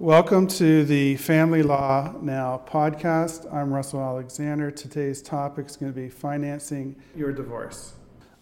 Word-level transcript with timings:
Welcome 0.00 0.46
to 0.46 0.82
the 0.86 1.16
Family 1.16 1.62
Law 1.62 2.14
Now 2.22 2.62
podcast. 2.66 3.52
I'm 3.52 3.70
Russell 3.70 4.00
Alexander. 4.00 4.70
Today's 4.70 5.20
topic 5.20 5.66
is 5.66 5.76
going 5.76 5.92
to 5.92 6.00
be 6.00 6.08
financing 6.08 6.96
your 7.14 7.32
divorce. 7.32 7.92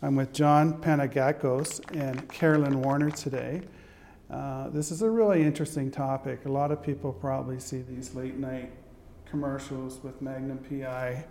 I'm 0.01 0.15
with 0.15 0.33
John 0.33 0.81
Panagakos 0.81 1.81
and 1.97 2.29
Carolyn 2.29 2.81
Warner 2.81 3.11
today. 3.11 3.63
Uh, 4.31 4.69
this 4.69 4.93
is 4.93 5.03
a 5.03 5.11
really 5.11 5.43
interesting 5.43 5.91
topic. 5.91 6.45
A 6.45 6.49
lot 6.49 6.71
of 6.71 6.81
people 6.81 7.13
probably 7.13 7.59
see 7.59 7.83
these 7.83 8.15
late 8.15 8.37
night 8.37 8.71
commercials 9.29 9.99
with 10.05 10.23
Magnum 10.23 10.59
PI, 10.59 11.25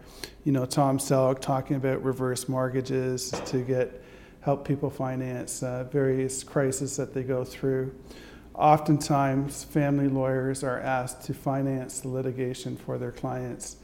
you 0.43 0.51
know, 0.51 0.65
Tom 0.65 0.97
Selleck 0.97 1.39
talking 1.39 1.77
about 1.77 2.03
reverse 2.03 2.49
mortgages 2.49 3.31
to 3.45 3.61
get 3.61 4.03
help 4.41 4.67
people 4.67 4.89
finance 4.89 5.63
uh, 5.63 5.85
various 5.89 6.43
crises 6.43 6.97
that 6.97 7.13
they 7.13 7.23
go 7.23 7.45
through. 7.45 7.95
Oftentimes, 8.57 9.65
family 9.65 10.07
lawyers 10.07 10.63
are 10.63 10.79
asked 10.79 11.21
to 11.25 11.33
finance 11.35 11.99
the 11.99 12.07
litigation 12.07 12.75
for 12.75 12.97
their 12.97 13.11
clients. 13.11 13.77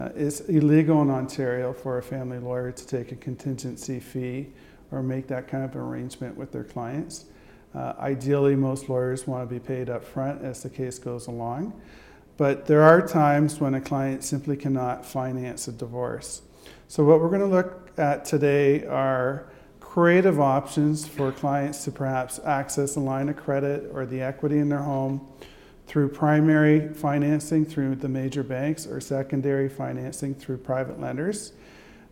Uh, 0.00 0.08
it's 0.16 0.40
illegal 0.40 1.02
in 1.02 1.10
Ontario 1.10 1.74
for 1.74 1.98
a 1.98 2.02
family 2.02 2.38
lawyer 2.38 2.72
to 2.72 2.86
take 2.86 3.12
a 3.12 3.16
contingency 3.16 4.00
fee 4.00 4.48
or 4.90 5.02
make 5.02 5.26
that 5.26 5.46
kind 5.46 5.62
of 5.62 5.76
arrangement 5.76 6.34
with 6.38 6.52
their 6.52 6.64
clients. 6.64 7.26
Uh, 7.74 7.92
ideally, 7.98 8.56
most 8.56 8.88
lawyers 8.88 9.26
want 9.26 9.46
to 9.46 9.54
be 9.54 9.60
paid 9.60 9.90
up 9.90 10.02
front 10.02 10.42
as 10.42 10.62
the 10.62 10.70
case 10.70 10.98
goes 10.98 11.26
along. 11.26 11.78
But 12.38 12.64
there 12.64 12.82
are 12.82 13.06
times 13.06 13.60
when 13.60 13.74
a 13.74 13.80
client 13.80 14.24
simply 14.24 14.56
cannot 14.56 15.04
finance 15.04 15.68
a 15.68 15.72
divorce. 15.72 16.40
So, 16.88 17.04
what 17.04 17.20
we're 17.20 17.28
going 17.28 17.40
to 17.40 17.46
look 17.46 17.90
at 17.98 18.24
today 18.24 18.86
are 18.86 19.46
creative 19.94 20.40
options 20.40 21.06
for 21.06 21.30
clients 21.30 21.84
to 21.84 21.92
perhaps 21.92 22.40
access 22.44 22.96
a 22.96 23.00
line 23.00 23.28
of 23.28 23.36
credit 23.36 23.88
or 23.94 24.04
the 24.04 24.20
equity 24.20 24.58
in 24.58 24.68
their 24.68 24.82
home 24.82 25.24
through 25.86 26.08
primary 26.08 26.92
financing 26.92 27.64
through 27.64 27.94
the 27.94 28.08
major 28.08 28.42
banks 28.42 28.88
or 28.88 29.00
secondary 29.00 29.68
financing 29.68 30.34
through 30.34 30.56
private 30.56 31.00
lenders. 31.00 31.52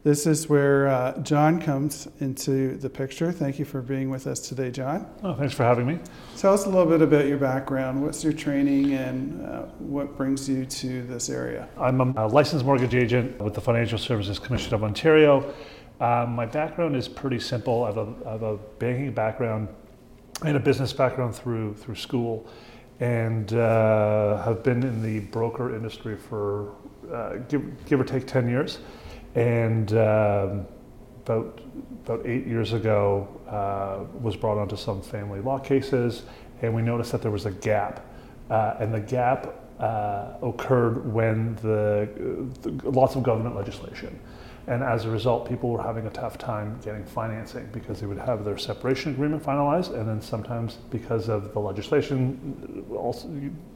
This 0.05 0.29
is 0.29 0.49
where 0.49 0.87
uh, 0.87 1.19
John 1.23 1.61
comes 1.61 2.07
into 2.21 2.77
the 2.77 2.89
picture. 2.89 3.33
Thank 3.33 3.59
you 3.59 3.65
for 3.65 3.83
being 3.83 4.11
with 4.11 4.29
us 4.29 4.39
today, 4.39 4.71
John. 4.71 5.09
Oh, 5.25 5.35
thanks 5.35 5.53
for 5.53 5.65
having 5.65 5.87
me. 5.87 5.99
Tell 6.37 6.55
us 6.55 6.67
a 6.67 6.69
little 6.69 6.87
bit 6.87 7.03
about 7.03 7.27
your 7.27 7.39
background. 7.39 8.01
What's 8.01 8.23
your 8.23 8.33
training 8.33 8.93
and 8.93 9.45
uh, 9.45 9.63
what 9.79 10.17
brings 10.17 10.49
you 10.49 10.67
to 10.67 11.03
this 11.03 11.29
area? 11.29 11.69
I'm 11.77 12.01
a 12.01 12.29
licensed 12.29 12.65
mortgage 12.65 12.95
agent 12.95 13.41
with 13.41 13.55
the 13.55 13.61
Financial 13.61 13.99
Services 13.99 14.39
Commission 14.39 14.73
of 14.73 14.85
Ontario. 14.85 15.53
Um, 16.03 16.35
my 16.35 16.47
background 16.47 16.97
is 16.97 17.07
pretty 17.07 17.39
simple. 17.39 17.85
I 17.85 17.87
have, 17.87 17.97
a, 17.97 18.15
I 18.27 18.33
have 18.33 18.43
a 18.43 18.57
banking 18.81 19.13
background 19.13 19.69
and 20.45 20.57
a 20.57 20.61
business 20.61 20.93
background 20.93 21.33
through 21.33 21.75
through 21.75 21.95
school, 21.95 22.45
and 22.99 23.53
uh, 23.53 24.43
have 24.43 24.65
been 24.65 24.83
in 24.83 25.01
the 25.01 25.21
broker 25.31 25.77
industry 25.77 26.17
for 26.17 26.75
uh, 27.13 27.35
give, 27.49 27.63
give 27.87 28.01
or 28.01 28.05
take 28.05 28.27
ten 28.27 28.49
years. 28.49 28.81
And 29.37 29.93
um, 29.93 30.67
about 31.25 31.61
about 32.05 32.27
eight 32.27 32.49
years 32.49 32.73
ago, 32.73 33.29
uh, 33.49 34.05
was 34.21 34.35
brought 34.35 34.59
onto 34.59 34.77
some 34.77 35.03
family 35.03 35.41
law 35.41 35.61
cases, 35.61 36.25
and 36.63 36.75
we 36.75 36.83
noticed 36.83 37.13
that 37.13 37.23
there 37.23 37.31
was 37.31 37.47
a 37.47 37.53
gap, 37.53 38.05
uh, 38.51 38.75
and 38.81 38.93
the 38.93 38.99
gap 38.99 39.55
uh, 39.79 40.33
occurred 40.43 41.13
when 41.13 41.55
the, 41.63 42.09
the 42.63 42.91
lots 42.91 43.15
of 43.15 43.23
government 43.23 43.55
legislation. 43.55 44.19
And 44.67 44.83
as 44.83 45.05
a 45.05 45.11
result, 45.11 45.49
people 45.49 45.71
were 45.71 45.83
having 45.83 46.07
a 46.07 46.11
tough 46.11 46.39
time 46.39 46.79
getting 46.85 47.05
financing 47.05 47.69
because 47.73 48.01
they 48.01 48.07
would 48.07 48.19
have 48.19 48.45
their 48.45 48.57
separation 48.57 49.13
agreement 49.13 49.43
finalized, 49.43 49.95
and 49.99 50.09
then 50.09 50.21
sometimes 50.21 50.75
because 50.91 51.29
of 51.29 51.53
the 51.53 51.59
legislation, 51.59 52.85
also 52.97 53.29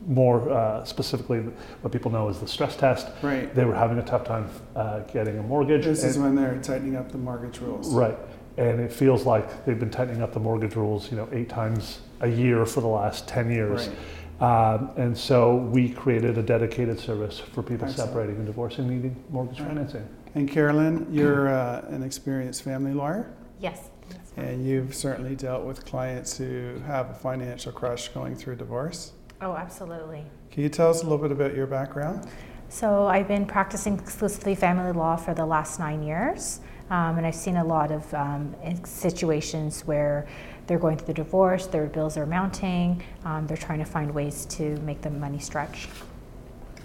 more 0.06 0.48
uh, 0.50 0.84
specifically, 0.84 1.40
what 1.80 1.92
people 1.92 2.10
know 2.10 2.28
as 2.28 2.38
the 2.38 2.46
stress 2.46 2.76
test, 2.76 3.08
right. 3.22 3.52
they 3.54 3.64
were 3.64 3.74
having 3.74 3.98
a 3.98 4.04
tough 4.04 4.24
time 4.24 4.48
uh, 4.76 5.00
getting 5.00 5.38
a 5.38 5.42
mortgage. 5.42 5.84
This 5.84 6.02
and, 6.02 6.10
is 6.10 6.18
when 6.18 6.36
they're 6.36 6.60
tightening 6.62 6.96
up 6.96 7.10
the 7.10 7.18
mortgage 7.18 7.60
rules. 7.60 7.92
Right. 7.92 8.16
And 8.56 8.80
it 8.80 8.92
feels 8.92 9.26
like 9.26 9.66
they've 9.66 9.78
been 9.78 9.90
tightening 9.90 10.22
up 10.22 10.32
the 10.32 10.40
mortgage 10.40 10.76
rules, 10.76 11.10
you 11.10 11.16
know, 11.16 11.28
eight 11.32 11.48
times 11.48 12.00
a 12.20 12.28
year 12.28 12.64
for 12.64 12.80
the 12.80 12.86
last 12.86 13.28
10 13.28 13.50
years. 13.50 13.88
Right. 13.88 13.96
Um, 14.40 14.90
and 14.96 15.16
so 15.16 15.56
we 15.56 15.88
created 15.88 16.36
a 16.36 16.42
dedicated 16.42 17.00
service 17.00 17.38
for 17.38 17.62
people 17.62 17.88
Excellent. 17.88 18.10
separating 18.10 18.36
and 18.36 18.46
divorcing 18.46 18.88
needing 18.88 19.16
mortgage 19.30 19.60
Right. 19.60 19.68
financing. 19.68 20.06
And 20.36 20.50
Carolyn, 20.50 21.06
you're 21.10 21.48
uh, 21.48 21.86
an 21.88 22.02
experienced 22.02 22.62
family 22.62 22.92
lawyer, 22.92 23.32
Yes. 23.58 23.88
and 24.36 24.66
you've 24.66 24.94
certainly 24.94 25.34
dealt 25.34 25.64
with 25.64 25.86
clients 25.86 26.36
who 26.36 26.78
have 26.86 27.08
a 27.08 27.14
financial 27.14 27.72
crush 27.72 28.08
going 28.08 28.36
through 28.36 28.56
divorce. 28.56 29.12
Oh, 29.40 29.56
absolutely. 29.56 30.26
Can 30.50 30.62
you 30.62 30.68
tell 30.68 30.90
us 30.90 31.00
a 31.00 31.04
little 31.04 31.16
bit 31.16 31.32
about 31.32 31.54
your 31.54 31.66
background? 31.66 32.28
So 32.68 33.06
I've 33.06 33.26
been 33.26 33.46
practicing 33.46 33.98
exclusively 33.98 34.54
family 34.54 34.92
law 34.92 35.16
for 35.16 35.32
the 35.32 35.46
last 35.46 35.78
nine 35.78 36.02
years, 36.02 36.60
um, 36.90 37.16
and 37.16 37.26
I've 37.26 37.34
seen 37.34 37.56
a 37.56 37.64
lot 37.64 37.90
of 37.90 38.12
um, 38.12 38.54
situations 38.84 39.86
where 39.86 40.26
they're 40.66 40.78
going 40.78 40.98
through 40.98 41.06
the 41.06 41.14
divorce, 41.14 41.66
their 41.66 41.86
bills 41.86 42.18
are 42.18 42.26
mounting, 42.26 43.02
um, 43.24 43.46
they're 43.46 43.56
trying 43.56 43.78
to 43.78 43.86
find 43.86 44.12
ways 44.12 44.44
to 44.50 44.76
make 44.80 45.00
the 45.00 45.08
money 45.08 45.38
stretch. 45.38 45.88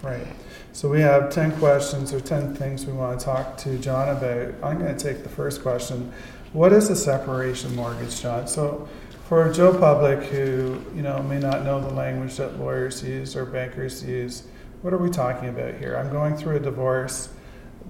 Right. 0.00 0.26
So 0.74 0.88
we 0.88 1.02
have 1.02 1.28
10 1.28 1.58
questions 1.58 2.14
or 2.14 2.20
10 2.20 2.54
things 2.56 2.86
we 2.86 2.94
want 2.94 3.20
to 3.20 3.24
talk 3.24 3.58
to 3.58 3.76
John 3.76 4.08
about. 4.08 4.54
I'm 4.62 4.78
going 4.78 4.96
to 4.96 4.98
take 4.98 5.22
the 5.22 5.28
first 5.28 5.60
question. 5.60 6.10
What 6.54 6.72
is 6.72 6.88
a 6.88 6.96
separation 6.96 7.76
mortgage, 7.76 8.22
John? 8.22 8.48
So 8.48 8.88
for 9.28 9.52
Joe 9.52 9.78
Public 9.78 10.20
who, 10.30 10.82
you 10.94 11.02
know, 11.02 11.22
may 11.24 11.38
not 11.38 11.64
know 11.64 11.78
the 11.78 11.92
language 11.92 12.36
that 12.36 12.58
lawyers 12.58 13.04
use 13.04 13.36
or 13.36 13.44
bankers 13.44 14.02
use, 14.02 14.44
what 14.80 14.94
are 14.94 14.98
we 14.98 15.10
talking 15.10 15.50
about 15.50 15.74
here? 15.74 15.94
I'm 15.94 16.10
going 16.10 16.38
through 16.38 16.56
a 16.56 16.60
divorce. 16.60 17.28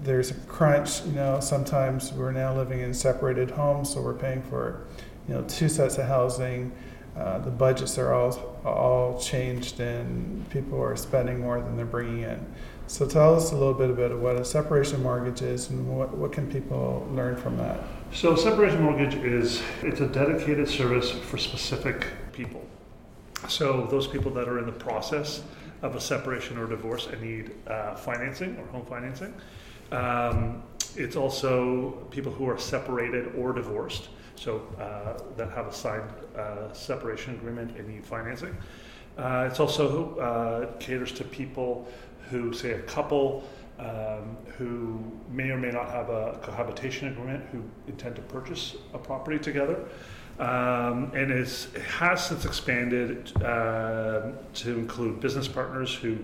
There's 0.03 0.33
a 0.33 0.35
crunch, 0.35 1.05
you 1.07 1.13
know, 1.13 1.39
sometimes 1.39 2.13
we're 2.13 2.33
now 2.33 2.53
living 2.53 2.81
in 2.81 2.93
separated 2.93 3.53
homes, 3.53 3.91
so 3.91 4.03
we're 4.03 4.13
paying 4.13 4.43
for, 4.43 4.89
you 5.29 5.35
know, 5.35 5.43
two 5.43 5.69
sets 5.69 5.99
of 5.99 6.09
housing. 6.09 6.73
Uh, 7.17 7.39
the 7.39 7.51
budgets 7.51 7.99
are 7.99 8.13
all 8.13 8.59
all 8.65 9.21
changed, 9.21 9.81
and 9.81 10.49
people 10.51 10.83
are 10.83 10.97
spending 10.97 11.41
more 11.41 11.61
than 11.61 11.77
they're 11.77 11.85
bringing 11.85 12.23
in. 12.23 12.47
So 12.87 13.07
tell 13.07 13.35
us 13.35 13.53
a 13.53 13.57
little 13.57 13.75
bit 13.75 13.91
about 13.91 14.19
what 14.19 14.37
a 14.37 14.45
separation 14.45 15.03
mortgage 15.03 15.41
is, 15.41 15.71
and 15.71 15.97
what, 15.97 16.15
what 16.17 16.33
can 16.33 16.51
people 16.51 17.09
learn 17.13 17.37
from 17.37 17.57
that? 17.57 17.81
So 18.13 18.37
separation 18.37 18.83
mortgage 18.83 19.15
is 19.15 19.63
it's 19.83 20.01
a 20.01 20.07
dedicated 20.07 20.69
service 20.69 21.11
for 21.11 21.39
specific 21.39 22.07
people. 22.33 22.63
So 23.49 23.87
those 23.91 24.07
people 24.07 24.31
that 24.33 24.49
are 24.49 24.59
in 24.59 24.67
the 24.67 24.73
process 24.73 25.43
of 25.81 25.97
a 25.97 26.01
separation 26.01 26.59
or 26.59 26.67
divorce 26.67 27.07
and 27.07 27.23
need 27.23 27.53
uh, 27.67 27.95
financing 27.95 28.57
or 28.59 28.67
home 28.67 28.87
financing. 28.87 29.35
Um, 29.91 30.63
it's 30.95 31.17
also 31.17 31.93
people 32.11 32.31
who 32.31 32.49
are 32.49 32.59
separated 32.59 33.35
or 33.35 33.53
divorced, 33.53 34.11
so 34.37 34.63
uh, 34.79 35.23
that 35.37 35.51
have 35.51 35.67
a 35.67 35.73
signed 35.73 36.11
uh, 36.37 36.73
separation 36.73 37.35
agreement 37.35 37.77
and 37.77 37.89
need 37.89 38.05
financing. 38.05 38.57
Uh, 39.19 39.47
it's 39.51 39.61
also 39.61 40.17
uh, 40.19 40.73
caters 40.79 41.13
to 41.13 41.25
people 41.25 41.87
who, 42.33 42.53
say, 42.53 42.73
a 42.73 42.83
couple 42.83 43.45
um, 43.79 44.37
who 44.59 45.01
may 45.31 45.51
or 45.51 45.59
may 45.59 45.71
not 45.71 45.89
have 45.91 46.09
a 46.09 46.39
cohabitation 46.43 47.09
agreement 47.09 47.45
who 47.53 47.63
intend 47.87 48.17
to 48.17 48.23
purchase 48.23 48.77
a 48.95 48.99
property 48.99 49.39
together. 49.39 49.85
Um, 50.39 51.13
and 51.15 51.31
is, 51.31 51.69
has 51.99 52.27
since 52.27 52.47
expanded 52.47 53.31
um 53.45 54.33
to 54.55 54.79
include 54.79 55.21
business 55.21 55.47
partners 55.47 55.95
who 55.95 56.17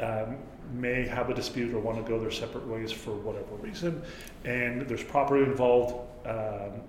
um, 0.00 0.36
may 0.74 1.06
have 1.06 1.30
a 1.30 1.34
dispute 1.34 1.74
or 1.74 1.80
want 1.80 1.96
to 1.96 2.08
go 2.08 2.20
their 2.20 2.30
separate 2.30 2.66
ways 2.66 2.92
for 2.92 3.12
whatever 3.12 3.54
reason. 3.60 4.02
And 4.44 4.82
there's 4.82 5.02
property 5.02 5.44
involved, 5.44 5.94
um, 6.26 6.82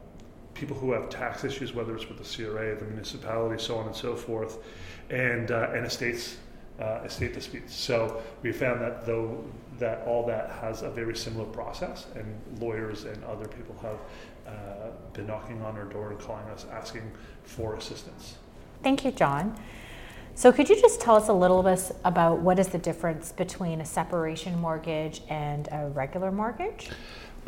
people 0.54 0.76
who 0.76 0.92
have 0.92 1.10
tax 1.10 1.46
issues, 1.46 1.74
whether 1.74 1.96
it's 1.96 2.10
with 2.10 2.18
the 2.18 2.44
CRA, 2.46 2.76
the 2.76 2.86
municipality, 2.86 3.64
so 3.64 3.78
on 3.78 3.88
and 3.88 3.96
so 3.96 4.16
forth, 4.16 4.58
and, 5.10 5.52
uh, 5.52 5.72
and 5.74 5.86
estates, 5.86 6.38
uh, 6.80 7.02
estate 7.04 7.34
disputes. 7.34 7.76
So 7.76 8.22
we 8.42 8.52
found 8.52 8.82
that 8.82 9.06
though 9.06 9.44
that 9.80 10.06
all 10.06 10.26
that 10.28 10.52
has 10.62 10.82
a 10.82 10.90
very 10.90 11.16
similar 11.16 11.46
process, 11.46 12.08
and 12.16 12.62
lawyers 12.62 13.06
and 13.06 13.24
other 13.24 13.48
people 13.48 13.76
have 13.82 13.98
uh, 14.46 14.90
been 15.14 15.26
knocking 15.26 15.62
on 15.62 15.78
our 15.78 15.86
door 15.86 16.12
and 16.12 16.20
calling 16.20 16.46
us 16.46 16.66
asking 16.72 17.10
for 17.44 17.76
assistance. 17.76 18.36
Thank 18.84 19.06
you, 19.06 19.12
John. 19.12 19.58
So 20.36 20.52
could 20.52 20.70
you 20.70 20.80
just 20.80 21.02
tell 21.02 21.16
us 21.16 21.28
a 21.28 21.34
little 21.34 21.62
bit 21.64 21.92
about 22.06 22.40
what 22.40 22.60
is 22.60 22.70
the 22.70 22.78
difference 22.78 23.32
between 23.32 23.82
a 23.82 23.86
separation 23.86 24.58
mortgage 24.60 25.22
and 25.30 25.68
a 25.72 25.90
regular 25.90 26.32
mortgage? 26.32 26.90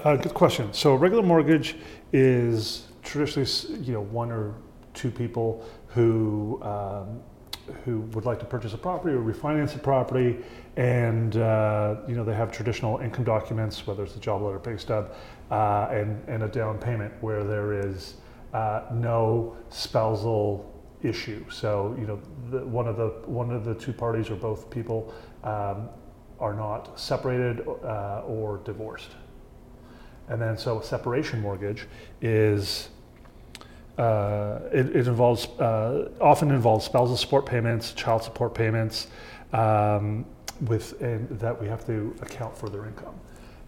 Uh, 0.04 0.16
good 0.16 0.34
question. 0.34 0.74
So 0.74 0.94
a 0.94 0.98
regular 0.98 1.24
mortgage 1.24 1.77
is 2.12 2.88
traditionally, 3.04 3.81
you 3.81 3.94
know, 3.94 4.01
one 4.01 4.31
or 4.31 4.56
two 4.94 5.10
people 5.10 5.66
who 5.88 6.60
um, 6.63 7.22
who 7.86 8.02
would 8.14 8.26
like 8.26 8.40
to 8.40 8.46
purchase 8.46 8.74
a 8.74 8.78
property 8.78 9.16
or 9.16 9.22
refinance 9.22 9.76
a 9.76 9.80
property, 9.80 10.38
and 10.78 11.38
uh, 11.38 11.96
you 12.08 12.16
know 12.16 12.24
they 12.24 12.34
have 12.34 12.52
traditional 12.52 12.98
income 13.00 13.24
documents, 13.24 13.86
whether 13.88 14.04
it's 14.04 14.16
a 14.16 14.20
job 14.20 14.42
letter, 14.42 14.60
pay 14.60 14.78
stub, 14.78 15.16
uh, 15.50 15.88
and 15.92 16.22
and 16.28 16.44
a 16.44 16.48
down 16.48 16.78
payment 16.78 17.14
where 17.22 17.44
there 17.44 17.74
is 17.74 18.16
uh, 18.54 18.84
no 18.94 19.56
spousal 19.70 20.72
issue. 21.04 21.44
So 21.50 21.96
you 22.00 22.08
know, 22.08 22.20
the, 22.50 22.66
one 22.66 22.88
of 22.88 22.98
the 22.98 23.10
one 23.26 23.52
of 23.52 23.66
the 23.66 23.76
two 23.76 23.94
parties 23.94 24.30
or 24.30 24.36
both 24.36 24.70
people 24.70 25.14
um, 25.44 25.90
are 26.40 26.54
not 26.54 27.00
separated 27.00 27.68
uh, 27.68 28.24
or 28.26 28.62
divorced. 28.64 29.12
And 30.28 30.42
then 30.42 30.58
so 30.58 30.80
a 30.80 30.84
separation 30.84 31.42
mortgage 31.42 31.88
is 32.22 32.90
uh, 33.98 34.60
it, 34.72 34.96
it, 34.96 35.08
involves 35.08 35.48
uh, 35.60 36.10
often 36.20 36.52
involves 36.52 36.86
spousal 36.86 37.18
support 37.18 37.46
payments, 37.46 37.94
child 37.94 38.24
support 38.24 38.54
payments, 38.54 39.08
um, 39.54 40.26
with 40.62 41.02
and 41.02 41.30
that 41.40 41.60
we 41.60 41.68
have 41.68 41.86
to 41.86 42.16
account 42.22 42.56
for 42.56 42.70
their 42.70 42.86
income. 42.86 43.16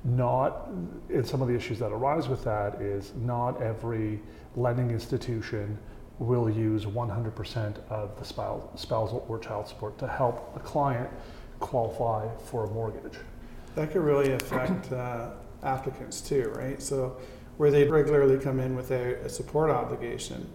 Not 0.04 0.68
and 1.10 1.26
some 1.26 1.42
of 1.42 1.48
the 1.48 1.56
issues 1.56 1.80
that 1.80 1.92
arise 1.92 2.28
with 2.28 2.44
that 2.44 2.82
is 2.82 3.14
not 3.16 3.62
every 3.62 4.22
lending 4.56 4.92
institution 4.92 5.78
will 6.20 6.50
use 6.50 6.86
100% 6.86 7.90
of 7.90 8.18
the 8.18 8.26
spousal 8.26 9.26
or 9.28 9.40
child 9.40 9.68
support 9.68 9.98
to 9.98 10.08
help 10.08 10.56
a 10.56 10.60
client 10.60 11.10
qualify 11.60 12.28
for 12.46 12.66
a 12.66 12.68
mortgage. 12.68 13.18
That 13.76 13.92
could 13.92 14.04
really 14.04 14.34
affect 14.34 14.92
uh, 14.92 15.32
applicants 15.64 16.22
too, 16.22 16.52
right? 16.56 16.82
So, 16.82 17.18
where 17.58 17.72
they 17.72 17.88
regularly 17.88 18.38
come 18.38 18.60
in 18.60 18.76
with 18.76 18.92
a, 18.92 19.16
a 19.26 19.30
support 19.30 19.70
obligation. 19.70 20.48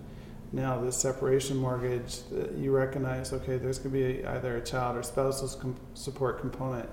Now, 0.53 0.81
the 0.81 0.91
separation 0.91 1.57
mortgage, 1.59 2.21
you 2.57 2.75
recognize, 2.75 3.33
okay, 3.33 3.59
there's 3.59 3.79
going 3.79 3.95
to 3.95 4.15
be 4.15 4.27
either 4.27 4.57
a 4.57 4.61
child 4.63 4.97
or 4.97 5.03
spousal 5.03 5.49
com- 5.61 5.77
support 5.95 6.41
component, 6.41 6.89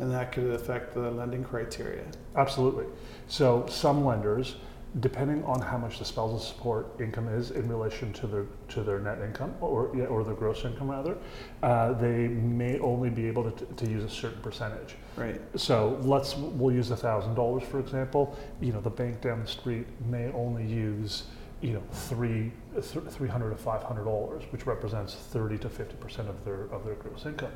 and 0.00 0.10
that 0.10 0.32
could 0.32 0.50
affect 0.50 0.92
the 0.92 1.10
lending 1.10 1.44
criteria. 1.44 2.04
Absolutely. 2.34 2.86
So, 3.28 3.66
some 3.68 4.04
lenders 4.04 4.56
depending 5.00 5.44
on 5.44 5.60
how 5.60 5.76
much 5.76 5.98
the 5.98 6.04
spousal 6.04 6.38
support 6.38 6.86
income 7.00 7.28
is 7.28 7.50
in 7.50 7.68
relation 7.68 8.12
to 8.14 8.26
their 8.26 8.46
to 8.68 8.82
their 8.82 8.98
net 8.98 9.20
income 9.20 9.54
or 9.60 9.90
yeah, 9.94 10.04
or 10.04 10.24
their 10.24 10.34
gross 10.34 10.64
income 10.64 10.90
rather, 10.90 11.16
uh, 11.62 11.92
they 11.94 12.28
may 12.28 12.78
only 12.78 13.10
be 13.10 13.26
able 13.26 13.50
to, 13.50 13.64
to 13.74 13.90
use 13.90 14.04
a 14.04 14.08
certain 14.08 14.40
percentage. 14.40 14.94
Right. 15.16 15.40
So 15.56 15.98
let's 16.02 16.36
we'll 16.36 16.74
use 16.74 16.90
a 16.90 16.96
thousand 16.96 17.34
dollars 17.34 17.64
for 17.64 17.78
example. 17.78 18.36
You 18.60 18.72
know 18.72 18.80
the 18.80 18.90
bank 18.90 19.20
down 19.20 19.40
the 19.40 19.46
street 19.46 19.86
may 20.08 20.30
only 20.32 20.64
use 20.66 21.24
you 21.60 21.72
know 21.74 21.82
three 21.90 22.52
three 22.80 23.28
hundred 23.28 23.50
to 23.50 23.56
five 23.56 23.82
hundred 23.82 24.04
dollars, 24.04 24.44
which 24.50 24.66
represents 24.66 25.14
thirty 25.14 25.58
to 25.58 25.68
fifty 25.68 25.96
percent 25.96 26.28
of 26.28 26.42
their 26.44 26.64
of 26.72 26.84
their 26.86 26.94
gross 26.94 27.26
income, 27.26 27.52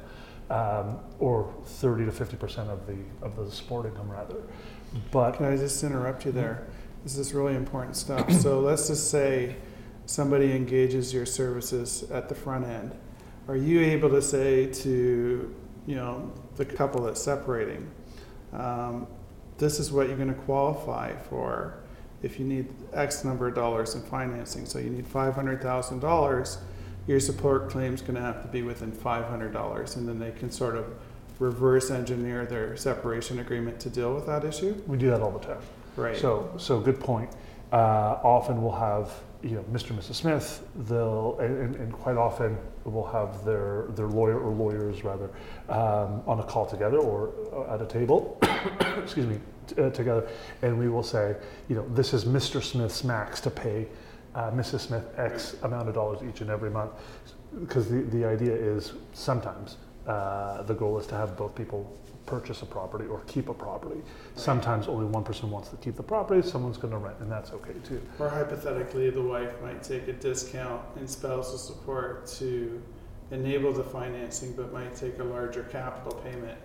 um, 0.51 0.99
or 1.19 1.55
thirty 1.65 2.05
to 2.05 2.13
fifty 2.13 2.37
percent 2.37 2.69
of 2.69 2.87
the 2.87 2.99
of 3.23 3.37
the 3.37 3.51
support 3.51 3.87
income 3.87 4.11
rather. 4.11 4.43
But 5.11 5.33
can 5.33 5.47
I 5.47 5.57
just 5.57 5.83
interrupt 5.85 6.27
you 6.27 6.33
there? 6.33 6.67
This 7.05 7.17
is 7.17 7.33
really 7.33 7.55
important 7.55 7.97
stuff. 7.97 8.31
so 8.33 8.61
let's 8.69 8.89
just 8.89 9.11
say 9.11 9.57
somebody 10.07 10.53
engages 10.53 11.15
your 11.15 11.27
services 11.27 12.11
at 12.11 12.29
the 12.29 12.35
front 12.35 12.67
end. 12.67 12.95
Are 13.49 13.57
you 13.57 13.81
able 13.81 14.11
to 14.11 14.23
say 14.23 14.67
to 14.67 15.55
you 15.87 15.95
know 15.97 16.33
the 16.57 16.65
couple 16.65 17.03
that's 17.03 17.23
separating, 17.23 17.91
um, 18.53 19.07
this 19.59 19.79
is 19.79 19.91
what 19.91 20.09
you're 20.09 20.17
going 20.17 20.29
to 20.29 20.41
qualify 20.43 21.15
for 21.15 21.81
if 22.23 22.39
you 22.39 22.45
need 22.45 22.69
X 22.93 23.25
number 23.25 23.49
of 23.49 23.55
dollars 23.55 23.95
in 23.95 24.03
financing. 24.03 24.67
So 24.67 24.79
you 24.79 24.91
need 24.91 25.07
five 25.07 25.35
hundred 25.35 25.63
thousand 25.63 26.01
dollars. 26.01 26.59
Your 27.07 27.19
support 27.19 27.71
claim 27.71 27.95
is 27.95 28.03
going 28.03 28.15
to 28.15 28.21
have 28.21 28.43
to 28.43 28.49
be 28.49 28.63
within 28.63 28.93
five 28.93 29.25
hundred 29.25 29.53
dollars, 29.53 29.97
and 29.97 30.07
then 30.07 30.19
they 30.19 30.33
can 30.33 30.51
sort 30.51 30.77
of 30.77 30.87
reverse 31.39 31.91
engineer 31.91 32.45
their 32.45 32.77
separation 32.77 33.39
agreement 33.39 33.81
to 33.81 33.91
deal 33.91 34.15
with 34.15 34.27
that 34.27 34.45
issue. 34.45 34.81
We 34.87 34.99
do 34.99 35.09
that 35.11 35.23
all 35.23 35.31
the 35.31 35.45
time. 35.45 35.63
Right. 36.01 36.17
So, 36.17 36.51
so 36.57 36.81
good 36.81 36.99
point. 36.99 37.31
Uh, 37.73 38.19
often 38.25 38.63
we'll 38.63 38.73
have, 38.73 39.13
you 39.43 39.51
know, 39.51 39.63
Mr. 39.65 39.91
and 39.91 40.01
Mrs. 40.01 40.15
Smith, 40.15 40.67
they'll, 40.89 41.39
and, 41.39 41.77
and 41.77 41.93
quite 41.93 42.17
often 42.17 42.57
we'll 42.85 43.05
have 43.05 43.45
their, 43.45 43.87
their 43.91 44.07
lawyer 44.07 44.41
or 44.41 44.51
lawyers 44.51 45.05
rather 45.05 45.31
um, 45.69 46.23
on 46.27 46.41
a 46.41 46.43
call 46.43 46.67
together 46.67 46.99
or 46.99 47.33
at 47.71 47.83
a 47.83 47.87
table, 47.87 48.39
excuse 49.03 49.27
me, 49.27 49.39
t- 49.67 49.81
uh, 49.81 49.91
together, 49.91 50.27
and 50.63 50.79
we 50.79 50.89
will 50.89 51.03
say, 51.03 51.37
you 51.69 51.77
know, 51.77 51.87
this 51.91 52.15
is 52.15 52.25
Mr. 52.25 52.63
Smith's 52.63 53.05
max 53.05 53.41
to 53.43 53.51
pay 53.51 53.87
uh, 54.35 54.51
Mrs. 54.53 54.81
Smith 54.81 55.07
X 55.17 55.57
amount 55.63 55.89
of 55.89 55.95
dollars 55.95 56.21
each 56.29 56.41
and 56.41 56.51
every 56.51 56.71
month. 56.71 56.93
Because 57.61 57.89
the, 57.89 58.03
the 58.03 58.25
idea 58.25 58.55
is 58.55 58.93
sometimes 59.13 59.77
uh, 60.07 60.63
the 60.63 60.75
goal 60.75 60.99
is 60.99 61.07
to 61.09 61.15
have 61.15 61.37
both 61.37 61.55
people 61.55 61.97
purchase 62.31 62.63
a 62.63 62.67
property 62.67 63.07
or 63.07 63.21
keep 63.27 63.49
a 63.49 63.55
property. 63.55 64.01
Sometimes 64.37 64.87
only 64.87 65.05
one 65.05 65.25
person 65.25 65.51
wants 65.51 65.69
to 65.71 65.77
keep 65.77 65.97
the 65.97 66.03
property, 66.03 66.47
someone's 66.49 66.79
going 66.79 66.93
to 66.93 66.99
rent, 66.99 67.17
and 67.21 67.31
that's 67.31 67.53
okay 67.53 67.75
too. 67.85 68.01
Or 68.21 68.29
hypothetically, 68.29 69.11
the 69.11 69.23
wife 69.23 69.61
might 69.61 69.83
take 69.83 70.07
a 70.09 70.13
discount 70.13 70.81
in 70.97 71.09
spousal 71.09 71.59
support 71.59 72.27
to 72.39 72.81
enable 73.33 73.73
the 73.73 73.83
financing, 73.83 74.53
but 74.53 74.73
might 74.73 74.95
take 74.95 75.19
a 75.19 75.25
larger 75.25 75.65
capital 75.65 76.19
payment 76.21 76.59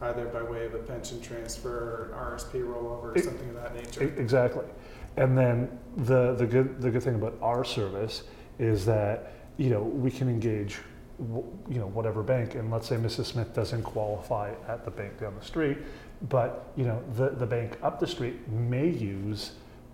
either 0.00 0.26
by 0.26 0.42
way 0.42 0.64
of 0.64 0.74
a 0.74 0.78
pension 0.78 1.20
transfer 1.20 1.70
or 2.12 2.36
RSP 2.36 2.62
rollover 2.64 3.16
or 3.16 3.20
something 3.20 3.48
of 3.48 3.56
that 3.56 3.74
nature. 3.74 4.14
Exactly. 4.16 4.64
And 5.16 5.36
then 5.36 5.76
the, 5.96 6.34
the, 6.34 6.46
good, 6.46 6.80
the 6.80 6.90
good 6.90 7.02
thing 7.02 7.16
about 7.16 7.36
our 7.42 7.64
service 7.64 8.22
is 8.60 8.84
that 8.86 9.32
you 9.56 9.70
know 9.70 9.82
we 9.82 10.10
can 10.10 10.28
engage 10.28 10.78
you 11.18 11.78
know 11.78 11.88
whatever 11.88 12.22
bank 12.22 12.54
and 12.54 12.70
let's 12.70 12.86
say 12.86 12.96
mrs 12.96 13.24
smith 13.24 13.52
doesn't 13.52 13.82
qualify 13.82 14.52
at 14.68 14.84
the 14.84 14.90
bank 14.90 15.18
down 15.18 15.34
the 15.36 15.44
street 15.44 15.78
but 16.28 16.72
you 16.76 16.84
know 16.84 17.02
the, 17.16 17.30
the 17.30 17.46
bank 17.46 17.76
up 17.82 17.98
the 17.98 18.06
street 18.06 18.46
may 18.48 18.88
use 18.88 19.52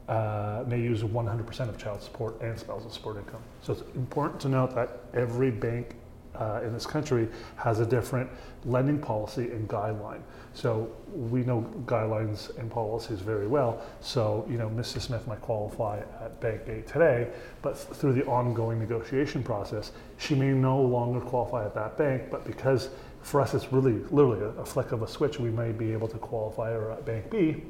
uh, 0.08 0.64
may 0.66 0.80
use 0.80 1.02
100% 1.02 1.68
of 1.68 1.78
child 1.78 2.02
support 2.02 2.38
and 2.42 2.58
spousal 2.58 2.90
support 2.90 3.16
income. 3.16 3.40
So 3.62 3.72
it's 3.72 3.82
important 3.94 4.40
to 4.42 4.48
note 4.48 4.74
that 4.74 5.00
every 5.14 5.50
bank 5.50 5.96
uh, 6.36 6.60
in 6.64 6.72
this 6.72 6.86
country 6.86 7.28
has 7.56 7.80
a 7.80 7.86
different 7.86 8.28
lending 8.64 8.98
policy 8.98 9.50
and 9.50 9.68
guideline. 9.68 10.20
So 10.54 10.90
we 11.12 11.42
know 11.42 11.68
guidelines 11.84 12.56
and 12.58 12.70
policies 12.70 13.20
very 13.20 13.46
well. 13.46 13.82
So, 14.00 14.46
you 14.48 14.56
know, 14.56 14.68
Mrs. 14.68 15.02
Smith 15.02 15.26
might 15.26 15.40
qualify 15.40 15.98
at 15.98 16.40
Bank 16.40 16.62
A 16.68 16.82
today, 16.82 17.28
but 17.60 17.76
through 17.76 18.12
the 18.12 18.24
ongoing 18.26 18.78
negotiation 18.78 19.42
process, 19.42 19.92
she 20.18 20.34
may 20.34 20.52
no 20.52 20.80
longer 20.80 21.20
qualify 21.20 21.64
at 21.64 21.74
that 21.74 21.98
bank, 21.98 22.30
but 22.30 22.44
because 22.44 22.90
for 23.22 23.40
us 23.40 23.54
it's 23.54 23.72
really 23.72 23.98
literally 24.10 24.40
a, 24.40 24.60
a 24.60 24.64
flick 24.64 24.92
of 24.92 25.02
a 25.02 25.08
switch, 25.08 25.40
we 25.40 25.50
may 25.50 25.72
be 25.72 25.92
able 25.92 26.08
to 26.08 26.18
qualify 26.18 26.70
her 26.70 26.92
at 26.92 27.04
Bank 27.04 27.30
B 27.30 27.62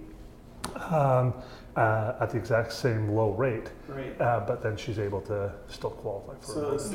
um, 0.91 1.35
uh, 1.77 2.15
at 2.21 2.31
the 2.31 2.37
exact 2.37 2.73
same 2.73 3.09
low 3.09 3.33
rate. 3.33 3.71
Right. 3.89 4.21
Uh, 4.21 4.45
but 4.47 4.63
then 4.63 4.77
she's 4.77 4.99
able 4.99 5.21
to 5.23 5.53
still 5.69 5.91
qualify 5.91 6.35
for 6.41 6.47
so 6.47 6.73
it's 6.73 6.91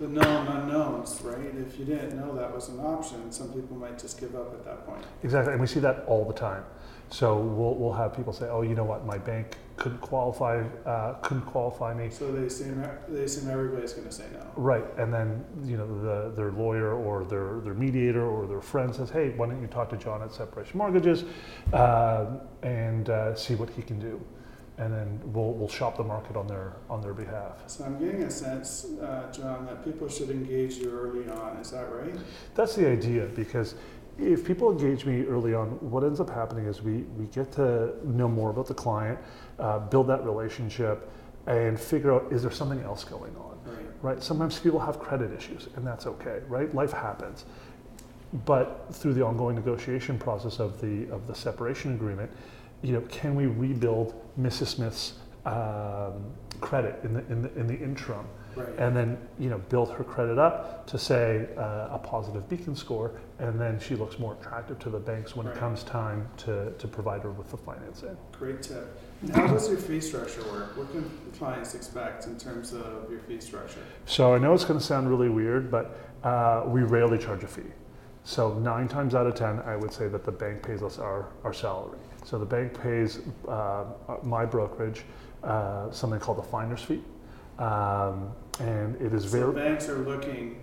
the 0.00 0.08
known 0.08 0.46
unknowns, 0.48 1.20
right? 1.22 1.54
If 1.54 1.78
you 1.78 1.84
didn't 1.84 2.16
know 2.16 2.34
that 2.34 2.52
was 2.52 2.70
an 2.70 2.80
option, 2.80 3.30
some 3.30 3.52
people 3.52 3.76
might 3.76 3.98
just 3.98 4.18
give 4.18 4.34
up 4.34 4.52
at 4.54 4.64
that 4.64 4.86
point. 4.86 5.04
Exactly, 5.22 5.52
and 5.52 5.60
we 5.60 5.66
see 5.66 5.80
that 5.80 6.04
all 6.06 6.24
the 6.24 6.32
time. 6.32 6.64
So 7.10 7.36
we'll, 7.36 7.74
we'll 7.74 7.92
have 7.92 8.16
people 8.16 8.32
say, 8.32 8.48
"Oh, 8.48 8.62
you 8.62 8.74
know 8.74 8.84
what? 8.84 9.04
My 9.04 9.18
bank 9.18 9.56
couldn't 9.76 10.00
qualify, 10.00 10.62
uh, 10.86 11.14
couldn't 11.14 11.44
qualify 11.44 11.92
me." 11.92 12.08
So 12.08 12.32
they 12.32 12.46
assume 12.46 12.86
they 13.08 13.24
assume 13.24 13.50
everybody's 13.50 13.92
going 13.92 14.08
to 14.08 14.14
say 14.14 14.24
no. 14.32 14.46
Right, 14.56 14.84
and 14.96 15.12
then 15.12 15.44
you 15.64 15.76
know 15.76 15.86
the, 15.86 16.34
their 16.34 16.52
lawyer 16.52 16.94
or 16.94 17.24
their 17.24 17.60
their 17.60 17.74
mediator 17.74 18.24
or 18.24 18.46
their 18.46 18.62
friend 18.62 18.94
says, 18.94 19.10
"Hey, 19.10 19.30
why 19.36 19.48
don't 19.48 19.60
you 19.60 19.66
talk 19.66 19.90
to 19.90 19.96
John 19.96 20.22
at 20.22 20.32
Separation 20.32 20.78
Mortgages 20.78 21.24
uh, 21.74 22.26
and 22.62 23.10
uh, 23.10 23.34
see 23.34 23.54
what 23.54 23.68
he 23.70 23.82
can 23.82 23.98
do?" 23.98 24.18
And 24.80 24.92
then 24.92 25.20
we'll, 25.26 25.52
we'll 25.52 25.68
shop 25.68 25.98
the 25.98 26.02
market 26.02 26.36
on 26.36 26.46
their 26.46 26.72
on 26.88 27.02
their 27.02 27.12
behalf. 27.12 27.62
So 27.66 27.84
I'm 27.84 27.98
getting 27.98 28.22
a 28.22 28.30
sense, 28.30 28.86
uh, 29.00 29.30
John, 29.30 29.66
that 29.66 29.84
people 29.84 30.08
should 30.08 30.30
engage 30.30 30.76
you 30.76 30.90
early 30.90 31.28
on. 31.28 31.58
Is 31.58 31.70
that 31.70 31.92
right? 31.92 32.14
That's 32.54 32.74
the 32.74 32.88
idea 32.88 33.26
because 33.26 33.74
if 34.18 34.44
people 34.44 34.72
engage 34.72 35.04
me 35.04 35.24
early 35.24 35.54
on, 35.54 35.68
what 35.90 36.02
ends 36.02 36.18
up 36.18 36.30
happening 36.30 36.66
is 36.66 36.82
we, 36.82 37.02
we 37.18 37.26
get 37.26 37.52
to 37.52 37.94
know 38.04 38.28
more 38.28 38.50
about 38.50 38.66
the 38.66 38.74
client, 38.74 39.18
uh, 39.58 39.78
build 39.78 40.06
that 40.08 40.24
relationship, 40.24 41.10
and 41.46 41.78
figure 41.78 42.12
out 42.12 42.32
is 42.32 42.42
there 42.42 42.50
something 42.50 42.80
else 42.80 43.04
going 43.04 43.34
on. 43.36 43.58
Right. 43.64 43.86
right. 44.02 44.22
Sometimes 44.22 44.58
people 44.58 44.80
have 44.80 44.98
credit 44.98 45.30
issues, 45.32 45.68
and 45.76 45.86
that's 45.86 46.06
okay. 46.06 46.40
Right. 46.48 46.74
Life 46.74 46.92
happens. 46.92 47.44
But 48.46 48.86
through 48.92 49.14
the 49.14 49.24
ongoing 49.24 49.56
negotiation 49.56 50.18
process 50.18 50.58
of 50.58 50.80
the 50.80 51.10
of 51.10 51.26
the 51.26 51.34
separation 51.34 51.94
agreement, 51.94 52.30
you 52.82 52.92
know, 52.92 53.00
can 53.02 53.34
we 53.34 53.46
rebuild 53.46 54.14
Mrs. 54.38 54.68
Smith's 54.68 55.14
um, 55.44 56.24
credit 56.60 57.00
in 57.04 57.14
the, 57.14 57.20
in 57.26 57.42
the, 57.42 57.54
in 57.58 57.66
the 57.66 57.78
interim? 57.78 58.26
Right. 58.56 58.68
And 58.78 58.96
then, 58.96 59.18
you 59.38 59.48
know, 59.48 59.58
build 59.68 59.92
her 59.92 60.02
credit 60.02 60.38
up 60.38 60.86
to 60.88 60.98
say 60.98 61.48
uh, 61.56 61.88
a 61.92 62.00
positive 62.02 62.48
beacon 62.48 62.74
score, 62.74 63.12
and 63.38 63.60
then 63.60 63.78
she 63.78 63.94
looks 63.94 64.18
more 64.18 64.36
attractive 64.40 64.78
to 64.80 64.90
the 64.90 64.98
banks 64.98 65.36
when 65.36 65.46
right. 65.46 65.56
it 65.56 65.58
comes 65.58 65.84
time 65.84 66.28
to, 66.38 66.72
to 66.72 66.88
provide 66.88 67.22
her 67.22 67.30
with 67.30 67.50
the 67.50 67.56
financing. 67.56 68.16
Great 68.32 68.62
tip. 68.62 68.98
How 69.34 69.46
does 69.46 69.68
your 69.68 69.78
fee 69.78 70.00
structure 70.00 70.42
work? 70.50 70.76
What 70.76 70.90
can 70.90 71.08
clients 71.38 71.74
expect 71.74 72.26
in 72.26 72.38
terms 72.38 72.72
of 72.72 73.10
your 73.10 73.20
fee 73.20 73.40
structure? 73.40 73.82
So 74.06 74.34
I 74.34 74.38
know 74.38 74.52
it's 74.54 74.64
going 74.64 74.80
to 74.80 74.84
sound 74.84 75.08
really 75.08 75.28
weird, 75.28 75.70
but 75.70 75.98
uh, 76.24 76.64
we 76.66 76.82
rarely 76.82 77.18
charge 77.18 77.44
a 77.44 77.46
fee. 77.46 77.62
So 78.24 78.54
nine 78.58 78.88
times 78.88 79.14
out 79.14 79.26
of 79.26 79.34
ten, 79.34 79.60
I 79.60 79.76
would 79.76 79.92
say 79.92 80.08
that 80.08 80.24
the 80.24 80.32
bank 80.32 80.62
pays 80.62 80.82
us 80.82 80.98
our, 80.98 81.28
our 81.44 81.52
salary. 81.52 81.98
So 82.24 82.38
the 82.38 82.46
bank 82.46 82.80
pays 82.80 83.20
uh, 83.48 83.84
my 84.22 84.44
brokerage 84.44 85.02
uh, 85.42 85.90
something 85.90 86.20
called 86.20 86.38
a 86.38 86.42
finder's 86.42 86.82
fee. 86.82 87.02
Um, 87.58 88.32
and 88.60 88.96
it 89.00 89.12
is 89.12 89.24
So 89.24 89.50
very 89.50 89.52
banks 89.52 89.88
are 89.88 89.98
looking 89.98 90.60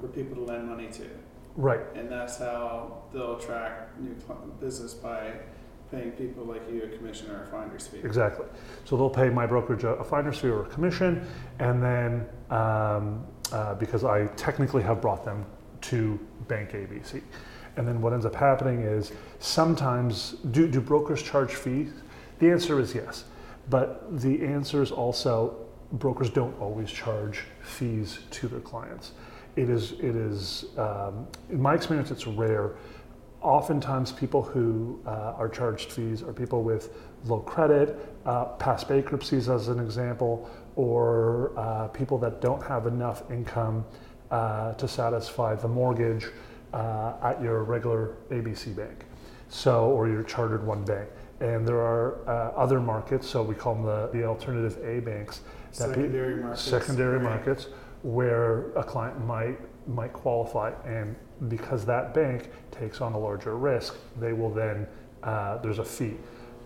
for 0.00 0.08
people 0.08 0.34
to 0.36 0.42
lend 0.42 0.68
money 0.68 0.88
to, 0.92 1.08
right. 1.56 1.80
and 1.94 2.10
that's 2.10 2.38
how 2.38 3.02
they'll 3.12 3.36
attract 3.36 3.98
new 3.98 4.14
business 4.60 4.92
by 4.92 5.32
paying 5.90 6.12
people 6.12 6.44
like 6.44 6.62
you 6.70 6.82
a 6.82 6.88
commission 6.88 7.30
or 7.30 7.44
a 7.44 7.46
finder's 7.46 7.86
fee. 7.86 8.00
Exactly. 8.02 8.46
So 8.84 8.96
they'll 8.96 9.10
pay 9.10 9.30
my 9.30 9.46
brokerage 9.46 9.84
a, 9.84 9.90
a 9.94 10.04
finder's 10.04 10.38
fee 10.38 10.48
or 10.48 10.64
a 10.64 10.68
commission, 10.68 11.26
and 11.58 11.82
then 11.82 12.26
um, 12.50 13.26
uh, 13.52 13.74
because 13.74 14.04
I 14.04 14.26
technically 14.36 14.82
have 14.82 15.00
brought 15.00 15.24
them 15.24 15.46
to 15.82 16.18
Bank 16.48 16.72
ABC. 16.72 17.22
And 17.76 17.86
then 17.86 18.00
what 18.00 18.12
ends 18.12 18.26
up 18.26 18.34
happening 18.34 18.80
is 18.80 19.12
sometimes 19.38 20.32
do, 20.50 20.68
do 20.68 20.80
brokers 20.80 21.22
charge 21.22 21.54
fees? 21.54 21.90
The 22.38 22.50
answer 22.50 22.80
is 22.80 22.94
yes, 22.94 23.24
but 23.70 24.20
the 24.20 24.44
answer 24.44 24.82
is 24.82 24.90
also 24.90 25.56
brokers 25.92 26.30
don't 26.30 26.58
always 26.60 26.90
charge 26.90 27.44
fees 27.62 28.20
to 28.30 28.48
their 28.48 28.60
clients. 28.60 29.12
It 29.56 29.70
is 29.70 29.92
it 29.92 30.16
is 30.16 30.66
um, 30.76 31.26
in 31.50 31.60
my 31.60 31.74
experience 31.74 32.10
it's 32.10 32.26
rare. 32.26 32.72
Oftentimes, 33.40 34.10
people 34.10 34.42
who 34.42 34.98
uh, 35.06 35.34
are 35.36 35.50
charged 35.50 35.92
fees 35.92 36.22
are 36.22 36.32
people 36.32 36.62
with 36.62 36.96
low 37.26 37.40
credit, 37.40 38.16
uh, 38.24 38.46
past 38.56 38.88
bankruptcies, 38.88 39.50
as 39.50 39.68
an 39.68 39.78
example, 39.78 40.48
or 40.76 41.52
uh, 41.58 41.88
people 41.88 42.16
that 42.18 42.40
don't 42.40 42.62
have 42.62 42.86
enough 42.86 43.30
income 43.30 43.84
uh, 44.30 44.72
to 44.74 44.88
satisfy 44.88 45.54
the 45.54 45.68
mortgage 45.68 46.28
uh, 46.74 47.14
at 47.22 47.40
your 47.40 47.62
regular 47.62 48.16
ABC 48.30 48.74
bank, 48.74 49.04
so 49.48 49.86
or 49.90 50.08
your 50.08 50.24
chartered 50.24 50.66
one 50.66 50.84
bank. 50.84 51.08
And 51.40 51.66
there 51.66 51.78
are 51.78 52.18
uh, 52.28 52.52
other 52.56 52.80
markets, 52.80 53.28
so 53.28 53.42
we 53.42 53.54
call 53.54 53.74
them 53.74 53.84
the, 53.84 54.10
the 54.12 54.24
alternative 54.24 54.78
A 54.84 55.00
banks, 55.00 55.40
that 55.78 55.88
be- 55.88 55.94
Secondary 55.94 56.36
markets. 56.36 56.62
secondary 56.62 57.18
right. 57.18 57.22
markets 57.22 57.66
where 58.02 58.70
a 58.72 58.84
client 58.84 59.24
might 59.24 59.58
might 59.86 60.12
qualify, 60.12 60.72
and 60.84 61.14
because 61.48 61.84
that 61.84 62.14
bank 62.14 62.50
takes 62.70 63.00
on 63.00 63.12
a 63.12 63.18
larger 63.18 63.56
risk, 63.56 63.96
they 64.18 64.32
will 64.32 64.50
then 64.50 64.86
uh, 65.22 65.58
there's 65.58 65.78
a 65.78 65.84
fee, 65.84 66.16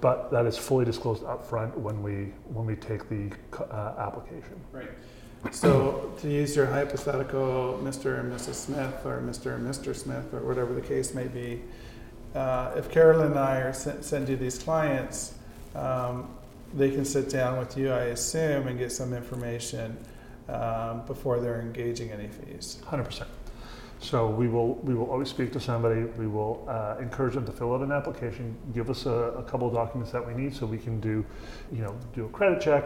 but 0.00 0.30
that 0.30 0.46
is 0.46 0.56
fully 0.56 0.84
disclosed 0.84 1.22
upfront 1.24 1.74
when 1.74 2.02
we 2.02 2.32
when 2.52 2.64
we 2.64 2.76
take 2.76 3.08
the 3.08 3.30
uh, 3.58 3.94
application. 3.98 4.60
Right. 4.72 4.90
So 5.52 6.12
to 6.20 6.28
use 6.28 6.56
your 6.56 6.66
hypothetical, 6.66 7.80
Mr. 7.82 8.20
and 8.20 8.32
Mrs. 8.32 8.54
Smith, 8.54 9.06
or 9.06 9.20
Mr. 9.20 9.54
and 9.54 9.66
Mr. 9.66 9.94
Smith, 9.94 10.32
or 10.32 10.40
whatever 10.40 10.74
the 10.74 10.80
case 10.80 11.14
may 11.14 11.28
be, 11.28 11.62
uh, 12.34 12.72
if 12.76 12.90
Carolyn 12.90 13.28
and 13.28 13.38
I 13.38 13.60
are 13.60 13.72
sen- 13.72 14.02
send 14.02 14.28
you 14.28 14.36
these 14.36 14.58
clients, 14.58 15.34
um, 15.74 16.28
they 16.74 16.90
can 16.90 17.04
sit 17.04 17.30
down 17.30 17.58
with 17.58 17.76
you, 17.78 17.90
I 17.90 18.04
assume, 18.04 18.66
and 18.66 18.78
get 18.78 18.92
some 18.92 19.14
information 19.14 19.96
um, 20.48 21.06
before 21.06 21.40
they're 21.40 21.60
engaging 21.60 22.10
any 22.10 22.28
fees. 22.28 22.82
Hundred 22.86 23.04
percent. 23.04 23.30
So 24.00 24.28
we 24.28 24.48
will 24.48 24.74
we 24.76 24.94
will 24.94 25.10
always 25.10 25.28
speak 25.28 25.52
to 25.52 25.60
somebody. 25.60 26.02
We 26.02 26.26
will 26.26 26.64
uh, 26.68 26.96
encourage 27.00 27.34
them 27.34 27.46
to 27.46 27.52
fill 27.52 27.74
out 27.74 27.80
an 27.80 27.90
application. 27.90 28.56
Give 28.74 28.90
us 28.90 29.06
a, 29.06 29.10
a 29.10 29.42
couple 29.42 29.66
of 29.66 29.74
documents 29.74 30.12
that 30.12 30.24
we 30.24 30.34
need 30.34 30.54
so 30.54 30.66
we 30.66 30.78
can 30.78 31.00
do, 31.00 31.24
you 31.72 31.82
know, 31.82 31.96
do 32.14 32.26
a 32.26 32.28
credit 32.28 32.60
check. 32.60 32.84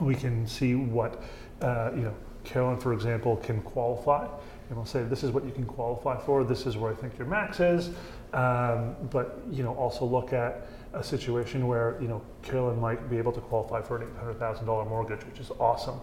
We 0.00 0.14
can 0.14 0.46
see 0.46 0.74
what, 0.74 1.22
uh, 1.62 1.90
you 1.94 2.02
know, 2.02 2.14
Carolyn, 2.44 2.78
for 2.78 2.92
example, 2.92 3.36
can 3.36 3.60
qualify, 3.62 4.24
and 4.68 4.76
we'll 4.76 4.86
say 4.86 5.02
this 5.02 5.22
is 5.22 5.32
what 5.32 5.44
you 5.44 5.50
can 5.50 5.64
qualify 5.64 6.18
for. 6.18 6.44
This 6.44 6.66
is 6.66 6.76
where 6.76 6.92
I 6.92 6.94
think 6.94 7.18
your 7.18 7.26
max 7.26 7.60
is. 7.60 7.90
Um, 8.32 8.94
but 9.10 9.40
you 9.50 9.62
know, 9.62 9.74
also 9.74 10.04
look 10.04 10.32
at 10.32 10.66
a 10.94 11.02
situation 11.04 11.66
where 11.66 11.96
you 12.00 12.08
know 12.08 12.22
Carolyn 12.42 12.80
might 12.80 13.10
be 13.10 13.18
able 13.18 13.32
to 13.32 13.40
qualify 13.40 13.82
for 13.82 13.96
an 13.96 14.08
eight 14.08 14.16
hundred 14.18 14.38
thousand 14.38 14.66
dollar 14.66 14.84
mortgage, 14.84 15.24
which 15.26 15.38
is 15.40 15.50
awesome. 15.60 16.00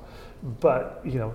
But 0.60 1.02
you 1.04 1.18
know, 1.20 1.34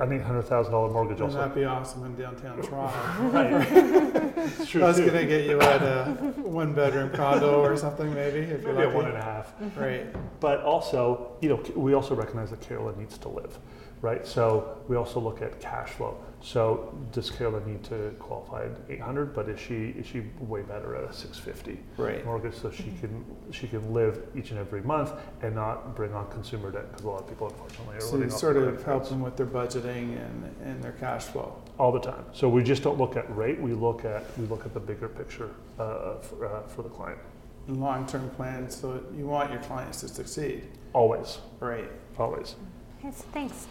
an 0.00 0.12
eight 0.12 0.22
hundred 0.22 0.42
thousand 0.42 0.72
dollar 0.72 0.90
mortgage 0.90 1.20
Wouldn't 1.20 1.36
also 1.36 1.48
that 1.48 1.54
be 1.54 1.64
awesome 1.64 2.04
in 2.06 2.14
downtown 2.16 2.62
Toronto? 2.62 3.28
Right. 3.28 4.24
It's 4.38 4.70
true 4.70 4.80
That's 4.80 4.98
too. 4.98 5.06
gonna 5.06 5.26
get 5.26 5.44
you 5.46 5.60
at 5.60 5.82
a 5.82 6.04
one 6.36 6.72
bedroom 6.72 7.10
condo 7.10 7.60
or 7.60 7.76
something 7.76 8.14
maybe, 8.14 8.38
if 8.38 8.62
you're 8.62 8.72
Maybe 8.72 8.84
lucky. 8.86 8.96
one 8.96 9.04
and 9.06 9.16
a 9.16 9.22
half. 9.22 9.52
Right. 9.76 10.06
But 10.40 10.62
also, 10.62 11.36
you 11.40 11.48
know, 11.50 11.62
we 11.74 11.92
also 11.94 12.14
recognize 12.14 12.50
that 12.50 12.60
Carolyn 12.60 12.96
needs 12.98 13.18
to 13.18 13.28
live, 13.28 13.58
right? 14.02 14.26
So 14.26 14.78
we 14.88 14.96
also 14.96 15.20
look 15.20 15.42
at 15.42 15.60
cash 15.60 15.90
flow. 15.90 16.16
So 16.40 16.96
does 17.10 17.30
Kayla 17.32 17.66
need 17.66 17.82
to 17.84 18.14
qualify 18.20 18.66
at 18.66 18.70
800? 18.88 19.34
But 19.34 19.48
is 19.48 19.58
she 19.58 19.88
is 19.98 20.06
she 20.06 20.22
way 20.38 20.62
better 20.62 20.94
at 20.94 21.10
a 21.10 21.12
650 21.12 21.80
Right. 22.00 22.24
mortgage 22.24 22.54
so 22.54 22.70
she 22.70 22.92
can 23.00 23.24
she 23.50 23.66
can 23.66 23.92
live 23.92 24.22
each 24.36 24.50
and 24.52 24.60
every 24.60 24.80
month 24.82 25.12
and 25.42 25.56
not 25.56 25.96
bring 25.96 26.14
on 26.14 26.30
consumer 26.30 26.70
debt 26.70 26.88
because 26.90 27.04
a 27.04 27.08
lot 27.08 27.22
of 27.22 27.28
people 27.28 27.48
unfortunately 27.48 27.96
are 27.96 28.00
So 28.00 28.12
living 28.12 28.30
you 28.30 28.36
sort 28.36 28.56
of 28.56 28.64
help 28.74 28.84
cards 28.84 29.08
them 29.10 29.20
with 29.20 29.36
their 29.36 29.46
budgeting 29.46 30.16
and, 30.24 30.54
and 30.64 30.82
their 30.82 30.92
cash 30.92 31.24
flow. 31.24 31.56
all 31.76 31.90
the 31.90 31.98
time. 32.00 32.24
So 32.32 32.48
we 32.48 32.62
just 32.62 32.84
don't 32.84 32.98
look 32.98 33.16
at 33.16 33.34
rate. 33.36 33.60
We 33.60 33.72
look 33.72 34.04
at 34.04 34.22
we 34.38 34.46
look 34.46 34.64
at 34.64 34.72
the 34.74 34.80
bigger 34.80 35.08
picture 35.08 35.50
uh, 35.80 36.18
for, 36.20 36.46
uh, 36.46 36.62
for 36.68 36.82
the 36.82 36.88
client. 36.88 37.18
Long-term 37.66 38.30
plans, 38.30 38.74
so 38.76 39.02
you 39.14 39.26
want 39.26 39.50
your 39.52 39.60
clients 39.62 40.00
to 40.00 40.08
succeed. 40.08 40.68
Always, 40.94 41.38
Right. 41.60 41.90
always. 42.18 42.54
Yes, 43.02 43.24
thanks. 43.32 43.66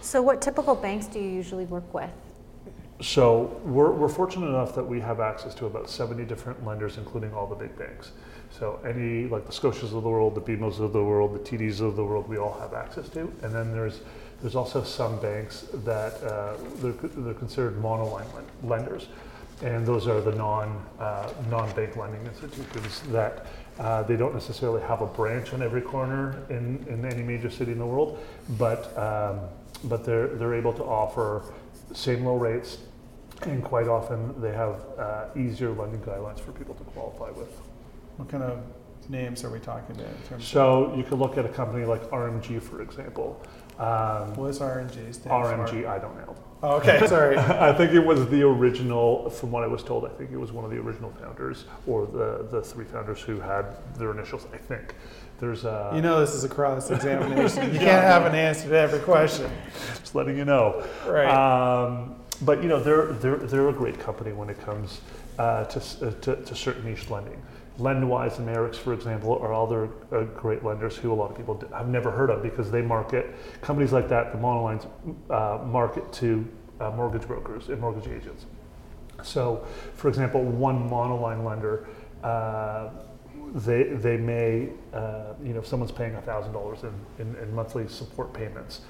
So, 0.00 0.20
what 0.20 0.42
typical 0.42 0.74
banks 0.74 1.06
do 1.06 1.18
you 1.18 1.28
usually 1.28 1.64
work 1.66 1.94
with? 1.94 2.10
So 3.02 3.60
we're, 3.64 3.90
we're 3.90 4.08
fortunate 4.08 4.46
enough 4.46 4.76
that 4.76 4.84
we 4.84 5.00
have 5.00 5.18
access 5.18 5.54
to 5.56 5.66
about 5.66 5.90
70 5.90 6.24
different 6.24 6.64
lenders, 6.64 6.98
including 6.98 7.34
all 7.34 7.48
the 7.48 7.56
big 7.56 7.76
banks. 7.76 8.12
So 8.50 8.78
any, 8.84 9.26
like 9.26 9.44
the 9.44 9.52
Scotias 9.52 9.92
of 9.92 10.04
the 10.04 10.08
world, 10.08 10.36
the 10.36 10.40
BMOs 10.40 10.78
of 10.78 10.92
the 10.92 11.02
world, 11.02 11.34
the 11.34 11.40
TDs 11.40 11.80
of 11.80 11.96
the 11.96 12.04
world, 12.04 12.28
we 12.28 12.38
all 12.38 12.56
have 12.60 12.74
access 12.74 13.08
to. 13.10 13.20
And 13.42 13.52
then 13.52 13.72
there's, 13.72 14.00
there's 14.40 14.54
also 14.54 14.84
some 14.84 15.18
banks 15.18 15.66
that 15.84 16.22
uh, 16.22 16.56
they're, 16.76 16.92
they're 16.92 17.34
considered 17.34 17.76
monoline 17.82 18.32
len- 18.34 18.44
lenders. 18.62 19.08
And 19.62 19.84
those 19.84 20.06
are 20.06 20.20
the 20.20 20.32
non, 20.36 20.84
uh, 21.00 21.32
non-bank 21.50 21.96
lending 21.96 22.24
institutions 22.26 23.00
that 23.08 23.46
uh, 23.78 24.02
they 24.02 24.16
don't 24.16 24.34
necessarily 24.34 24.82
have 24.82 25.00
a 25.00 25.06
branch 25.06 25.52
on 25.52 25.62
every 25.62 25.80
corner 25.80 26.42
in, 26.50 26.84
in 26.88 27.04
any 27.04 27.22
major 27.22 27.50
city 27.50 27.72
in 27.72 27.78
the 27.78 27.86
world, 27.86 28.18
but, 28.58 28.96
um, 28.98 29.40
but 29.84 30.04
they're, 30.04 30.28
they're 30.28 30.54
able 30.54 30.72
to 30.72 30.84
offer 30.84 31.42
same 31.94 32.24
low 32.24 32.36
rates, 32.36 32.78
and 33.42 33.62
quite 33.64 33.88
often 33.88 34.40
they 34.40 34.52
have 34.52 34.80
uh, 34.98 35.24
easier 35.36 35.70
lending 35.70 36.00
guidelines 36.00 36.40
for 36.40 36.52
people 36.52 36.74
to 36.74 36.84
qualify 36.84 37.30
with. 37.30 37.48
What 38.16 38.28
kind 38.28 38.42
of 38.42 38.62
names 39.08 39.44
are 39.44 39.50
we 39.50 39.58
talking 39.58 39.96
about 39.96 40.10
in 40.10 40.28
terms 40.28 40.46
So 40.46 40.94
you 40.96 41.02
could 41.02 41.18
look 41.18 41.38
at 41.38 41.44
a 41.44 41.48
company 41.48 41.84
like 41.84 42.02
RMG, 42.10 42.60
for 42.62 42.82
example. 42.82 43.42
Um, 43.78 44.34
what 44.36 44.52
RNG 44.52 45.22
for? 45.22 45.28
RMG, 45.30 45.86
I 45.86 45.98
don't 45.98 46.16
know. 46.16 46.36
Oh, 46.62 46.76
okay, 46.76 47.04
sorry. 47.08 47.36
I 47.38 47.72
think 47.72 47.92
it 47.92 48.04
was 48.04 48.28
the 48.28 48.42
original, 48.42 49.28
from 49.30 49.50
what 49.50 49.64
I 49.64 49.66
was 49.66 49.82
told, 49.82 50.04
I 50.04 50.10
think 50.10 50.30
it 50.30 50.36
was 50.36 50.52
one 50.52 50.64
of 50.64 50.70
the 50.70 50.78
original 50.78 51.10
founders 51.10 51.64
or 51.86 52.06
the, 52.06 52.46
the 52.50 52.62
three 52.62 52.84
founders 52.84 53.20
who 53.20 53.40
had 53.40 53.64
their 53.96 54.12
initials, 54.12 54.46
I 54.52 54.58
think. 54.58 54.94
There's 55.40 55.64
a, 55.64 55.90
You 55.92 56.02
know 56.02 56.20
this 56.20 56.34
is 56.34 56.44
a 56.44 56.48
cross 56.48 56.90
examination. 56.90 57.64
You 57.72 57.78
can't 57.80 58.04
have 58.04 58.26
an 58.26 58.34
answer 58.36 58.68
to 58.68 58.78
every 58.78 59.00
question. 59.00 59.50
just 59.98 60.14
letting 60.14 60.38
you 60.38 60.44
know. 60.44 60.86
Right. 61.04 61.26
Um, 61.28 62.14
but 62.42 62.62
you 62.62 62.68
know, 62.68 62.78
they're, 62.78 63.06
they're, 63.14 63.36
they're 63.36 63.68
a 63.68 63.72
great 63.72 63.98
company 63.98 64.32
when 64.32 64.48
it 64.48 64.60
comes 64.60 65.00
uh, 65.38 65.64
to, 65.64 66.06
uh, 66.06 66.10
to, 66.20 66.36
to 66.36 66.54
certain 66.54 66.84
niche 66.84 67.10
lending. 67.10 67.42
Lendwise 67.78 68.38
and 68.38 68.46
Merix, 68.46 68.76
for 68.76 68.92
example, 68.92 69.38
are 69.38 69.54
other 69.54 69.88
uh, 70.12 70.24
great 70.34 70.62
lenders 70.64 70.96
who 70.96 71.12
a 71.12 71.14
lot 71.14 71.30
of 71.30 71.36
people 71.36 71.62
have 71.72 71.88
never 71.88 72.10
heard 72.10 72.30
of 72.30 72.42
because 72.42 72.70
they 72.70 72.82
market, 72.82 73.34
companies 73.62 73.92
like 73.92 74.08
that, 74.08 74.32
the 74.32 74.38
monolines, 74.38 74.86
uh, 75.30 75.64
market 75.64 76.12
to 76.12 76.46
uh, 76.80 76.90
mortgage 76.90 77.26
brokers 77.26 77.68
and 77.68 77.80
mortgage 77.80 78.08
agents. 78.08 78.46
So, 79.22 79.64
for 79.94 80.08
example, 80.08 80.42
one 80.42 80.88
monoline 80.88 81.44
lender, 81.44 81.86
uh, 82.22 82.90
they, 83.54 83.84
they 83.84 84.16
may, 84.16 84.70
uh, 84.92 85.34
you 85.42 85.52
know, 85.52 85.60
if 85.60 85.66
someone's 85.66 85.92
paying 85.92 86.14
$1,000 86.14 86.84
in, 86.84 86.92
in, 87.18 87.36
in 87.36 87.54
monthly 87.54 87.88
support 87.88 88.32
payments, 88.32 88.82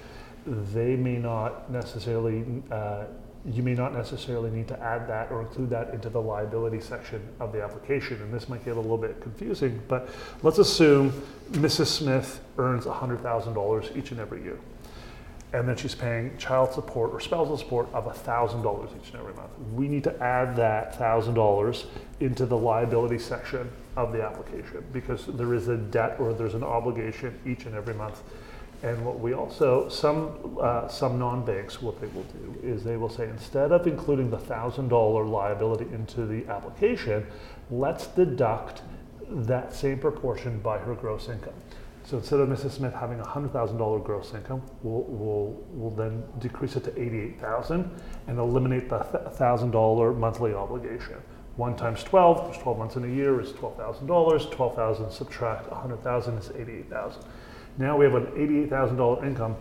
they 0.47 0.97
may 0.97 1.17
not 1.17 1.71
necessarily, 1.71 2.45
uh, 2.71 3.05
you 3.45 3.63
may 3.63 3.75
not 3.75 3.93
necessarily 3.93 4.51
need 4.51 4.69
to 4.69 4.81
add 4.81 5.09
that 5.09 5.31
or 5.33 5.41
include 5.41 5.71
that 5.71 5.93
into 5.93 6.09
the 6.09 6.21
liability 6.21 6.81
section 6.81 7.21
of 7.41 7.53
the 7.53 7.63
application. 7.63 8.21
And 8.23 8.33
this 8.33 8.49
might 8.49 8.65
get 8.65 8.77
a 8.77 8.81
little 8.81 8.99
bit 8.99 9.21
confusing, 9.21 9.83
but 9.89 10.09
let's 10.43 10.59
assume 10.59 11.11
Mrs. 11.53 11.87
Smith 11.87 12.41
earns 12.59 12.85
$100,000 12.85 13.97
each 13.97 14.13
and 14.13 14.21
every 14.21 14.43
year. 14.43 14.59
And 15.53 15.69
then 15.69 15.77
she's 15.77 15.95
paying 15.95 16.37
child 16.39 16.73
support 16.73 17.13
or 17.13 17.21
spousal 17.21 17.59
support 17.59 17.89
of 17.93 18.05
$1,000 18.05 18.89
each 18.97 19.11
and 19.11 19.21
every 19.21 19.35
month. 19.35 19.51
We 19.75 19.87
need 19.89 20.05
to 20.05 20.23
add 20.23 20.57
that 20.57 20.99
$1,000 20.99 21.85
into 22.21 22.47
the 22.47 22.57
liability 22.57 23.19
section 23.19 23.71
of 23.97 24.13
the 24.13 24.23
application 24.23 24.85
because 24.93 25.27
there 25.27 25.53
is 25.53 25.69
a 25.69 25.77
debt 25.77 26.17
or 26.19 26.33
there's 26.33 26.55
an 26.55 26.65
obligation 26.65 27.39
each 27.45 27.67
and 27.67 27.75
every 27.75 27.93
month 27.93 28.23
and 28.83 29.05
what 29.05 29.21
we 29.21 29.33
also, 29.33 29.89
some, 29.89 30.59
uh, 30.61 30.89
some 30.89 31.19
non-banks, 31.19 31.81
what 31.81 32.01
they 32.01 32.09
will 32.09 32.25
do 32.25 32.57
is 32.62 32.83
they 32.83 32.97
will 32.97 33.09
say, 33.09 33.29
instead 33.29 33.71
of 33.71 33.87
including 33.87 34.31
the 34.31 34.39
thousand 34.39 34.89
dollar 34.89 35.25
liability 35.25 35.87
into 35.95 36.27
the 36.27 36.47
application, 36.49 37.27
let's 37.71 38.09
deduct 38.09 38.83
that 39.29 39.73
same 39.73 39.99
proportion 39.99 40.59
by 40.61 40.79
her 40.79 40.95
gross 40.95 41.29
income. 41.29 41.55
So 42.05 42.19
instead 42.19 42.41
of 42.41 42.49
Mrs. 42.49 42.73
Smith 42.73 42.93
having 42.93 43.21
a 43.21 43.27
hundred 43.27 43.53
thousand 43.53 43.79
dollar 43.79 44.01
gross 44.01 44.35
income, 44.35 44.62
we'll, 44.83 45.05
we'll, 45.05 45.65
we'll 45.71 45.91
then 45.91 46.25
decrease 46.41 46.75
it 46.75 46.83
to 46.85 47.01
eighty-eight 47.01 47.41
thousand 47.41 47.89
and 48.27 48.39
eliminate 48.39 48.89
the 48.89 48.99
thousand 48.99 49.71
dollar 49.71 50.12
monthly 50.12 50.53
obligation. 50.53 51.15
One 51.55 51.77
times 51.77 52.03
twelve, 52.03 52.45
there's 52.47 52.59
twelve 52.59 52.79
months 52.79 52.97
in 52.97 53.05
a 53.05 53.15
year, 53.15 53.41
is 53.41 53.53
twelve 53.53 53.77
thousand 53.77 54.09
dollars. 54.09 54.47
Twelve 54.47 54.75
thousand 54.75 55.12
subtract 55.12 55.71
a 55.71 55.77
hundred 55.77 56.03
thousand 56.03 56.39
is 56.39 56.51
eighty-eight 56.59 56.91
thousand. 56.91 57.23
Now 57.79 57.97
we 57.97 58.05
have 58.05 58.14
an 58.14 58.29
eighty-eight 58.37 58.71
thousand 58.71 58.97
dollar 58.97 59.25
income 59.25 59.57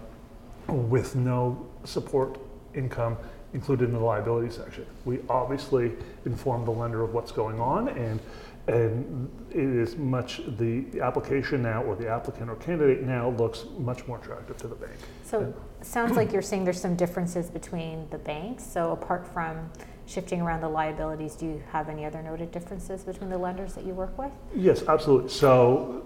with 0.67 1.15
no 1.15 1.67
support 1.83 2.39
income 2.75 3.17
included 3.53 3.85
in 3.85 3.93
the 3.93 3.99
liability 3.99 4.51
section. 4.53 4.85
We 5.05 5.19
obviously 5.29 5.91
inform 6.25 6.63
the 6.65 6.71
lender 6.71 7.03
of 7.03 7.13
what's 7.13 7.31
going 7.31 7.59
on 7.59 7.89
and 7.89 8.19
and 8.67 9.29
it 9.49 9.57
is 9.57 9.97
much 9.97 10.41
the, 10.57 10.81
the 10.91 11.01
application 11.01 11.63
now 11.63 11.83
or 11.83 11.95
the 11.95 12.07
applicant 12.07 12.47
or 12.49 12.55
candidate 12.57 13.01
now 13.01 13.29
looks 13.31 13.65
much 13.79 14.07
more 14.07 14.19
attractive 14.19 14.55
to 14.57 14.67
the 14.67 14.75
bank. 14.75 14.93
So 15.23 15.39
And- 15.39 15.53
sounds 15.81 16.15
like 16.15 16.31
you're 16.31 16.43
saying 16.43 16.63
there's 16.63 16.79
some 16.79 16.95
differences 16.95 17.49
between 17.49 18.07
the 18.11 18.19
banks. 18.19 18.63
So 18.63 18.91
apart 18.91 19.25
from 19.27 19.71
shifting 20.05 20.41
around 20.41 20.61
the 20.61 20.69
liabilities, 20.69 21.35
do 21.35 21.47
you 21.47 21.63
have 21.71 21.89
any 21.89 22.05
other 22.05 22.21
noted 22.21 22.51
differences 22.51 23.03
between 23.03 23.31
the 23.31 23.37
lenders 23.37 23.73
that 23.73 23.83
you 23.83 23.93
work 23.95 24.15
with? 24.17 24.31
Yes, 24.55 24.83
absolutely. 24.87 25.29
So, 25.29 26.05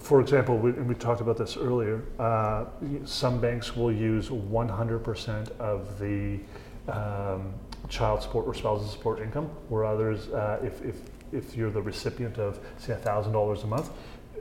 for 0.00 0.20
example, 0.20 0.56
we, 0.58 0.72
we 0.72 0.94
talked 0.94 1.20
about 1.20 1.36
this 1.36 1.56
earlier. 1.56 2.02
Uh, 2.18 2.64
some 3.04 3.40
banks 3.40 3.76
will 3.76 3.92
use 3.92 4.28
100% 4.28 5.58
of 5.58 5.98
the 5.98 6.38
um, 6.90 7.52
child 7.88 8.22
support 8.22 8.46
or 8.46 8.54
spousal 8.54 8.86
support 8.86 9.20
income, 9.20 9.46
where 9.68 9.84
others, 9.84 10.28
uh, 10.28 10.60
if, 10.62 10.82
if, 10.82 10.96
if 11.32 11.56
you're 11.56 11.70
the 11.70 11.82
recipient 11.82 12.38
of, 12.38 12.58
say, 12.78 12.94
$1,000 12.94 13.64
a 13.64 13.66
month, 13.66 13.90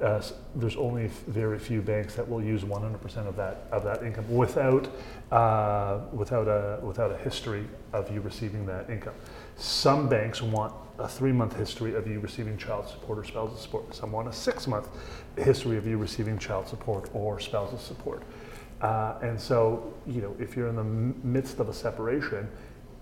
uh, 0.01 0.21
there's 0.55 0.77
only 0.77 1.05
f- 1.05 1.11
very 1.27 1.59
few 1.59 1.81
banks 1.81 2.15
that 2.15 2.27
will 2.27 2.41
use 2.41 2.63
100% 2.63 3.27
of 3.27 3.35
that 3.35 3.65
of 3.71 3.83
that 3.83 4.01
income 4.01 4.23
without 4.33 4.87
uh, 5.31 5.99
without 6.13 6.47
a 6.47 6.79
without 6.81 7.11
a 7.11 7.17
history 7.17 7.67
of 7.91 8.09
you 8.09 8.21
receiving 8.21 8.65
that 8.65 8.89
income. 8.89 9.13
Some 9.57 10.07
banks 10.07 10.41
want 10.41 10.73
a 10.99 11.07
three-month 11.07 11.55
history 11.55 11.95
of 11.95 12.07
you 12.07 12.19
receiving 12.19 12.57
child 12.57 12.87
support 12.87 13.17
or 13.17 13.23
spousal 13.23 13.55
support. 13.55 13.95
someone 13.95 14.27
a 14.27 14.33
six-month 14.33 14.89
history 15.37 15.77
of 15.77 15.87
you 15.87 15.97
receiving 15.97 16.37
child 16.37 16.67
support 16.67 17.09
or 17.13 17.39
spousal 17.39 17.77
support. 17.77 18.23
Uh, 18.81 19.15
and 19.21 19.39
so, 19.39 19.93
you 20.05 20.21
know, 20.21 20.35
if 20.39 20.55
you're 20.55 20.67
in 20.67 20.75
the 20.75 20.83
midst 20.83 21.59
of 21.59 21.69
a 21.69 21.73
separation, 21.73 22.47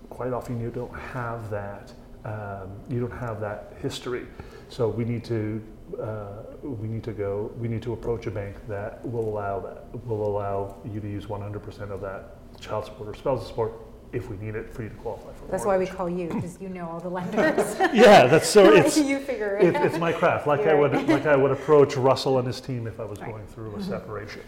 quite 0.10 0.34
often 0.34 0.60
you 0.60 0.70
don't 0.70 0.94
have 0.96 1.50
that. 1.50 1.94
Um, 2.26 2.72
you 2.90 3.00
don't 3.00 3.18
have 3.18 3.40
that 3.42 3.74
history. 3.82 4.26
So 4.70 4.90
we 4.90 5.06
need 5.06 5.24
to 5.26 5.62
uh, 6.02 6.44
we 6.62 6.88
need 6.88 7.04
to 7.04 7.14
go. 7.14 7.52
We 7.58 7.68
need 7.68 7.82
to 7.84 7.94
approach 7.94 8.28
a 8.28 8.32
bank 8.32 8.56
that 8.68 9.06
will 9.06 9.30
allow 9.30 9.60
that 9.60 10.06
will 10.06 10.28
allow 10.28 10.78
you 10.92 11.00
to 11.00 11.08
use 11.08 11.28
100% 11.28 11.92
of 11.92 12.02
that 12.02 12.36
child 12.60 12.86
support 12.86 13.10
or 13.10 13.16
spousal 13.16 13.46
support 13.46 13.74
if 14.14 14.30
we 14.30 14.38
need 14.38 14.56
it 14.56 14.74
for 14.74 14.84
you 14.84 14.90
to 14.90 14.96
qualify 14.96 15.32
for. 15.34 15.46
a 15.46 15.52
That's 15.52 15.66
why 15.66 15.78
we 15.78 15.86
call 15.86 16.10
you, 16.10 16.28
because 16.30 16.58
you 16.62 16.70
know 16.70 16.88
all 16.88 17.00
the 17.00 17.10
lenders. 17.18 17.78
Yeah, 17.94 18.28
that's 18.28 18.48
so. 18.48 18.74
It's 18.76 18.98
You 18.98 19.20
figure 19.20 19.58
it 19.58 19.76
it, 19.76 19.82
it's 19.82 19.98
my 19.98 20.12
craft. 20.14 20.48
Like 20.48 20.62
I 20.62 20.74
Right. 20.74 20.92
would 20.94 21.08
like 21.10 21.26
I 21.26 21.36
would 21.36 21.52
approach 21.52 21.96
Russell 21.98 22.38
and 22.40 22.48
his 22.48 22.62
team 22.62 22.88
if 22.88 23.00
I 23.00 23.06
was 23.06 23.20
Right. 23.20 23.32
going 23.32 23.46
through 23.48 23.76
a 23.76 23.84
separation. 23.84 24.42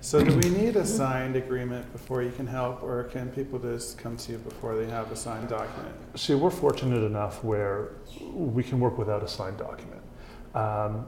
So 0.00 0.22
do 0.24 0.34
we 0.36 0.50
need 0.50 0.74
a 0.76 0.84
signed 0.84 1.36
agreement 1.36 1.90
before 1.92 2.22
you 2.24 2.32
can 2.32 2.46
help, 2.46 2.82
or 2.82 3.04
can 3.04 3.28
people 3.30 3.58
just 3.60 3.98
come 3.98 4.16
to 4.16 4.32
you 4.32 4.38
before 4.38 4.74
they 4.76 4.86
have 4.90 5.12
a 5.12 5.16
signed 5.16 5.48
document? 5.48 5.94
See, 6.16 6.34
we're 6.34 6.50
fortunate 6.50 7.04
enough 7.04 7.44
where 7.44 7.90
we 8.32 8.64
can 8.64 8.80
work 8.80 8.98
without 8.98 9.22
a 9.22 9.28
signed 9.28 9.58
document. 9.58 10.02
Um, 10.56 11.06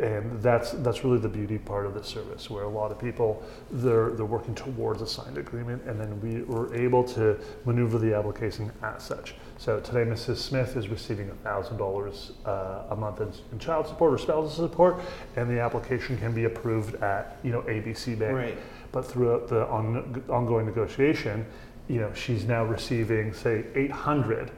and 0.00 0.42
that's 0.42 0.72
that's 0.72 1.04
really 1.04 1.18
the 1.18 1.28
beauty 1.28 1.58
part 1.58 1.86
of 1.86 1.94
this 1.94 2.06
service, 2.06 2.48
where 2.48 2.64
a 2.64 2.68
lot 2.68 2.90
of 2.90 2.98
people 2.98 3.42
they're 3.70 4.10
they're 4.10 4.24
working 4.24 4.54
towards 4.54 5.02
a 5.02 5.06
signed 5.06 5.38
agreement, 5.38 5.82
and 5.84 6.00
then 6.00 6.20
we 6.20 6.42
were 6.42 6.74
able 6.74 7.04
to 7.04 7.38
maneuver 7.64 7.98
the 7.98 8.14
application 8.14 8.72
as 8.82 9.02
such. 9.02 9.34
So 9.58 9.80
today, 9.80 10.04
Mrs. 10.10 10.38
Smith 10.38 10.76
is 10.76 10.88
receiving 10.88 11.30
thousand 11.44 11.76
dollars 11.76 12.32
uh, 12.46 12.84
a 12.90 12.96
month 12.96 13.20
in, 13.20 13.30
in 13.52 13.58
child 13.58 13.86
support 13.86 14.14
or 14.14 14.18
spousal 14.18 14.50
support, 14.50 15.00
and 15.36 15.50
the 15.50 15.60
application 15.60 16.16
can 16.18 16.32
be 16.32 16.44
approved 16.44 16.94
at 17.02 17.38
you 17.42 17.52
know 17.52 17.62
ABC 17.62 18.18
Bank. 18.18 18.34
Right. 18.34 18.58
But 18.92 19.06
throughout 19.06 19.48
the 19.48 19.68
on, 19.68 20.24
ongoing 20.28 20.66
negotiation, 20.66 21.46
you 21.90 22.00
know, 22.00 22.12
she's 22.14 22.44
now 22.44 22.64
receiving, 22.64 23.32
say, 23.32 23.64
800. 23.74 24.52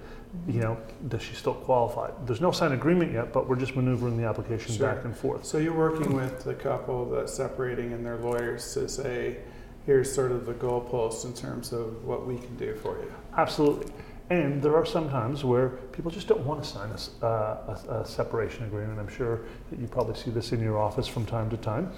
You 0.49 0.61
know, 0.61 0.79
does 1.09 1.23
she 1.23 1.35
still 1.35 1.55
qualify? 1.55 2.11
There's 2.25 2.41
no 2.41 2.53
signed 2.53 2.73
agreement 2.73 3.13
yet, 3.13 3.33
but 3.33 3.49
we're 3.49 3.57
just 3.57 3.77
maneuvering 3.77 4.17
the 4.17 4.25
application 4.27 4.75
Sure. 4.75 4.93
back 4.95 5.05
and 5.05 5.15
forth. 5.15 5.45
So 5.45 5.59
you're 5.59 5.77
working 5.77 6.15
with 6.15 6.43
the 6.45 6.55
couple 6.55 7.09
that's 7.11 7.35
separating 7.35 7.93
and 7.93 8.05
their 8.05 8.17
lawyers 8.17 8.73
to 8.75 8.89
say, 8.89 9.39
here's 9.85 10.11
sort 10.13 10.33
of 10.33 10.47
the 10.47 10.55
goalpost 10.55 11.25
in 11.27 11.35
terms 11.35 11.73
of 11.73 12.05
what 12.05 12.27
we 12.27 12.39
can 12.39 12.57
do 12.57 12.75
for 12.77 12.97
you. 12.99 13.13
Absolutely. 13.37 13.93
And 14.31 14.63
there 14.63 14.75
are 14.75 14.87
some 14.87 15.11
times 15.11 15.45
where 15.45 15.69
people 15.93 16.11
just 16.11 16.27
don't 16.29 16.45
want 16.47 16.63
to 16.63 16.69
sign 16.69 16.89
a, 16.91 17.27
uh, 17.27 17.79
a, 17.89 17.95
a 18.01 18.07
separation 18.07 18.65
agreement. 18.65 18.99
I'm 18.99 19.09
sure 19.09 19.41
that 19.69 19.79
you 19.79 19.87
probably 19.87 20.15
see 20.15 20.31
this 20.31 20.53
in 20.53 20.61
your 20.61 20.79
office 20.79 21.07
from 21.07 21.27
time 21.27 21.51
to 21.51 21.59
time, 21.59 21.93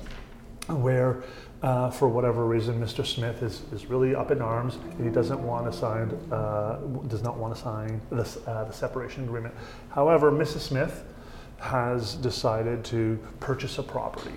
where 0.68 1.22
uh, 1.62 1.90
for 1.90 2.08
whatever 2.08 2.46
reason 2.46 2.80
Mr. 2.80 3.04
Smith 3.04 3.42
is, 3.42 3.62
is 3.72 3.86
really 3.86 4.14
up 4.14 4.30
in 4.30 4.42
arms 4.42 4.76
and 4.76 5.04
he 5.04 5.10
doesn't 5.10 5.40
want 5.40 5.70
to 5.70 5.76
sign, 5.76 6.10
uh, 6.30 6.76
does 7.08 7.22
not 7.22 7.36
want 7.36 7.54
to 7.54 7.60
sign 7.60 8.00
this, 8.10 8.38
uh, 8.46 8.64
the 8.64 8.72
separation 8.72 9.24
agreement. 9.24 9.54
However, 9.90 10.30
Mrs. 10.30 10.60
Smith 10.60 11.04
has 11.58 12.14
decided 12.16 12.84
to 12.84 13.18
purchase 13.40 13.78
a 13.78 13.82
property 13.82 14.34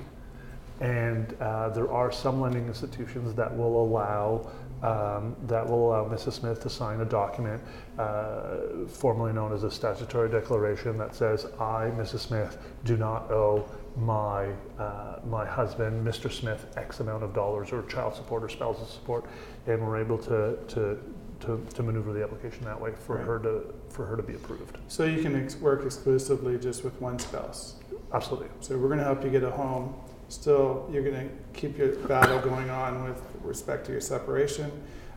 and 0.80 1.36
uh, 1.42 1.70
there 1.70 1.92
are 1.92 2.12
some 2.12 2.40
lending 2.40 2.68
institutions 2.68 3.34
that 3.36 3.56
will 3.56 3.84
allow 3.84 4.50
um, 4.84 5.36
that 5.48 5.68
will 5.68 5.90
allow 5.90 6.08
Mrs. 6.08 6.34
Smith 6.34 6.62
to 6.62 6.70
sign 6.70 7.02
a 7.02 7.06
document, 7.06 7.60
uh, 7.98 8.86
formerly 8.88 9.34
known 9.34 9.52
as 9.52 9.64
a 9.64 9.72
statutory 9.72 10.30
declaration, 10.30 11.00
that 11.00 11.16
says, 11.16 11.48
"I, 11.60 11.90
Mrs. 11.98 12.20
Smith, 12.20 12.60
do 12.84 12.96
not 12.96 13.32
owe 13.32 13.68
my 13.98 14.50
uh, 14.80 15.20
my 15.28 15.46
husband, 15.46 16.06
Mr. 16.06 16.32
Smith, 16.32 16.66
X 16.78 17.00
amount 17.00 17.24
of 17.24 17.34
dollars 17.34 17.72
or 17.72 17.82
child 17.84 18.16
support 18.16 18.44
or 18.44 18.50
spousal 18.50 18.86
support," 18.86 19.26
and 19.66 19.82
we're 19.86 20.00
able 20.00 20.18
to 20.20 20.58
to 20.68 20.98
to, 21.40 21.64
to 21.76 21.84
maneuver 21.84 22.14
the 22.14 22.24
application 22.24 22.64
that 22.66 22.80
way 22.80 22.92
for 23.06 23.16
Right. 23.18 23.26
her 23.26 23.40
to 23.40 23.74
for 23.90 24.06
her 24.06 24.16
to 24.16 24.24
be 24.24 24.34
approved. 24.34 24.78
So 24.88 25.04
you 25.06 25.22
can 25.22 25.36
ex- 25.36 25.56
work 25.58 25.84
exclusively 25.86 26.58
just 26.58 26.84
with 26.84 27.00
one 27.02 27.20
spouse. 27.20 27.76
Absolutely. 28.14 28.48
So 28.62 28.78
we're 28.78 28.88
going 28.88 29.00
to 29.00 29.04
help 29.06 29.24
you 29.24 29.30
get 29.30 29.44
a 29.44 29.52
home. 29.52 29.94
Still, 30.30 30.90
you're 30.92 31.04
going 31.04 31.30
to 31.30 31.60
keep 31.60 31.78
your 31.78 31.96
battle 32.08 32.40
going 32.40 32.70
on 32.70 33.04
with 33.04 33.22
respect 33.44 33.86
to 33.86 33.92
your 33.92 34.02
separation, 34.02 34.72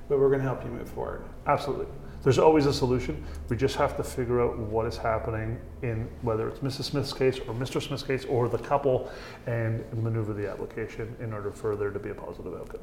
but 0.08 0.18
we're 0.18 0.28
going 0.28 0.40
to 0.40 0.46
help 0.46 0.64
you 0.64 0.70
move 0.70 0.88
forward. 0.90 1.22
Absolutely. 1.46 1.86
There's 2.22 2.38
always 2.38 2.66
a 2.66 2.72
solution. 2.72 3.24
We 3.48 3.56
just 3.56 3.76
have 3.76 3.96
to 3.96 4.02
figure 4.02 4.42
out 4.42 4.58
what 4.58 4.86
is 4.86 4.96
happening 4.98 5.58
in 5.82 6.08
whether 6.20 6.48
it's 6.48 6.58
Mrs. 6.58 6.84
Smith's 6.84 7.14
case 7.14 7.38
or 7.38 7.54
Mr. 7.54 7.80
Smith's 7.80 8.02
case 8.02 8.26
or 8.26 8.48
the 8.48 8.58
couple 8.58 9.10
and 9.46 9.84
maneuver 9.94 10.34
the 10.34 10.50
application 10.50 11.16
in 11.20 11.32
order 11.32 11.50
for 11.50 11.76
there 11.76 11.90
to 11.90 11.98
be 11.98 12.10
a 12.10 12.14
positive 12.14 12.54
outcome. 12.54 12.80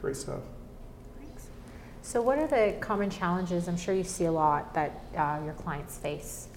Great 0.00 0.16
stuff. 0.16 0.40
Thanks. 1.18 1.48
So 2.00 2.22
what 2.22 2.38
are 2.38 2.46
the 2.46 2.76
common 2.80 3.10
challenges, 3.10 3.68
I'm 3.68 3.76
sure 3.76 3.94
you 3.94 4.04
see 4.04 4.24
a 4.24 4.32
lot, 4.32 4.72
that 4.72 5.04
uh, 5.14 5.40
your 5.44 5.54
clients 5.54 5.98
face? 5.98 6.48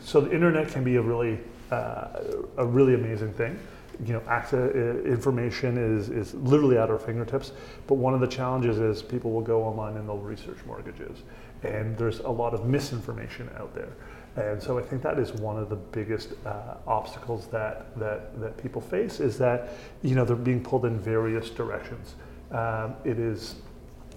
So 0.00 0.20
the 0.20 0.32
internet 0.32 0.68
can 0.68 0.84
be 0.84 0.94
a 0.96 1.02
really 1.02 1.40
uh, 1.72 2.22
a 2.58 2.64
really 2.64 2.94
amazing 2.94 3.32
thing. 3.32 3.58
You 4.04 4.14
know, 4.14 4.22
access 4.28 4.74
uh, 4.74 5.02
information 5.04 5.78
is 5.78 6.08
is 6.08 6.34
literally 6.34 6.78
at 6.78 6.90
our 6.90 6.98
fingertips. 6.98 7.52
But 7.86 7.94
one 7.94 8.14
of 8.14 8.20
the 8.20 8.26
challenges 8.26 8.78
is 8.78 9.02
people 9.02 9.32
will 9.32 9.42
go 9.42 9.62
online 9.62 9.96
and 9.96 10.08
they'll 10.08 10.18
research 10.18 10.58
mortgages, 10.66 11.22
and 11.62 11.96
there's 11.96 12.20
a 12.20 12.30
lot 12.30 12.54
of 12.54 12.66
misinformation 12.66 13.48
out 13.58 13.74
there. 13.74 13.92
And 14.36 14.62
so 14.62 14.78
I 14.78 14.82
think 14.82 15.02
that 15.02 15.18
is 15.18 15.32
one 15.32 15.56
of 15.56 15.70
the 15.70 15.76
biggest 15.76 16.34
uh, 16.44 16.74
obstacles 16.86 17.46
that, 17.48 17.98
that 17.98 18.38
that 18.40 18.56
people 18.58 18.82
face 18.82 19.18
is 19.20 19.38
that 19.38 19.70
you 20.02 20.14
know 20.14 20.24
they're 20.24 20.36
being 20.36 20.62
pulled 20.62 20.84
in 20.84 21.00
various 21.00 21.48
directions. 21.50 22.16
Um, 22.50 22.94
it 23.04 23.18
is 23.18 23.56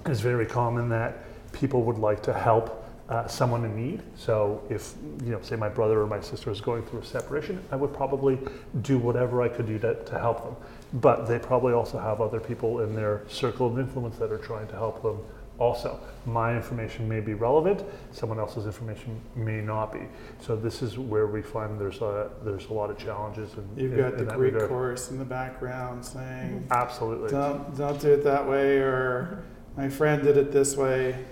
it 0.05 0.11
is 0.11 0.21
very 0.21 0.45
common 0.45 0.89
that 0.89 1.23
people 1.53 1.83
would 1.83 1.97
like 1.97 2.21
to 2.23 2.33
help 2.33 2.85
uh, 3.09 3.27
someone 3.27 3.65
in 3.65 3.75
need. 3.75 4.01
So 4.15 4.63
if 4.69 4.93
you 5.23 5.31
know, 5.31 5.41
say 5.41 5.55
my 5.55 5.69
brother 5.69 6.01
or 6.01 6.07
my 6.07 6.21
sister 6.21 6.51
is 6.51 6.61
going 6.61 6.83
through 6.83 6.99
a 6.99 7.05
separation, 7.05 7.61
I 7.71 7.75
would 7.75 7.93
probably 7.93 8.37
do 8.81 8.99
whatever 8.99 9.41
I 9.41 9.49
could 9.49 9.65
do 9.65 9.79
to, 9.79 9.95
to 9.95 10.19
help 10.19 10.43
them. 10.43 10.55
But 11.01 11.27
they 11.27 11.39
probably 11.39 11.73
also 11.73 11.99
have 11.99 12.21
other 12.21 12.39
people 12.39 12.81
in 12.81 12.95
their 12.95 13.23
circle 13.27 13.67
of 13.67 13.79
influence 13.79 14.17
that 14.17 14.31
are 14.31 14.37
trying 14.37 14.67
to 14.67 14.75
help 14.75 15.01
them. 15.01 15.19
Also, 15.57 15.99
my 16.25 16.55
information 16.55 17.09
may 17.09 17.19
be 17.19 17.33
relevant. 17.33 17.83
Someone 18.11 18.39
else's 18.39 18.65
information 18.65 19.19
may 19.35 19.59
not 19.59 19.91
be. 19.91 19.99
So 20.39 20.55
this 20.55 20.81
is 20.81 20.97
where 20.97 21.27
we 21.27 21.41
find 21.41 21.77
there's 21.81 21.99
a 21.99 22.29
there's 22.45 22.67
a 22.67 22.73
lot 22.73 22.89
of 22.89 22.97
challenges. 22.97 23.51
In, 23.55 23.67
You've 23.75 23.97
got 23.97 24.13
in 24.13 24.25
the 24.25 24.35
Greek 24.35 24.53
regard. 24.53 24.69
chorus 24.69 25.11
in 25.11 25.17
the 25.17 25.25
background 25.25 26.05
saying, 26.05 26.65
Absolutely. 26.71 27.31
don't, 27.31 27.75
don't 27.75 27.99
do 27.99 28.13
it 28.13 28.23
that 28.23 28.47
way, 28.47 28.77
or 28.77 29.43
my 29.75 29.89
friend 29.89 30.23
did 30.23 30.37
it 30.37 30.51
this 30.53 30.77
way. 30.77 31.25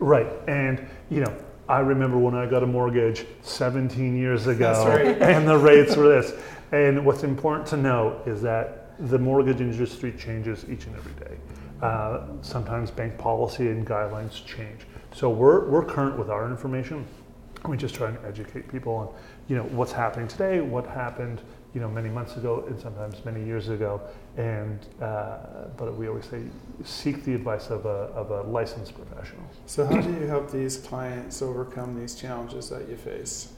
Right, 0.00 0.32
and 0.48 0.84
you 1.10 1.20
know, 1.20 1.36
I 1.68 1.78
remember 1.78 2.18
when 2.18 2.34
I 2.34 2.46
got 2.46 2.64
a 2.64 2.66
mortgage 2.66 3.26
17 3.42 4.16
years 4.16 4.48
ago, 4.48 4.88
right. 4.88 5.22
and 5.22 5.46
the 5.46 5.56
rates 5.56 5.96
were 5.96 6.08
this. 6.08 6.32
And 6.72 7.06
what's 7.06 7.22
important 7.22 7.68
to 7.68 7.76
note 7.76 8.26
is 8.26 8.42
that 8.42 8.96
the 9.08 9.18
mortgage 9.18 9.60
industry 9.60 10.12
changes 10.18 10.64
each 10.68 10.86
and 10.86 10.96
every 10.96 11.12
day. 11.12 11.36
Uh, 11.80 12.22
sometimes 12.42 12.90
bank 12.90 13.16
policy 13.18 13.68
and 13.68 13.86
guidelines 13.86 14.44
change. 14.44 14.80
So 15.14 15.30
we're, 15.30 15.68
we're 15.68 15.84
current 15.84 16.18
with 16.18 16.28
our 16.28 16.50
information. 16.50 17.06
We 17.66 17.76
just 17.76 17.94
try 17.94 18.08
and 18.08 18.18
educate 18.26 18.70
people 18.70 18.94
on, 18.94 19.08
you 19.48 19.56
know, 19.56 19.64
what's 19.64 19.92
happening 19.92 20.28
today, 20.28 20.60
what 20.60 20.86
happened, 20.86 21.40
you 21.74 21.80
know, 21.80 21.88
many 21.88 22.08
months 22.08 22.36
ago, 22.36 22.64
and 22.66 22.80
sometimes 22.80 23.24
many 23.24 23.44
years 23.44 23.68
ago. 23.68 24.00
And 24.40 24.78
uh, 25.02 25.38
but 25.76 25.94
we 25.96 26.08
always 26.08 26.24
say, 26.24 26.42
seek 26.82 27.24
the 27.24 27.34
advice 27.34 27.68
of 27.68 27.84
a, 27.84 28.08
of 28.14 28.30
a 28.30 28.42
licensed 28.48 28.94
professional. 28.94 29.44
So, 29.66 29.84
how 29.84 30.00
do 30.00 30.10
you 30.12 30.26
help 30.26 30.50
these 30.50 30.78
clients 30.78 31.42
overcome 31.42 31.98
these 32.00 32.14
challenges 32.14 32.70
that 32.70 32.88
you 32.88 32.96
face? 32.96 33.52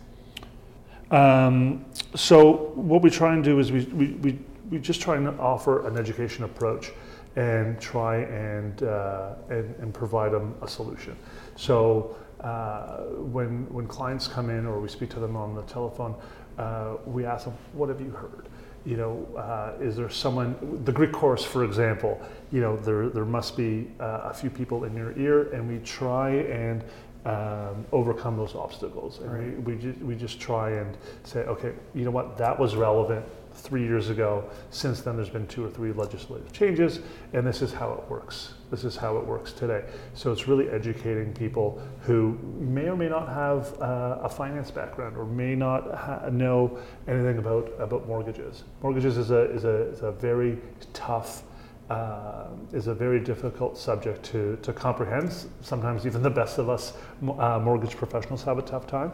Um, 1.12 1.84
so 2.14 2.72
what 2.74 3.02
we 3.02 3.10
try 3.10 3.34
and 3.34 3.44
do 3.44 3.58
is 3.58 3.70
we, 3.70 3.84
we, 3.84 4.06
we, 4.22 4.38
we 4.70 4.78
just 4.78 5.00
try 5.02 5.16
and 5.16 5.28
offer 5.38 5.86
an 5.86 5.98
education 5.98 6.44
approach 6.44 6.90
and 7.36 7.78
try 7.80 8.22
and, 8.22 8.82
uh, 8.82 9.34
and, 9.50 9.74
and 9.76 9.94
provide 9.94 10.32
them 10.32 10.54
a 10.62 10.68
solution. 10.68 11.14
So 11.54 12.16
uh, 12.40 13.02
when, 13.34 13.66
when 13.72 13.86
clients 13.86 14.26
come 14.26 14.48
in 14.48 14.66
or 14.66 14.80
we 14.80 14.88
speak 14.88 15.10
to 15.10 15.20
them 15.20 15.36
on 15.36 15.54
the 15.54 15.62
telephone, 15.62 16.14
uh, 16.58 16.96
we 17.04 17.26
ask 17.26 17.44
them, 17.44 17.54
what 17.74 17.90
have 17.90 18.00
you 18.00 18.10
heard? 18.10 18.48
You 18.84 18.96
know, 18.96 19.26
uh, 19.36 19.80
is 19.80 19.96
there 19.96 20.10
someone, 20.10 20.56
the 20.84 20.92
Greek 20.92 21.12
chorus, 21.12 21.44
for 21.44 21.64
example, 21.64 22.20
you 22.50 22.60
know, 22.60 22.76
there, 22.76 23.08
there 23.08 23.24
must 23.24 23.56
be 23.56 23.88
uh, 24.00 24.22
a 24.24 24.34
few 24.34 24.50
people 24.50 24.84
in 24.84 24.96
your 24.96 25.16
ear, 25.16 25.52
and 25.52 25.68
we 25.68 25.78
try 25.84 26.30
and 26.30 26.82
um, 27.24 27.86
overcome 27.92 28.36
those 28.36 28.56
obstacles. 28.56 29.20
And 29.20 29.32
Right. 29.32 29.64
we, 29.64 29.74
we, 29.74 29.82
just, 29.82 29.98
we 30.00 30.14
just 30.16 30.40
try 30.40 30.70
and 30.70 30.96
say, 31.22 31.40
okay, 31.44 31.72
you 31.94 32.04
know 32.04 32.10
what, 32.10 32.36
that 32.38 32.58
was 32.58 32.74
relevant 32.74 33.24
three 33.54 33.82
years 33.82 34.10
ago. 34.10 34.44
Since 34.70 35.02
then, 35.02 35.16
there's 35.16 35.28
been 35.28 35.46
two 35.46 35.64
or 35.64 35.70
three 35.70 35.92
legislative 35.92 36.52
changes, 36.52 37.00
and 37.32 37.46
this 37.46 37.62
is 37.62 37.72
how 37.72 37.92
it 37.92 38.10
works. 38.10 38.54
This 38.70 38.84
is 38.84 38.96
how 38.96 39.18
it 39.18 39.26
works 39.26 39.52
today. 39.52 39.84
So 40.14 40.32
it's 40.32 40.48
really 40.48 40.68
educating 40.70 41.32
people 41.34 41.82
who 42.00 42.38
may 42.58 42.88
or 42.88 42.96
may 42.96 43.08
not 43.08 43.28
have 43.28 43.80
uh, 43.80 44.18
a 44.22 44.28
finance 44.28 44.70
background 44.70 45.16
or 45.16 45.26
may 45.26 45.54
not 45.54 45.94
ha- 45.94 46.28
know 46.30 46.78
anything 47.06 47.38
about, 47.38 47.70
about 47.78 48.06
mortgages. 48.08 48.64
Mortgages 48.82 49.18
is 49.18 49.30
a, 49.30 49.50
is 49.52 49.64
a, 49.64 49.88
is 49.90 50.00
a 50.00 50.12
very 50.12 50.58
tough 50.94 51.42
uh, 51.90 52.48
is 52.72 52.86
a 52.86 52.94
very 52.94 53.20
difficult 53.20 53.76
subject 53.76 54.22
to, 54.22 54.56
to 54.62 54.72
comprehend. 54.72 55.30
Sometimes 55.60 56.06
even 56.06 56.22
the 56.22 56.30
best 56.30 56.58
of 56.58 56.70
us 56.70 56.94
uh, 57.38 57.58
mortgage 57.58 57.96
professionals 57.96 58.42
have 58.44 58.56
a 58.56 58.62
tough 58.62 58.86
time. 58.86 59.12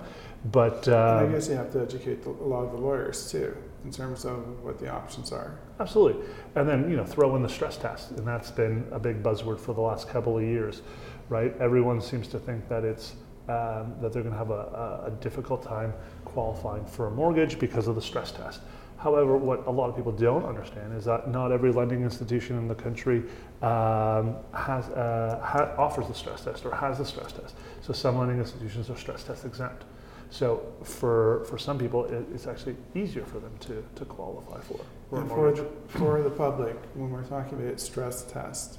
But 0.52 0.86
And 0.86 0.96
I 0.96 1.24
um, 1.24 1.32
guess 1.32 1.48
you 1.48 1.56
have 1.56 1.72
to 1.72 1.80
educate 1.80 2.22
the, 2.22 2.30
a 2.30 2.48
lot 2.54 2.62
of 2.64 2.72
the 2.72 2.78
lawyers 2.78 3.30
too, 3.30 3.56
in 3.84 3.92
terms 3.92 4.24
of 4.24 4.62
what 4.64 4.78
the 4.78 4.88
options 4.88 5.32
are. 5.32 5.58
Absolutely. 5.80 6.24
And 6.56 6.68
then, 6.68 6.90
you 6.90 6.96
know, 6.96 7.04
throw 7.04 7.36
in 7.36 7.42
the 7.42 7.48
stress 7.48 7.76
test. 7.76 8.10
And 8.12 8.26
that's 8.26 8.50
been 8.50 8.86
a 8.90 8.98
big 8.98 9.22
buzzword 9.22 9.60
for 9.60 9.74
the 9.74 9.80
last 9.80 10.08
couple 10.08 10.36
of 10.36 10.44
years, 10.44 10.82
right? 11.28 11.54
Everyone 11.60 12.00
seems 12.00 12.28
to 12.28 12.38
think 12.38 12.68
that 12.68 12.84
it's 12.84 13.14
um, 13.48 13.94
that 14.02 14.12
they're 14.12 14.22
going 14.22 14.34
to 14.34 14.38
have 14.38 14.50
a, 14.50 15.04
a, 15.06 15.10
difficult 15.22 15.62
time 15.62 15.94
qualifying 16.26 16.84
for 16.84 17.06
a 17.06 17.10
mortgage 17.10 17.58
because 17.58 17.88
of 17.88 17.94
the 17.94 18.02
stress 18.02 18.30
test. 18.30 18.60
However, 18.98 19.38
what 19.38 19.66
a 19.66 19.70
lot 19.70 19.88
of 19.88 19.96
people 19.96 20.12
don't 20.12 20.44
understand 20.44 20.94
is 20.94 21.06
that 21.06 21.30
not 21.30 21.50
every 21.50 21.72
lending 21.72 22.02
institution 22.02 22.58
in 22.58 22.68
the 22.68 22.74
country 22.74 23.22
um, 23.62 24.36
has, 24.52 24.90
uh, 24.90 25.40
ha- 25.42 25.72
offers 25.78 26.08
the 26.08 26.14
stress 26.14 26.44
test 26.44 26.66
or 26.66 26.74
has 26.74 26.98
the 26.98 27.06
stress 27.06 27.32
test. 27.32 27.54
So 27.80 27.94
some 27.94 28.18
lending 28.18 28.38
institutions 28.38 28.90
are 28.90 28.96
stress 28.96 29.24
test 29.24 29.46
exempt. 29.46 29.84
So 30.30 30.62
for, 30.82 31.44
for 31.44 31.58
some 31.58 31.78
people, 31.78 32.04
it, 32.04 32.26
it's 32.34 32.46
actually 32.46 32.76
easier 32.94 33.24
for 33.24 33.38
them 33.38 33.52
to, 33.60 33.84
to 33.96 34.04
qualify 34.04 34.60
for, 34.60 34.80
for 35.08 35.20
And 35.20 35.28
for 35.28 35.52
the, 35.52 35.66
for 35.88 36.22
the 36.22 36.30
public, 36.30 36.76
when 36.94 37.10
we're 37.10 37.24
talking 37.24 37.60
about 37.60 37.80
stress 37.80 38.24
test, 38.24 38.78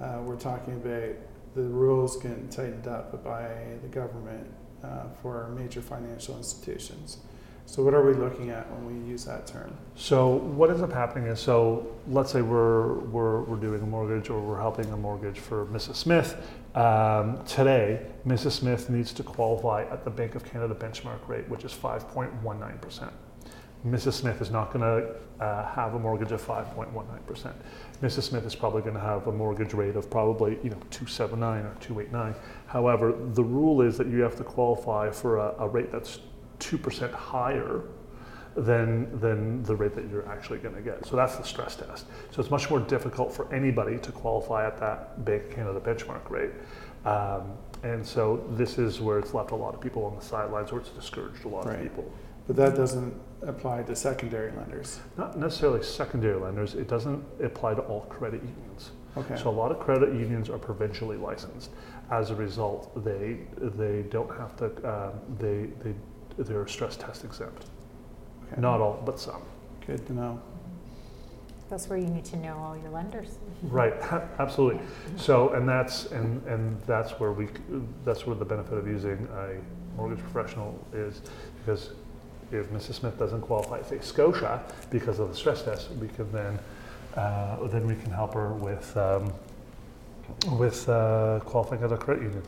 uh, 0.00 0.20
we're 0.22 0.36
talking 0.36 0.74
about 0.74 1.16
the 1.54 1.62
rules 1.62 2.16
getting 2.16 2.48
tightened 2.48 2.86
up 2.86 3.24
by 3.24 3.48
the 3.82 3.88
government 3.88 4.46
uh, 4.84 5.04
for 5.22 5.48
major 5.48 5.80
financial 5.80 6.36
institutions. 6.36 7.18
So, 7.66 7.84
what 7.84 7.94
are 7.94 8.04
we 8.04 8.14
looking 8.14 8.50
at 8.50 8.68
when 8.72 8.84
we 8.86 9.08
use 9.08 9.24
that 9.26 9.46
term? 9.46 9.72
So 9.94 10.28
what 10.28 10.70
ends 10.70 10.82
up 10.82 10.92
happening 10.92 11.28
is, 11.28 11.38
so 11.38 11.86
let's 12.08 12.32
say 12.32 12.42
we're, 12.42 12.94
we're, 12.94 13.42
we're 13.42 13.58
doing 13.58 13.80
a 13.80 13.86
mortgage 13.86 14.28
or 14.28 14.40
we're 14.40 14.58
helping 14.58 14.90
a 14.92 14.96
mortgage 14.96 15.38
for 15.38 15.66
Mrs. 15.66 15.94
Smith. 15.94 16.36
Um, 16.74 17.44
today, 17.44 18.06
Mrs. 18.26 18.52
Smith 18.52 18.90
needs 18.90 19.12
to 19.14 19.22
qualify 19.24 19.84
at 19.90 20.04
the 20.04 20.10
Bank 20.10 20.36
of 20.36 20.44
Canada 20.44 20.74
benchmark 20.74 21.26
rate, 21.26 21.48
which 21.48 21.64
is 21.64 21.72
5.19%. 21.72 23.10
Mrs. 23.86 24.12
Smith 24.12 24.40
is 24.42 24.50
not 24.50 24.72
going 24.72 24.82
to 24.82 25.44
uh, 25.44 25.66
have 25.74 25.94
a 25.94 25.98
mortgage 25.98 26.32
of 26.32 26.42
5.19%. 26.42 27.52
Mrs. 28.02 28.22
Smith 28.22 28.44
is 28.44 28.54
probably 28.54 28.82
going 28.82 28.94
to 28.94 29.00
have 29.00 29.26
a 29.26 29.32
mortgage 29.32 29.72
rate 29.72 29.96
of 29.96 30.10
probably 30.10 30.58
you 30.62 30.70
know 30.70 30.76
279 30.90 31.64
or 31.64 31.74
289. 31.80 32.34
However, 32.66 33.14
the 33.32 33.42
rule 33.42 33.80
is 33.80 33.96
that 33.96 34.06
you 34.06 34.20
have 34.20 34.36
to 34.36 34.44
qualify 34.44 35.10
for 35.10 35.38
a, 35.38 35.54
a 35.60 35.68
rate 35.68 35.90
that's 35.90 36.20
2% 36.58 37.12
higher 37.12 37.82
than, 38.56 39.18
than 39.20 39.62
the 39.62 39.74
rate 39.74 39.94
that 39.94 40.08
you're 40.10 40.28
actually 40.28 40.58
going 40.58 40.74
to 40.74 40.80
get. 40.82 41.06
So 41.06 41.16
that's 41.16 41.36
the 41.36 41.44
stress 41.44 41.76
test. 41.76 42.06
So 42.30 42.40
it's 42.40 42.50
much 42.50 42.68
more 42.70 42.80
difficult 42.80 43.32
for 43.32 43.52
anybody 43.54 43.98
to 43.98 44.12
qualify 44.12 44.66
at 44.66 44.78
that 44.78 45.24
Bank 45.24 45.44
of 45.44 45.50
Canada 45.50 45.80
benchmark 45.80 46.28
rate. 46.30 46.50
Um, 47.04 47.52
and 47.82 48.04
so 48.04 48.44
this 48.50 48.76
is 48.78 49.00
where 49.00 49.18
it's 49.18 49.32
left 49.32 49.52
a 49.52 49.56
lot 49.56 49.74
of 49.74 49.80
people 49.80 50.04
on 50.04 50.14
the 50.16 50.22
sidelines, 50.24 50.70
or 50.72 50.80
it's 50.80 50.90
discouraged 50.90 51.44
a 51.44 51.48
lot 51.48 51.64
Right. 51.66 51.76
of 51.76 51.82
people. 51.82 52.12
But 52.46 52.56
that 52.56 52.74
doesn't 52.74 53.14
apply 53.42 53.84
to 53.84 53.94
secondary 53.96 54.50
lenders. 54.52 55.00
Not 55.16 55.38
necessarily 55.38 55.82
secondary 55.82 56.38
lenders, 56.38 56.74
it 56.74 56.88
doesn't 56.88 57.24
apply 57.42 57.74
to 57.74 57.82
all 57.82 58.02
credit 58.02 58.42
unions. 58.42 58.90
Okay. 59.16 59.36
So 59.36 59.50
a 59.50 59.52
lot 59.52 59.70
of 59.70 59.78
credit 59.80 60.12
unions 60.14 60.50
are 60.50 60.58
provincially 60.58 61.16
licensed. 61.16 61.70
As 62.10 62.30
a 62.30 62.34
result, 62.34 63.04
they, 63.04 63.38
they 63.58 64.02
don't 64.10 64.30
have 64.36 64.56
to, 64.56 64.66
um, 64.88 65.12
they, 65.38 65.68
they, 65.82 65.94
they're 66.38 66.66
stress 66.66 66.96
test 66.96 67.24
exempt. 67.24 67.66
Okay. 68.52 68.60
Not 68.60 68.80
all, 68.80 69.02
but 69.04 69.18
some. 69.18 69.42
Good 69.86 70.06
to 70.06 70.12
know. 70.12 70.40
That's 71.68 71.88
where 71.88 71.98
you 71.98 72.08
need 72.08 72.24
to 72.26 72.36
know 72.36 72.56
all 72.56 72.76
your 72.76 72.90
lenders. 72.90 73.38
Right, 73.62 73.94
absolutely. 74.38 74.80
So, 75.16 75.50
and 75.50 75.68
that's 75.68 76.06
and 76.06 76.44
and 76.46 76.80
that's 76.82 77.12
where 77.20 77.32
we 77.32 77.48
that's 78.04 78.26
where 78.26 78.34
the 78.34 78.44
benefit 78.44 78.76
of 78.76 78.86
using 78.86 79.28
a 79.36 79.96
mortgage 79.96 80.18
professional 80.18 80.78
is 80.92 81.22
because 81.58 81.90
if 82.50 82.68
Mrs. 82.70 82.94
Smith 82.94 83.16
doesn't 83.18 83.42
qualify, 83.42 83.82
say 83.82 84.00
Scotia, 84.00 84.60
because 84.90 85.20
of 85.20 85.28
the 85.28 85.34
stress 85.36 85.62
test, 85.62 85.90
we 85.92 86.08
can 86.08 86.30
then 86.32 86.58
uh, 87.14 87.66
then 87.68 87.86
we 87.86 87.94
can 87.94 88.10
help 88.10 88.34
her 88.34 88.52
with 88.52 88.96
um, 88.96 89.32
with 90.58 90.88
uh, 90.88 91.40
qualifying 91.44 91.82
as 91.84 91.92
a 91.92 91.96
credit 91.96 92.24
union. 92.24 92.42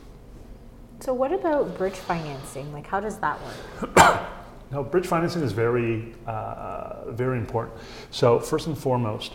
So, 1.00 1.12
what 1.12 1.32
about 1.32 1.76
bridge 1.76 1.94
financing? 1.96 2.72
Like, 2.72 2.86
how 2.86 3.00
does 3.00 3.18
that 3.18 3.38
work? 3.42 4.28
No, 4.72 4.82
bridge 4.82 5.06
financing 5.06 5.42
is 5.42 5.52
very, 5.52 6.14
uh, 6.26 7.10
very 7.10 7.38
important. 7.38 7.76
So 8.10 8.40
first 8.40 8.66
and 8.66 8.76
foremost, 8.76 9.34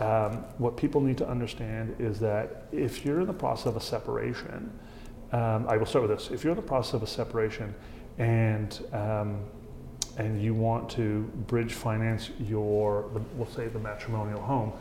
um, 0.00 0.38
what 0.56 0.78
people 0.78 1.02
need 1.02 1.18
to 1.18 1.28
understand 1.28 1.94
is 1.98 2.18
that 2.20 2.64
if 2.72 3.04
you're 3.04 3.20
in 3.20 3.26
the 3.26 3.34
process 3.34 3.66
of 3.66 3.76
a 3.76 3.80
separation, 3.80 4.72
um, 5.32 5.66
I 5.68 5.76
will 5.76 5.86
start 5.86 6.08
with 6.08 6.18
this. 6.18 6.30
If 6.30 6.42
you're 6.42 6.52
in 6.52 6.56
the 6.56 6.66
process 6.66 6.94
of 6.94 7.02
a 7.02 7.06
separation 7.06 7.74
and 8.18 8.80
um, 8.92 9.40
and 10.18 10.42
you 10.42 10.54
want 10.54 10.90
to 10.90 11.22
bridge 11.46 11.72
finance 11.72 12.30
your, 12.40 13.02
we'll 13.36 13.48
say 13.48 13.68
the 13.68 13.78
matrimonial 13.78 14.40
home, 14.40 14.72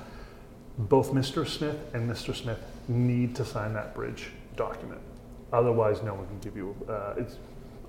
both 0.78 1.12
Mr. 1.14 1.48
Smith 1.48 1.78
and 1.94 2.10
Mr. 2.10 2.36
Smith 2.36 2.60
need 2.88 3.36
to 3.36 3.46
sign 3.46 3.74
that 3.74 3.94
bridge 3.94 4.32
document. 4.56 5.00
Otherwise, 5.54 6.02
no 6.04 6.14
one 6.14 6.26
can 6.28 6.40
give 6.40 6.56
you. 6.56 6.76
Uh, 6.88 7.14
it's 7.18 7.38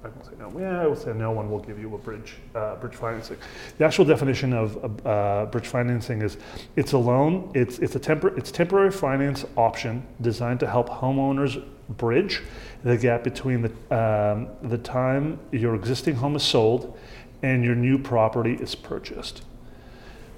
I 0.02 0.08
won't 0.08 0.24
say 0.24 0.32
no. 0.38 0.50
Yeah, 0.58 0.82
I 0.82 0.86
will 0.86 0.96
say 0.96 1.12
no 1.12 1.30
one 1.30 1.50
will 1.50 1.58
give 1.58 1.78
you 1.78 1.94
a 1.94 1.98
bridge 1.98 2.36
uh, 2.54 2.76
bridge 2.76 2.94
financing. 2.94 3.36
The 3.78 3.84
actual 3.84 4.06
definition 4.06 4.52
of 4.52 5.06
uh, 5.06 5.46
bridge 5.46 5.66
financing 5.66 6.22
is 6.22 6.38
it's 6.76 6.92
a 6.92 6.98
loan. 6.98 7.50
It's 7.54 7.78
it's 7.80 7.96
a 7.96 8.00
tempor- 8.00 8.36
it's 8.38 8.50
temporary 8.50 8.90
finance 8.90 9.44
option 9.56 10.06
designed 10.20 10.60
to 10.60 10.66
help 10.66 10.88
homeowners 10.88 11.62
bridge 11.98 12.42
the 12.82 12.96
gap 12.96 13.24
between 13.24 13.62
the 13.62 13.70
um, 13.94 14.48
the 14.70 14.78
time 14.78 15.38
your 15.52 15.74
existing 15.74 16.14
home 16.14 16.34
is 16.36 16.42
sold 16.42 16.96
and 17.42 17.64
your 17.64 17.74
new 17.74 17.98
property 17.98 18.54
is 18.54 18.74
purchased. 18.74 19.42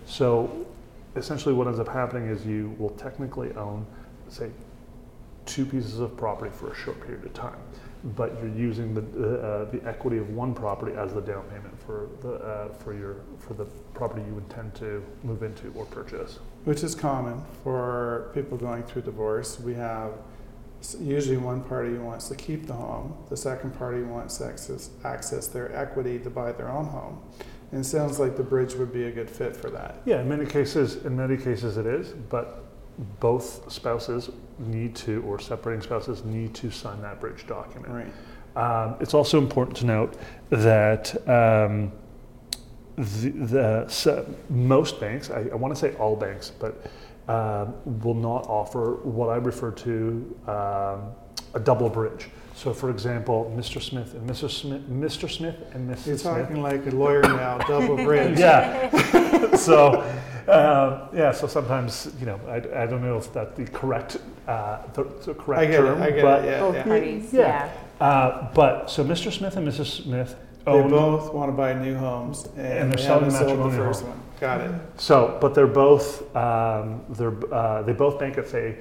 So 0.07 0.67
essentially, 1.17 1.55
what 1.55 1.67
ends 1.67 1.79
up 1.79 1.89
happening 1.89 2.29
is 2.29 2.45
you 2.47 2.75
will 2.79 2.91
technically 2.91 3.53
own, 3.55 3.87
say, 4.29 4.51
two 5.47 5.67
pieces 5.67 5.99
of 5.99 6.17
property 6.17 6.51
for 6.55 6.71
a 6.73 6.75
short 6.75 7.01
period 7.01 7.25
of 7.25 7.35
time, 7.35 7.57
but 8.17 8.37
you're 8.41 8.49
using 8.55 8.95
the 8.95 9.01
uh, 9.03 9.71
the 9.71 9.81
equity 9.89 10.19
of 10.19 10.29
one 10.31 10.55
property 10.55 10.93
as 10.97 11.13
the 11.15 11.21
down 11.21 11.45
payment 11.45 11.81
for 11.87 12.09
the 12.21 12.35
uh, 12.35 12.69
for 12.75 12.93
your 12.95 13.17
for 13.39 13.55
the 13.55 13.65
property 13.95 14.23
you 14.23 14.37
intend 14.39 14.75
to 14.77 15.05
move 15.23 15.43
into 15.43 15.73
or 15.77 15.85
purchase. 15.87 16.39
Which 16.65 16.83
is 16.83 16.95
common 16.95 17.43
for 17.63 18.31
people 18.35 18.57
going 18.59 18.83
through 18.85 19.03
divorce. 19.03 19.59
We 19.61 19.75
have 19.75 20.13
s- 20.81 20.97
usually 21.01 21.37
one 21.37 21.63
party 21.63 21.95
wants 21.95 22.29
to 22.29 22.35
keep 22.35 22.67
the 22.67 22.73
home, 22.75 23.17
the 23.31 23.37
second 23.37 23.77
party 23.77 24.03
wants 24.03 24.41
access, 24.41 24.91
access 25.05 25.47
their 25.49 25.75
equity 25.77 26.19
to 26.21 26.31
buy 26.31 26.53
their 26.53 26.69
own 26.71 26.87
home. 26.87 27.21
And 27.73 27.81
it 27.81 27.85
sounds 27.85 28.19
like 28.21 28.37
the 28.37 28.43
bridge 28.43 28.75
would 28.75 28.93
be 28.93 29.05
a 29.05 29.11
good 29.11 29.31
fit 29.31 29.57
for 29.57 29.71
that. 29.71 30.03
Yeah, 30.05 30.21
in 30.21 30.29
many 30.29 30.45
cases, 30.45 31.05
in 31.05 31.17
many 31.17 31.37
cases 31.37 31.79
it 31.79 31.87
is, 31.87 32.09
but 32.11 32.62
both 33.21 33.71
spouses 33.71 34.31
need 34.59 34.95
to, 34.95 35.23
or 35.23 35.39
separating 35.39 35.83
spouses 35.83 36.25
need 36.25 36.55
to 36.55 36.71
sign 36.71 37.01
that 37.03 37.21
bridge 37.21 37.47
document. 37.47 37.93
Right. 37.93 38.13
Um, 38.55 38.97
it's 39.01 39.15
also 39.15 39.39
important 39.39 39.77
to 39.79 39.87
note 39.87 40.15
that 40.51 41.17
um, 41.29 41.93
the, 42.97 43.31
the 43.31 43.89
so 43.89 44.27
most 44.51 45.01
banks, 45.01 45.31
I, 45.31 45.41
I 45.53 45.55
want 45.55 45.75
to 45.75 45.81
say 45.81 45.95
all 45.97 46.17
banks, 46.17 46.51
but 46.51 46.87
um, 47.29 47.75
will 48.03 48.15
not 48.15 48.47
offer 48.49 48.97
what 49.05 49.29
I 49.29 49.37
refer 49.37 49.71
to 49.71 50.37
um, 50.47 51.13
a 51.55 51.61
double 51.63 51.89
bridge. 51.89 52.29
So, 52.55 52.73
for 52.73 52.91
example, 52.91 53.53
Mr. 53.57 53.81
Smith 53.83 54.15
and 54.15 54.29
Mrs. 54.29 54.51
Smith, 54.51 54.83
Mr. 54.89 55.31
Smith 55.31 55.57
and 55.75 55.89
Mrs. 55.89 56.07
You're 56.07 56.19
Smith. 56.19 56.23
talking 56.43 56.63
like 56.63 56.87
a 56.87 56.91
lawyer 56.91 57.23
now, 57.23 57.59
double 57.59 57.97
bridge. 58.05 58.39
Yeah. 58.39 59.57
so, 59.57 60.01
um, 60.49 61.09
yeah. 61.17 61.33
So 61.33 61.47
sometimes, 61.47 62.13
you 62.21 62.27
know, 62.27 62.39
I, 62.47 62.57
I 62.83 62.87
don't 62.87 63.03
know 63.03 63.17
if 63.17 63.33
that's 63.33 63.57
the 63.57 63.65
correct, 63.67 64.19
uh, 64.47 64.79
the, 64.93 65.05
the 65.25 65.35
correct 65.35 65.63
I 65.63 65.67
get 65.67 65.77
term, 65.79 66.03
it, 66.03 66.05
I 66.05 66.11
get 66.11 66.23
but 66.23 66.45
it, 66.45 66.49
yeah, 66.49 66.61
Both 66.61 66.75
yeah. 66.77 66.83
parties, 66.85 67.33
yeah. 67.33 67.73
yeah. 68.01 68.07
uh, 68.07 68.53
but 68.55 68.91
so 68.91 69.03
Mr. 69.05 69.33
Smith 69.33 69.57
and 69.57 69.67
Mrs. 69.67 70.03
Smith 70.03 70.37
They 70.67 70.83
both 70.83 71.33
want 71.33 71.49
to 71.51 71.57
buy 71.57 71.73
new 71.73 71.97
homes 71.97 72.45
and, 72.57 72.61
And 72.61 72.91
they're 72.93 72.97
they 72.99 73.03
selling 73.03 73.31
haven't 73.31 73.49
sold 73.49 73.73
the 73.73 73.77
first 73.77 74.03
home. 74.03 74.11
one. 74.11 74.21
Got 74.41 74.61
it. 74.61 74.73
So, 74.97 75.39
but 75.41 75.55
they're 75.55 75.67
both 75.69 76.35
um, 76.37 77.03
they're 77.11 77.55
uh, 77.55 77.83
they 77.83 77.93
both 77.93 78.19
bank 78.19 78.39
at 78.39 78.49
say 78.49 78.77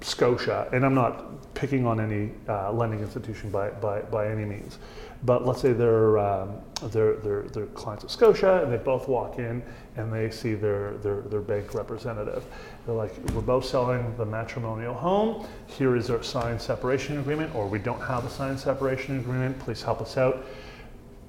Scotia, 0.00 0.68
and 0.72 0.84
I'm 0.84 0.94
not 0.94 1.54
picking 1.54 1.86
on 1.86 2.00
any 2.00 2.30
uh, 2.48 2.70
lending 2.70 3.00
institution 3.00 3.50
by, 3.50 3.70
by, 3.70 4.00
by 4.02 4.28
any 4.28 4.44
means, 4.44 4.78
but 5.24 5.46
let's 5.46 5.60
say 5.62 5.72
they're 5.72 6.18
um, 6.18 6.58
they're, 6.90 7.14
they're 7.16 7.42
they're 7.44 7.66
clients 7.66 8.04
of 8.04 8.10
Scotia, 8.10 8.62
and 8.62 8.70
they 8.70 8.76
both 8.76 9.08
walk 9.08 9.38
in 9.38 9.62
and 9.96 10.12
they 10.12 10.30
see 10.30 10.54
their 10.54 10.98
their, 10.98 11.22
their 11.22 11.40
bank 11.40 11.72
representative. 11.74 12.44
They're 12.84 12.94
like, 12.94 13.16
we're 13.32 13.40
both 13.40 13.64
selling 13.64 14.14
the 14.16 14.26
matrimonial 14.26 14.94
home. 14.94 15.46
Here 15.66 15.96
is 15.96 16.10
our 16.10 16.22
signed 16.22 16.60
separation 16.60 17.18
agreement, 17.18 17.54
or 17.54 17.66
we 17.66 17.78
don't 17.78 18.02
have 18.02 18.26
a 18.26 18.30
signed 18.30 18.60
separation 18.60 19.18
agreement. 19.18 19.58
Please 19.58 19.82
help 19.82 20.02
us 20.02 20.16
out. 20.18 20.44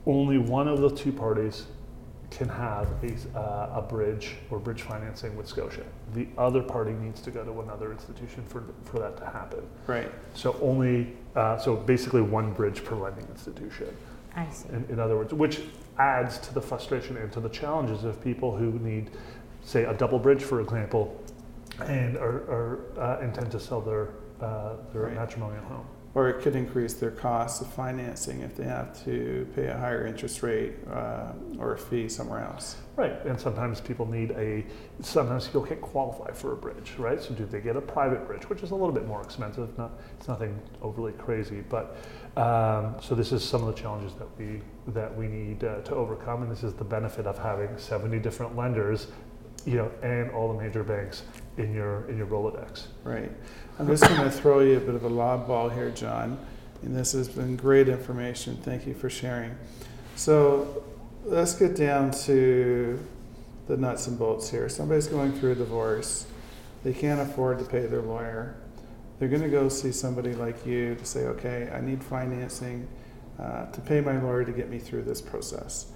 Only 0.06 0.38
one 0.38 0.68
of 0.68 0.82
the 0.82 0.90
two 0.90 1.14
parties 1.14 1.68
can 2.30 2.50
have 2.50 2.90
a, 3.04 3.38
uh, 3.40 3.80
a 3.80 3.82
bridge 3.82 4.36
or 4.50 4.60
bridge 4.60 4.82
financing 4.82 5.36
with 5.36 5.48
Scotia. 5.48 5.84
The 6.14 6.28
other 6.38 6.62
party 6.62 6.92
needs 6.92 7.22
to 7.22 7.32
go 7.32 7.44
to 7.44 7.62
another 7.62 7.92
institution 7.92 8.44
for, 8.48 8.64
for 8.84 9.00
that 9.00 9.18
to 9.18 9.26
happen. 9.26 9.62
Right. 9.88 10.12
So 10.34 10.58
only, 10.62 11.16
uh, 11.36 11.58
so 11.58 11.76
basically 11.76 12.22
one 12.22 12.54
bridge 12.54 12.84
per 12.84 12.96
lending 12.96 13.28
institution. 13.30 13.96
I 14.36 14.50
see. 14.52 14.70
In, 14.70 14.86
in 14.90 15.00
other 15.00 15.18
words, 15.18 15.34
which 15.34 15.62
adds 15.98 16.38
to 16.40 16.54
the 16.54 16.62
frustration 16.62 17.18
and 17.18 17.32
to 17.32 17.40
the 17.40 17.50
challenges 17.50 18.04
of 18.04 18.22
people 18.24 18.56
who 18.56 18.74
need, 18.80 19.10
say, 19.64 19.86
a 19.86 19.94
double 19.94 20.20
bridge, 20.20 20.44
for 20.44 20.62
example, 20.62 21.20
and 21.86 22.18
are, 22.18 22.38
are 22.52 22.80
uh, 23.00 23.24
intend 23.24 23.52
to 23.52 23.60
sell 23.60 23.82
their 23.82 24.10
uh, 24.42 24.76
their 24.94 25.04
Right. 25.04 25.16
matrimonial 25.16 25.64
home. 25.64 25.86
Or 26.18 26.30
it 26.30 26.42
could 26.42 26.56
increase 26.56 26.96
their 26.96 27.12
costs 27.12 27.62
of 27.62 27.68
financing 27.68 28.42
if 28.42 28.58
they 28.58 28.64
have 28.64 28.90
to 29.06 29.48
pay 29.56 29.68
a 29.68 29.78
higher 29.78 30.08
interest 30.08 30.42
rate 30.42 30.74
uh, 30.92 31.34
or 31.60 31.76
a 31.76 31.78
fee 31.78 32.10
somewhere 32.10 32.44
else. 32.44 32.78
Right, 32.96 33.24
and 33.26 33.40
sometimes 33.40 33.80
people 33.80 34.08
need 34.08 34.32
a, 34.32 34.66
sometimes 35.00 35.46
people 35.46 35.62
can't 35.62 35.80
qualify 35.80 36.32
for 36.32 36.54
a 36.54 36.56
bridge, 36.56 36.96
right? 36.98 37.22
So 37.22 37.36
do 37.36 37.46
they 37.46 37.62
get 37.62 37.76
a 37.76 37.82
private 37.82 38.26
bridge, 38.26 38.50
which 38.50 38.64
is 38.64 38.72
a 38.72 38.76
little 38.76 38.96
bit 39.00 39.06
more 39.06 39.22
expensive, 39.22 39.78
not, 39.78 39.92
it's 40.18 40.28
nothing 40.28 40.60
overly 40.82 41.12
crazy, 41.12 41.62
but, 41.70 41.86
um, 42.36 42.96
so 43.00 43.14
this 43.14 43.32
is 43.32 43.44
some 43.44 43.62
of 43.64 43.76
the 43.76 43.80
challenges 43.80 44.14
that 44.16 44.28
we, 44.40 44.62
that 44.88 45.16
we 45.16 45.28
need 45.28 45.64
uh, 45.64 45.82
to 45.82 45.94
overcome, 45.94 46.42
and 46.42 46.52
this 46.52 46.64
is 46.64 46.74
the 46.74 46.84
benefit 46.84 47.28
of 47.28 47.38
having 47.38 47.78
seventy 47.78 48.18
different 48.18 48.58
lenders, 48.58 49.08
you 49.68 49.76
know, 49.76 49.92
and 50.02 50.32
all 50.32 50.52
the 50.52 50.60
major 50.64 50.84
banks 50.84 51.22
in 51.58 51.74
your, 51.74 52.08
in 52.10 52.18
your 52.18 52.28
Rolodex. 52.28 52.88
Right. 53.04 53.32
I'm 53.80 53.88
just 53.88 54.04
going 54.04 54.22
to 54.22 54.32
throw 54.32 54.60
you 54.60 54.78
a 54.78 54.80
bit 54.80 54.96
of 54.96 55.04
a 55.04 55.10
lob 55.10 55.48
ball 55.48 55.70
here, 55.70 55.92
John. 55.92 56.38
And 56.84 56.96
this 56.96 57.12
has 57.14 57.28
been 57.28 57.56
great 57.56 57.90
information. 57.90 58.58
Thank 58.58 58.86
you 58.86 58.94
for 58.94 59.10
sharing. 59.10 59.56
So 60.16 60.84
let's 61.26 61.54
get 61.54 61.76
down 61.76 62.12
to 62.12 63.00
the 63.68 63.78
nuts 63.78 64.08
and 64.08 64.18
bolts 64.18 64.50
here. 64.50 64.70
Somebody's 64.70 65.08
going 65.08 65.34
through 65.34 65.54
a 65.54 65.56
divorce. 65.56 66.26
They 66.84 66.94
can't 66.94 67.20
afford 67.20 67.60
to 67.60 67.66
pay 67.66 67.86
their 67.86 68.02
lawyer. 68.02 68.56
They're 69.20 69.30
going 69.30 69.42
to 69.42 69.50
go 69.50 69.68
see 69.68 69.92
somebody 69.92 70.34
like 70.34 70.66
you 70.66 70.96
to 70.96 71.06
say, 71.06 71.26
okay, 71.26 71.70
I 71.74 71.82
need 71.82 72.04
financing 72.04 72.88
uh, 73.40 73.66
to 73.72 73.82
pay 73.82 74.00
my 74.02 74.20
lawyer 74.22 74.46
to 74.46 74.52
get 74.52 74.70
me 74.70 74.78
through 74.80 75.04
this 75.04 75.22
process. 75.22 75.88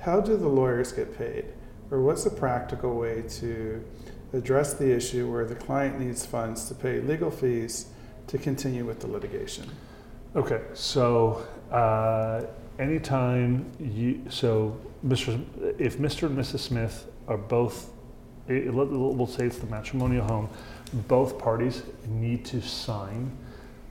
How 0.00 0.20
do 0.20 0.36
the 0.36 0.48
lawyers 0.48 0.92
get 0.92 1.16
paid? 1.16 1.44
Or 1.90 2.00
what's 2.00 2.24
a 2.24 2.30
practical 2.30 2.96
way 2.96 3.22
to 3.22 3.84
address 4.32 4.74
the 4.74 4.90
issue 4.90 5.30
where 5.30 5.44
the 5.44 5.54
client 5.54 5.98
needs 6.00 6.24
funds 6.24 6.64
to 6.68 6.74
pay 6.74 7.00
legal 7.00 7.30
fees 7.30 7.86
to 8.28 8.38
continue 8.38 8.84
with 8.84 9.00
the 9.00 9.06
litigation? 9.06 9.64
Okay, 10.36 10.60
so 10.74 11.46
uh, 11.72 12.42
anytime 12.78 13.66
you, 13.80 14.22
so 14.28 14.78
Mr. 15.06 15.42
If 15.78 15.98
Mr. 15.98 16.26
and 16.26 16.38
Mrs. 16.38 16.60
Smith 16.60 17.06
are 17.26 17.36
both, 17.38 17.90
eh, 18.48 18.62
let- 18.70 18.88
we'll 18.90 19.26
say 19.26 19.46
it's 19.46 19.58
the 19.58 19.66
matrimonial 19.66 20.24
home, 20.26 20.48
both 21.08 21.38
parties 21.38 21.82
need 22.08 22.44
to 22.46 22.60
sign 22.60 23.30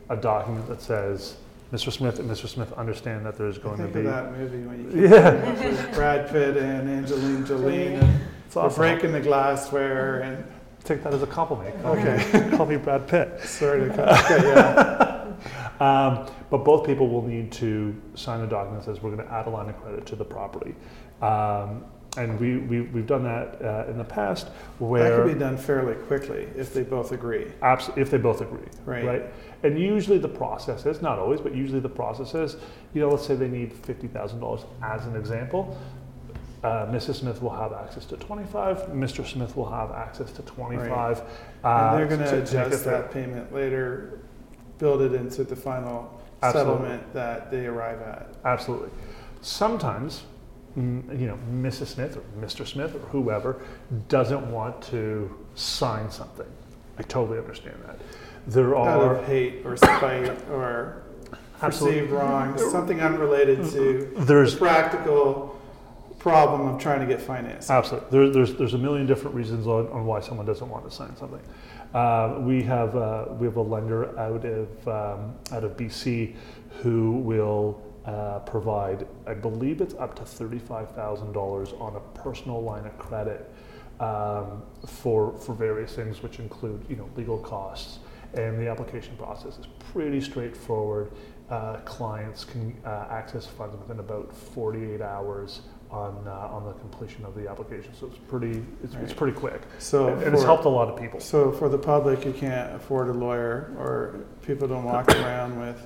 a 0.09 0.15
document 0.15 0.67
that 0.67 0.81
says 0.81 1.37
Mr. 1.73 1.91
Smith 1.91 2.19
and 2.19 2.29
Mr. 2.29 2.47
Smith 2.47 2.71
understand 2.73 3.25
that 3.25 3.37
there's 3.37 3.57
going 3.57 3.77
to 3.77 3.83
Think 3.83 3.93
be. 3.93 3.99
of 3.99 4.05
that 4.05 4.37
movie 4.37 4.63
when 4.65 4.91
you 5.01 5.07
Yeah, 5.09 5.93
Brad 5.93 6.29
Pitt 6.29 6.57
and 6.57 6.89
Angelina 6.89 7.45
Jolie 7.45 7.93
and 7.95 8.19
it's 8.49 8.57
awesome. 8.57 8.81
breaking 8.81 9.11
the 9.11 9.19
glassware 9.21 10.21
and 10.21 10.43
Take 10.83 11.03
that 11.03 11.13
as 11.13 11.21
a 11.21 11.27
compliment. 11.27 11.75
okay, 11.85 12.49
Call 12.57 12.65
me 12.65 12.77
Brad 12.77 13.07
Pitt. 13.07 13.41
sort 13.43 13.81
of. 13.81 13.89
Okay, 13.99 14.47
yeah, 14.47 15.33
Um, 15.79 16.25
but 16.49 16.63
both 16.65 16.83
people 16.85 17.07
will 17.07 17.21
need 17.27 17.51
to 17.53 17.95
sign 18.15 18.41
a 18.41 18.47
document 18.47 18.83
that 18.83 18.95
says 18.95 19.03
we're 19.03 19.11
going 19.15 19.25
to 19.27 19.31
add 19.33 19.45
a 19.45 19.49
line 19.51 19.69
of 19.69 19.79
credit 19.81 20.05
to 20.07 20.15
the 20.15 20.25
property. 20.25 20.73
Um, 21.21 21.85
and 22.17 22.39
we, 22.39 22.57
we, 22.57 22.81
we've 22.81 23.05
done 23.05 23.23
that 23.23 23.61
uh, 23.61 23.89
in 23.91 23.97
the 23.99 24.03
past 24.03 24.47
where. 24.79 25.09
that 25.17 25.23
could 25.23 25.33
be 25.33 25.39
done 25.39 25.57
fairly 25.57 25.93
quickly 25.93 26.47
if 26.57 26.73
they 26.73 26.81
both 26.81 27.11
agree. 27.11 27.51
abs- 27.61 27.91
if 27.95 28.09
they 28.09 28.17
both 28.17 28.41
agree, 28.41 28.65
Right. 28.83 29.23
And 29.61 29.77
usually 29.79 30.17
the 30.17 30.27
process 30.29 30.85
is, 30.87 31.01
not 31.03 31.19
always, 31.19 31.39
but 31.39 31.53
usually 31.53 31.81
the 31.81 31.89
process 31.89 32.33
is, 32.33 32.55
you 32.93 33.01
know, 33.01 33.09
let's 33.09 33.27
say 33.27 33.35
they 33.35 33.47
need 33.49 33.73
$50,000 33.73 34.65
as 34.81 35.05
an 35.05 35.15
example. 35.17 35.77
Uh, 36.63 36.85
Mrs. 36.87 37.15
Smith 37.15 37.41
will 37.41 37.55
have 37.55 37.71
access 37.71 38.05
to 38.05 38.17
25, 38.17 38.87
Mr. 38.87 39.25
Smith 39.25 39.55
will 39.55 39.69
have 39.69 39.91
access 39.91 40.29
to 40.33 40.41
25. 40.41 41.21
uh, 41.63 41.67
And 41.67 41.97
they're 41.97 42.07
going 42.07 42.19
to- 42.19 42.25
to 42.25 42.45
to 42.45 42.57
make 42.57 42.67
adjust 42.67 42.83
that 42.85 43.11
payment 43.11 43.53
later, 43.53 44.19
build 44.77 45.01
it 45.01 45.13
into 45.13 45.43
the 45.45 45.55
final 45.55 46.19
Absolutely. 46.43 46.73
settlement 46.73 47.13
that 47.13 47.49
they 47.51 47.65
arrive 47.65 48.01
at. 48.01 48.27
Absolutely. 48.43 48.89
Sometimes, 49.41 50.23
mm, 50.77 51.17
you 51.17 51.27
know, 51.27 51.37
Mrs. 51.53 51.87
Smith 51.87 52.17
or 52.17 52.23
Mr. 52.45 52.67
Smith 52.67 52.93
or 52.93 52.99
whoever 53.09 53.57
doesn't 54.09 54.51
want 54.51 54.81
to 54.83 55.33
sign 55.55 56.11
something. 56.11 56.45
I 56.97 57.03
totally 57.03 57.37
understand 57.37 57.77
that. 57.87 57.99
There 58.47 58.75
Out 58.77 58.87
are 59.01 59.15
of 59.15 59.25
hate 59.25 59.61
or 59.65 59.77
spite 59.77 60.37
or 60.51 61.03
Absolutely. 61.61 62.01
perceived 62.01 62.11
wrong, 62.13 62.57
something 62.57 62.99
unrelated 63.01 63.63
to 63.71 64.11
the 64.15 64.25
there's 64.25 64.55
practical 64.55 65.55
problem 66.19 66.67
of 66.67 66.79
trying 66.81 66.99
to 66.99 67.05
get 67.05 67.21
financing. 67.21 67.73
absolutely 67.73 68.09
there, 68.11 68.29
there's 68.29 68.53
there's 68.55 68.73
a 68.73 68.77
million 68.77 69.07
different 69.07 69.35
reasons 69.35 69.65
on, 69.67 69.87
on 69.87 70.05
why 70.05 70.19
someone 70.19 70.45
doesn't 70.45 70.69
want 70.69 70.83
to 70.83 70.91
sign 70.91 71.15
something. 71.15 71.41
Uh, 71.93 72.37
we 72.41 72.61
have 72.61 72.95
uh, 72.95 73.25
we 73.39 73.47
have 73.47 73.57
a 73.57 73.61
lender 73.61 74.17
out 74.19 74.45
of 74.45 74.87
um, 74.87 75.33
out 75.51 75.63
of 75.63 75.75
BC 75.75 76.35
who 76.81 77.13
will 77.13 77.81
uh, 78.05 78.39
provide, 78.39 79.07
I 79.27 79.33
believe 79.33 79.81
it's 79.81 79.93
up 79.95 80.15
to 80.15 80.23
thirty-five 80.23 80.91
thousand 80.91 81.33
dollars 81.33 81.73
on 81.79 81.95
a 81.95 81.99
personal 82.19 82.61
line 82.61 82.85
of 82.85 82.97
credit 82.97 83.51
um, 83.99 84.63
for 84.85 85.37
for 85.37 85.53
various 85.53 85.95
things, 85.95 86.23
which 86.23 86.39
include 86.39 86.85
you 86.89 86.95
know 86.95 87.09
legal 87.15 87.37
costs, 87.37 87.99
and 88.33 88.59
the 88.59 88.67
application 88.69 89.15
process 89.17 89.57
is 89.57 89.67
pretty 89.91 90.21
straightforward. 90.21 91.11
Uh, 91.49 91.77
clients 91.77 92.45
can 92.45 92.75
uh, 92.85 93.07
access 93.09 93.45
funds 93.45 93.75
within 93.75 93.99
about 93.99 94.35
forty-eight 94.35 95.01
hours 95.01 95.61
on 95.91 96.27
uh, 96.27 96.31
on 96.51 96.65
the 96.65 96.73
completion 96.73 97.25
of 97.25 97.33
the 97.35 97.49
application, 97.49 97.93
so 97.99 98.05
it's 98.07 98.17
pretty 98.27 98.63
it's, 98.83 98.93
it's 98.95 99.13
pretty 99.13 99.35
quick, 99.35 99.61
So 99.79 100.09
and 100.09 100.21
it's 100.33 100.41
for- 100.41 100.47
helped 100.47 100.65
a 100.65 100.69
lot 100.69 100.87
of 100.87 100.99
people. 100.99 101.19
So 101.19 101.51
for 101.51 101.67
the 101.69 101.77
public, 101.79 102.25
you 102.25 102.33
can't 102.33 102.75
afford 102.75 103.09
a 103.09 103.13
lawyer, 103.13 103.73
or 103.77 104.25
people 104.45 104.67
don't 104.67 104.83
walk 104.83 105.09
around 105.15 105.59
with, 105.59 105.85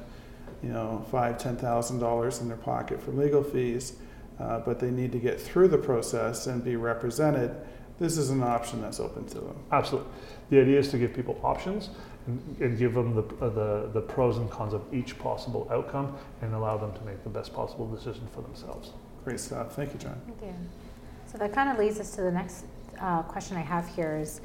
you 0.62 0.70
know, 0.70 1.06
five, 1.10 1.38
ten 1.38 1.56
thousand 1.56 2.00
dollars 2.00 2.42
in 2.42 2.48
their 2.50 2.58
pocket 2.58 3.02
for 3.02 3.12
legal 3.12 3.44
fees, 3.44 3.94
uh, 4.40 4.60
but 4.60 4.80
they 4.80 4.92
need 4.92 5.12
to 5.14 5.20
get 5.20 5.40
through 5.40 5.70
the 5.70 5.78
process 5.78 6.48
and 6.48 6.64
be 6.64 6.76
represented. 6.76 7.56
this 8.00 8.18
is 8.18 8.30
an 8.30 8.44
option 8.44 8.82
that's 8.82 9.00
open 9.00 9.26
to 9.28 9.36
them. 9.40 9.56
Absolutely. 9.72 10.10
The 10.50 10.60
idea 10.60 10.80
is 10.80 10.90
to 10.90 10.98
give 10.98 11.14
people 11.14 11.40
options 11.44 11.90
and, 12.28 12.58
and 12.60 12.78
give 12.78 12.94
them 12.94 13.16
the, 13.16 13.24
uh, 13.46 13.50
the, 13.50 13.90
the 13.94 14.02
pros 14.02 14.38
and 14.38 14.50
cons 14.50 14.74
of 14.74 14.82
each 14.94 15.18
possible 15.18 15.68
outcome 15.72 16.18
and 16.42 16.54
allow 16.54 16.78
them 16.78 16.92
to 16.94 17.02
make 17.06 17.24
the 17.24 17.30
best 17.30 17.54
possible 17.54 17.88
decision 17.88 18.28
for 18.34 18.42
themselves. 18.42 18.92
Great 19.24 19.40
stuff. 19.40 19.76
Thank 19.76 19.94
you, 19.94 20.00
John. 20.00 20.20
Thank 20.26 20.42
you. 20.42 20.56
So 21.32 21.38
that 21.38 21.54
kind 21.54 21.70
of 21.70 21.80
leads 21.80 22.00
us 22.00 22.12
to 22.16 22.22
the 22.22 22.32
next 22.32 22.66
uh, 23.00 23.24
question 23.24 23.58
I 23.58 23.62
have 23.62 23.88
here 23.96 24.18
is, 24.18 24.42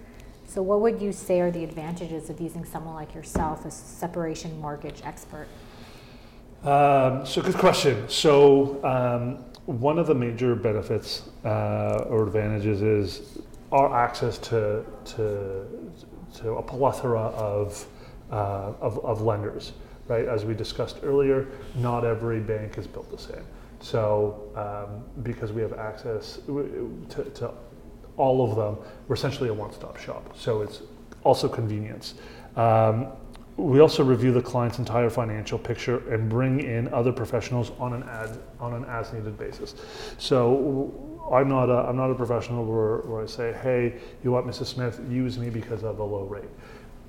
so 0.46 0.62
what 0.62 0.80
would 0.80 1.02
you 1.02 1.12
say 1.12 1.40
are 1.40 1.50
the 1.50 1.62
advantages 1.64 2.30
of 2.30 2.40
using 2.40 2.64
someone 2.64 2.94
like 2.94 3.14
yourself 3.14 3.66
as 3.66 3.74
separation 3.74 4.58
mortgage 4.60 5.02
expert? 5.04 5.46
Um, 6.64 7.26
so 7.26 7.42
good 7.42 7.56
question. 7.56 8.08
So 8.08 8.82
um, 8.84 9.44
one 9.66 9.98
of 9.98 10.06
the 10.06 10.14
major 10.14 10.54
benefits 10.54 11.28
uh, 11.44 12.06
or 12.08 12.26
advantages 12.26 12.80
is 12.82 13.38
our 13.70 13.94
access 13.94 14.38
to 14.38 14.84
to, 15.04 15.66
to 16.36 16.52
a 16.52 16.62
plethora 16.62 17.20
of, 17.20 17.86
uh, 18.30 18.72
of 18.80 19.04
of 19.04 19.20
lenders. 19.22 19.72
Right, 20.08 20.24
as 20.24 20.46
we 20.46 20.54
discussed 20.54 21.00
earlier, 21.02 21.48
not 21.74 22.02
every 22.02 22.40
bank 22.40 22.78
is 22.78 22.86
built 22.86 23.10
the 23.10 23.18
same. 23.18 23.44
So 23.80 24.50
um, 24.56 25.04
because 25.22 25.52
we 25.52 25.62
have 25.62 25.72
access 25.72 26.40
to, 26.46 27.30
to 27.34 27.50
all 28.16 28.48
of 28.48 28.56
them, 28.56 28.84
we're 29.06 29.14
essentially 29.14 29.48
a 29.48 29.54
one-stop 29.54 29.96
shop. 29.96 30.36
So 30.36 30.62
it's 30.62 30.82
also 31.24 31.48
convenience. 31.48 32.14
Um, 32.56 33.08
we 33.56 33.80
also 33.80 34.04
review 34.04 34.32
the 34.32 34.40
client's 34.40 34.78
entire 34.78 35.10
financial 35.10 35.58
picture 35.58 36.12
and 36.12 36.28
bring 36.28 36.60
in 36.60 36.92
other 36.94 37.12
professionals 37.12 37.72
on 37.80 37.92
an 37.92 38.04
ad 38.04 38.38
on 38.60 38.72
an 38.72 38.84
as 38.84 39.12
needed 39.12 39.36
basis. 39.36 39.74
So 40.16 41.28
I'm 41.32 41.48
not 41.48 41.68
a, 41.68 41.88
I'm 41.88 41.96
not 41.96 42.10
a 42.10 42.14
professional 42.14 42.64
where, 42.64 42.98
where 42.98 43.22
I 43.22 43.26
say, 43.26 43.52
hey, 43.54 43.94
you 44.22 44.30
want 44.30 44.46
Mrs. 44.46 44.66
Smith, 44.66 45.00
use 45.10 45.38
me 45.38 45.50
because 45.50 45.82
of 45.82 45.98
a 45.98 46.04
low 46.04 46.24
rate. 46.24 46.48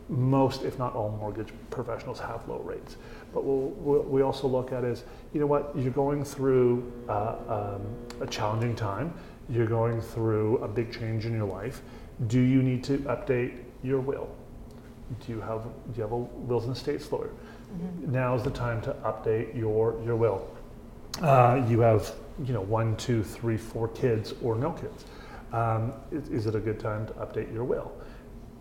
Most, 0.10 0.63
if 0.63 0.79
not 0.79 0.95
all, 0.95 1.12
mortgage 1.12 1.49
professionals 1.69 2.19
have 2.19 2.47
low 2.49 2.60
rates. 2.60 2.97
But 3.33 3.43
what 3.43 4.09
we 4.09 4.21
also 4.21 4.47
look 4.47 4.71
at 4.71 4.83
is, 4.83 5.03
you 5.33 5.39
know 5.39 5.47
what, 5.47 5.71
you're 5.75 5.91
going 5.91 6.23
through 6.23 6.91
uh, 7.07 7.35
um, 7.47 7.81
a 8.21 8.27
challenging 8.27 8.75
time. 8.75 9.13
You're 9.49 9.67
going 9.67 10.01
through 10.01 10.57
a 10.57 10.67
big 10.67 10.91
change 10.91 11.25
in 11.25 11.33
your 11.33 11.47
life. 11.47 11.81
Do 12.27 12.39
you 12.39 12.61
need 12.61 12.83
to 12.85 12.97
update 12.99 13.63
your 13.83 13.99
will? 13.99 14.29
do 15.25 15.31
you 15.31 15.41
have 15.41 15.63
do 15.63 15.95
you 15.95 16.01
have 16.03 16.11
a 16.11 16.17
wills 16.17 16.65
and 16.65 16.75
estates 16.75 17.11
lawyer? 17.11 17.29
Mm-hmm. 17.29 18.11
Now 18.11 18.35
is 18.35 18.43
the 18.43 18.51
time 18.51 18.81
to 18.83 18.93
update 19.03 19.55
your 19.57 19.99
your 20.05 20.15
will. 20.15 20.47
Uh, 21.21 21.65
you 21.67 21.79
have 21.79 22.13
you 22.43 22.53
know 22.53 22.61
one, 22.61 22.95
two, 22.97 23.23
three, 23.23 23.57
four 23.57 23.87
kids 23.89 24.33
or 24.41 24.55
no 24.55 24.71
kids. 24.71 25.05
Um, 25.51 25.93
is, 26.11 26.29
is, 26.29 26.45
it 26.45 26.53
a 26.53 26.59
good 26.59 26.79
time 26.79 27.07
to 27.07 27.13
update 27.13 27.51
your 27.51 27.63
will? 27.63 27.91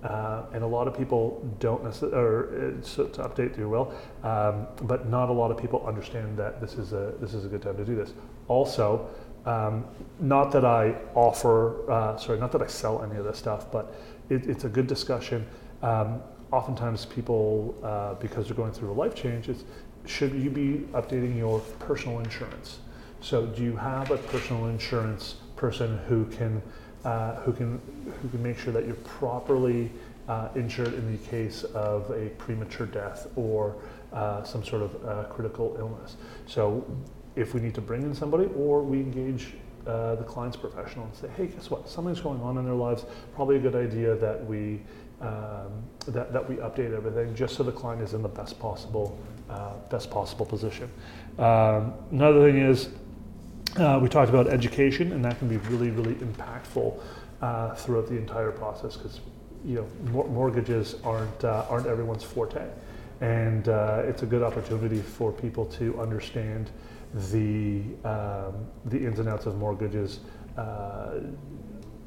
Uh, 0.04 0.44
and 0.52 0.62
a 0.62 0.66
lot 0.66 0.86
of 0.86 0.96
people 0.96 1.44
don't 1.58 1.82
necessarily, 1.82 2.16
or 2.16 2.74
uh, 2.78 2.82
so 2.82 3.06
to 3.06 3.22
update 3.22 3.58
your 3.58 3.68
will, 3.68 3.92
um, 4.22 4.66
but 4.82 5.08
not 5.08 5.28
a 5.28 5.32
lot 5.32 5.50
of 5.50 5.58
people 5.58 5.84
understand 5.86 6.38
that 6.38 6.60
this 6.60 6.74
is 6.74 6.92
a 6.92 7.14
this 7.20 7.34
is 7.34 7.44
a 7.44 7.48
good 7.48 7.62
time 7.62 7.76
to 7.76 7.84
do 7.84 7.96
this. 7.96 8.12
Also, 8.46 9.08
um, 9.44 9.84
not 10.20 10.52
that 10.52 10.64
I 10.64 10.94
offer, 11.14 11.90
uh, 11.90 12.16
sorry, 12.16 12.38
not 12.38 12.52
that 12.52 12.62
I 12.62 12.68
sell 12.68 13.02
any 13.02 13.16
of 13.16 13.24
this 13.24 13.38
stuff, 13.38 13.72
but 13.72 13.94
it, 14.28 14.46
it's 14.46 14.64
a 14.64 14.68
good 14.68 14.86
discussion. 14.86 15.44
Um, 15.82 16.22
oftentimes 16.52 17.04
people, 17.04 17.74
uh, 17.82 18.14
because 18.14 18.46
they're 18.46 18.56
going 18.56 18.72
through 18.72 18.92
a 18.92 18.94
life 18.94 19.14
change, 19.14 19.48
it's 19.48 19.64
should 20.06 20.32
you 20.34 20.50
be 20.50 20.86
updating 20.92 21.36
your 21.36 21.60
personal 21.80 22.20
insurance? 22.20 22.78
So 23.20 23.46
do 23.46 23.62
you 23.62 23.76
have 23.76 24.10
a 24.10 24.16
personal 24.16 24.66
insurance 24.66 25.36
person 25.56 25.98
who 26.08 26.24
can 26.26 26.62
uh, 27.08 27.36
who 27.36 27.52
can 27.54 27.80
who 28.20 28.28
can 28.28 28.42
make 28.42 28.58
sure 28.58 28.72
that 28.72 28.84
you're 28.84 29.02
properly 29.18 29.90
uh, 30.28 30.48
insured 30.54 30.92
in 30.92 31.10
the 31.10 31.18
case 31.26 31.64
of 31.64 32.10
a 32.10 32.28
premature 32.36 32.86
death 32.86 33.28
or 33.34 33.76
uh, 34.12 34.42
some 34.42 34.62
sort 34.62 34.82
of 34.82 34.90
uh, 35.06 35.24
critical 35.34 35.74
illness? 35.78 36.16
So 36.46 36.84
if 37.34 37.54
we 37.54 37.60
need 37.60 37.74
to 37.76 37.80
bring 37.80 38.02
in 38.02 38.14
somebody 38.14 38.46
or 38.54 38.82
we 38.82 38.98
engage 38.98 39.54
uh, 39.86 40.16
the 40.16 40.24
client's 40.24 40.56
professional 40.56 41.06
and 41.06 41.14
say, 41.14 41.28
hey, 41.34 41.46
guess 41.46 41.70
what? 41.70 41.88
Something's 41.88 42.20
going 42.20 42.42
on 42.42 42.58
in 42.58 42.64
their 42.66 42.74
lives. 42.74 43.06
Probably 43.34 43.56
a 43.56 43.60
good 43.60 43.76
idea 43.76 44.14
that 44.16 44.44
we 44.44 44.80
um, 45.22 45.82
that, 46.08 46.32
that 46.32 46.48
we 46.48 46.56
update 46.56 46.94
everything 46.94 47.34
just 47.34 47.56
so 47.56 47.62
the 47.62 47.72
client 47.72 48.02
is 48.02 48.12
in 48.12 48.22
the 48.22 48.28
best 48.28 48.60
possible 48.60 49.18
uh, 49.48 49.72
best 49.90 50.10
possible 50.10 50.44
position. 50.44 50.90
Um, 51.38 51.94
another 52.12 52.42
thing 52.44 52.58
is 52.58 52.90
uh, 53.76 53.98
we 54.00 54.08
talked 54.08 54.30
about 54.30 54.48
education, 54.48 55.12
and 55.12 55.24
that 55.24 55.38
can 55.38 55.48
be 55.48 55.56
really 55.68 55.90
really 55.90 56.14
impactful 56.14 57.00
uh, 57.42 57.74
throughout 57.74 58.06
the 58.08 58.16
entire 58.16 58.50
process 58.50 58.96
because 58.96 59.20
you 59.64 59.76
know 59.76 59.86
mor- 60.10 60.28
mortgages 60.28 60.96
aren't 61.04 61.44
uh, 61.44 61.66
aren't 61.68 61.86
everyone's 61.86 62.24
forte, 62.24 62.66
and 63.20 63.68
uh, 63.68 64.02
it's 64.04 64.22
a 64.22 64.26
good 64.26 64.42
opportunity 64.42 65.00
for 65.00 65.32
people 65.32 65.64
to 65.66 66.00
understand 66.00 66.70
the 67.30 67.82
um, 68.04 68.66
the 68.86 68.98
ins 68.98 69.18
and 69.18 69.28
outs 69.28 69.46
of 69.46 69.56
mortgages. 69.58 70.20
Uh, 70.56 71.20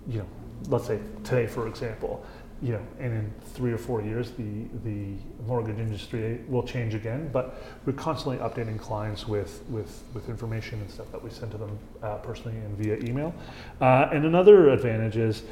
you 0.07 0.19
know, 0.19 0.27
let's 0.67 0.87
say 0.87 0.99
today, 1.23 1.47
for 1.47 1.67
example 1.67 2.25
you 2.61 2.73
know, 2.73 2.81
and 2.99 3.11
in 3.11 3.33
three 3.53 3.71
or 3.71 3.77
four 3.77 4.01
years, 4.01 4.31
the, 4.31 4.65
the 4.83 5.15
mortgage 5.47 5.79
industry 5.79 6.41
will 6.47 6.61
change 6.61 6.93
again. 6.93 7.29
But 7.33 7.61
we're 7.85 7.93
constantly 7.93 8.37
updating 8.37 8.79
clients 8.79 9.27
with, 9.27 9.63
with, 9.69 10.03
with 10.13 10.29
information 10.29 10.79
and 10.79 10.89
stuff 10.89 11.11
that 11.11 11.23
we 11.23 11.31
send 11.31 11.51
to 11.51 11.57
them 11.57 11.79
uh, 12.03 12.17
personally 12.17 12.57
and 12.57 12.77
via 12.77 12.97
email. 12.97 13.33
Uh, 13.79 14.09
and 14.11 14.25
another 14.25 14.69
advantage 14.69 15.17
is, 15.17 15.43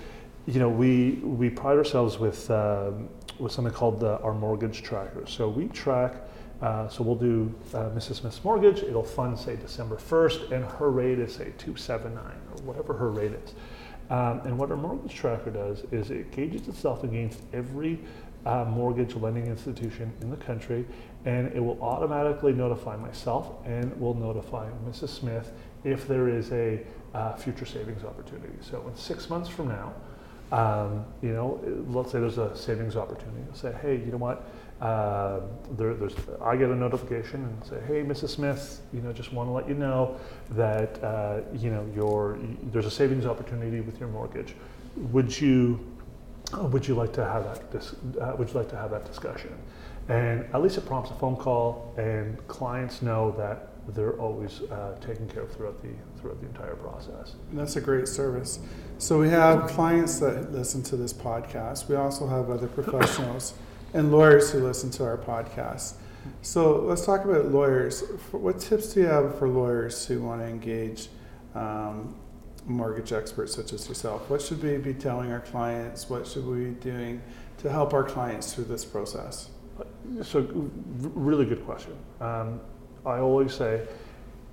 you 0.46 0.60
know, 0.60 0.70
we, 0.70 1.14
we 1.24 1.50
pride 1.50 1.78
ourselves 1.78 2.20
with, 2.20 2.50
um, 2.52 3.10
with 3.40 3.52
something 3.52 3.74
called 3.74 4.00
the, 4.00 4.20
our 4.20 4.36
mortgage 4.36 4.84
tracker. 4.84 5.26
So 5.26 5.50
we 5.50 5.68
track, 5.70 6.14
uh, 6.62 6.90
so 6.90 7.04
we'll 7.04 7.16
do 7.16 7.52
uh, 7.74 7.90
Mrs. 7.90 8.16
Smith's 8.16 8.44
mortgage, 8.44 8.84
it'll 8.84 9.04
fund, 9.04 9.38
say, 9.38 9.56
December 9.56 9.96
1st, 9.96 10.52
and 10.52 10.64
her 10.64 10.92
rate 10.92 11.18
is, 11.18 11.34
say, 11.34 11.54
279 11.58 12.24
or 12.24 12.64
whatever 12.64 12.94
her 12.94 13.10
rate 13.10 13.32
is. 13.32 13.54
Um, 14.10 14.42
and 14.44 14.58
what 14.58 14.72
our 14.72 14.78
mortgage 14.78 15.14
tracker 15.14 15.52
does 15.52 15.84
is 15.92 16.10
it 16.10 16.32
gauges 16.32 16.68
itself 16.68 17.04
against 17.04 17.40
every 17.54 18.00
uh, 18.46 18.66
mortgage 18.66 19.16
lending 19.16 19.48
institution 19.48 20.12
in 20.22 20.30
the 20.30 20.38
country, 20.38 20.86
and 21.26 21.52
it 21.54 21.60
will 21.60 21.82
automatically 21.82 22.54
notify 22.54 22.96
myself 22.96 23.54
and 23.66 23.96
will 24.00 24.14
notify 24.14 24.70
Mrs. 24.88 25.10
Smith 25.10 25.52
if 25.84 26.08
there 26.08 26.30
is 26.30 26.52
a 26.52 26.82
uh, 27.14 27.36
future 27.36 27.66
savings 27.66 28.04
opportunity. 28.04 28.54
So 28.62 28.88
in 28.88 28.96
six 28.96 29.30
months 29.30 29.50
from 29.50 29.68
now, 29.68 29.94
um, 30.52 31.06
you 31.22 31.34
know, 31.34 31.60
let's 31.90 32.12
say 32.12 32.20
there's 32.20 32.40
a 32.40 32.56
savings 32.56 32.96
opportunity. 32.96 33.44
I'll 33.50 33.56
say, 33.56 33.76
hey, 33.82 33.98
you 33.98 34.12
know 34.12 34.18
what? 34.18 34.50
Uh, 34.82 35.42
there, 35.72 35.94
there's, 35.94 36.16
I 36.42 36.56
get 36.56 36.70
a 36.70 36.76
notification 36.76 37.44
and 37.44 37.66
say, 37.66 37.80
hey, 37.86 38.02
Mrs. 38.02 38.30
Smith, 38.30 38.82
you 38.94 39.02
know, 39.02 39.12
just 39.12 39.34
want 39.34 39.50
to 39.50 39.52
let 39.52 39.68
you 39.68 39.74
know 39.74 40.18
that 40.52 41.04
uh, 41.04 41.42
you 41.54 41.70
know 41.70 41.86
your 41.94 42.40
there's 42.72 42.86
a 42.86 42.92
savings 42.92 43.26
opportunity 43.26 43.82
with 43.82 44.00
your 44.00 44.08
mortgage. 44.08 44.56
Would 45.12 45.40
you 45.40 45.86
would 46.58 46.88
you 46.88 46.96
like 46.96 47.14
to 47.14 47.26
have 47.26 47.44
that 47.44 47.72
dis, 47.72 47.94
uh, 48.22 48.36
would 48.38 48.48
you 48.48 48.56
like 48.56 48.70
to 48.70 48.78
have 48.78 48.92
that 48.92 49.06
discussion? 49.06 49.54
And 50.08 50.46
at 50.54 50.62
least 50.62 50.78
it 50.78 50.86
prompts 50.86 51.12
a 51.12 51.16
phone 51.16 51.36
call, 51.36 51.94
and 51.98 52.38
clients 52.48 53.02
know 53.02 53.32
that 53.38 53.68
they're 53.94 54.18
always 54.20 54.62
uh, 54.72 54.96
taken 55.02 55.28
care 55.28 55.44
of 55.44 55.52
throughout 55.52 55.82
the 55.82 55.90
throughout 56.20 56.40
the 56.40 56.48
entire 56.48 56.76
process. 56.76 57.36
That's 57.52 57.76
a 57.76 57.82
great 57.82 58.08
service. 58.08 58.60
So 58.98 59.20
we 59.20 59.30
have 59.30 59.68
clients 59.70 60.20
that 60.20 60.54
listen 60.54 60.84
to 60.84 60.96
this 60.96 61.14
podcast. 61.14 61.90
We 61.90 61.96
also 61.96 62.28
have 62.28 62.50
other 62.50 62.68
professionals 62.68 63.54
and 63.94 64.12
lawyers 64.12 64.52
who 64.52 64.60
listen 64.60 64.90
to 64.92 65.04
our 65.04 65.18
podcast. 65.18 65.96
So 66.42 66.82
let's 66.82 67.06
talk 67.06 67.26
about 67.26 67.46
lawyers. 67.46 68.02
What 68.32 68.60
tips 68.60 68.94
do 68.94 69.02
you 69.02 69.06
have 69.08 69.38
for 69.38 69.48
lawyers 69.48 70.06
who 70.06 70.22
want 70.22 70.42
to 70.42 70.48
engage 70.48 71.10
um, 71.56 72.16
mortgage 72.66 73.12
experts 73.14 73.56
such 73.56 73.74
as 73.74 73.88
yourself? 73.88 74.30
What 74.30 74.42
should 74.42 74.62
we 74.62 74.78
be 74.78 74.94
telling 74.94 75.32
our 75.32 75.40
clients? 75.40 76.10
What 76.10 76.28
should 76.28 76.46
we 76.46 76.66
be 76.66 76.72
doing 76.72 77.22
to 77.60 77.70
help 77.70 77.94
our 77.94 78.04
clients 78.04 78.54
through 78.54 78.66
this 78.66 78.86
process? 78.86 79.50
So, 80.24 80.48
really 81.00 81.46
good 81.46 81.66
question. 81.66 81.94
Um, 82.20 82.60
I 83.06 83.20
always 83.20 83.54
say, 83.54 83.88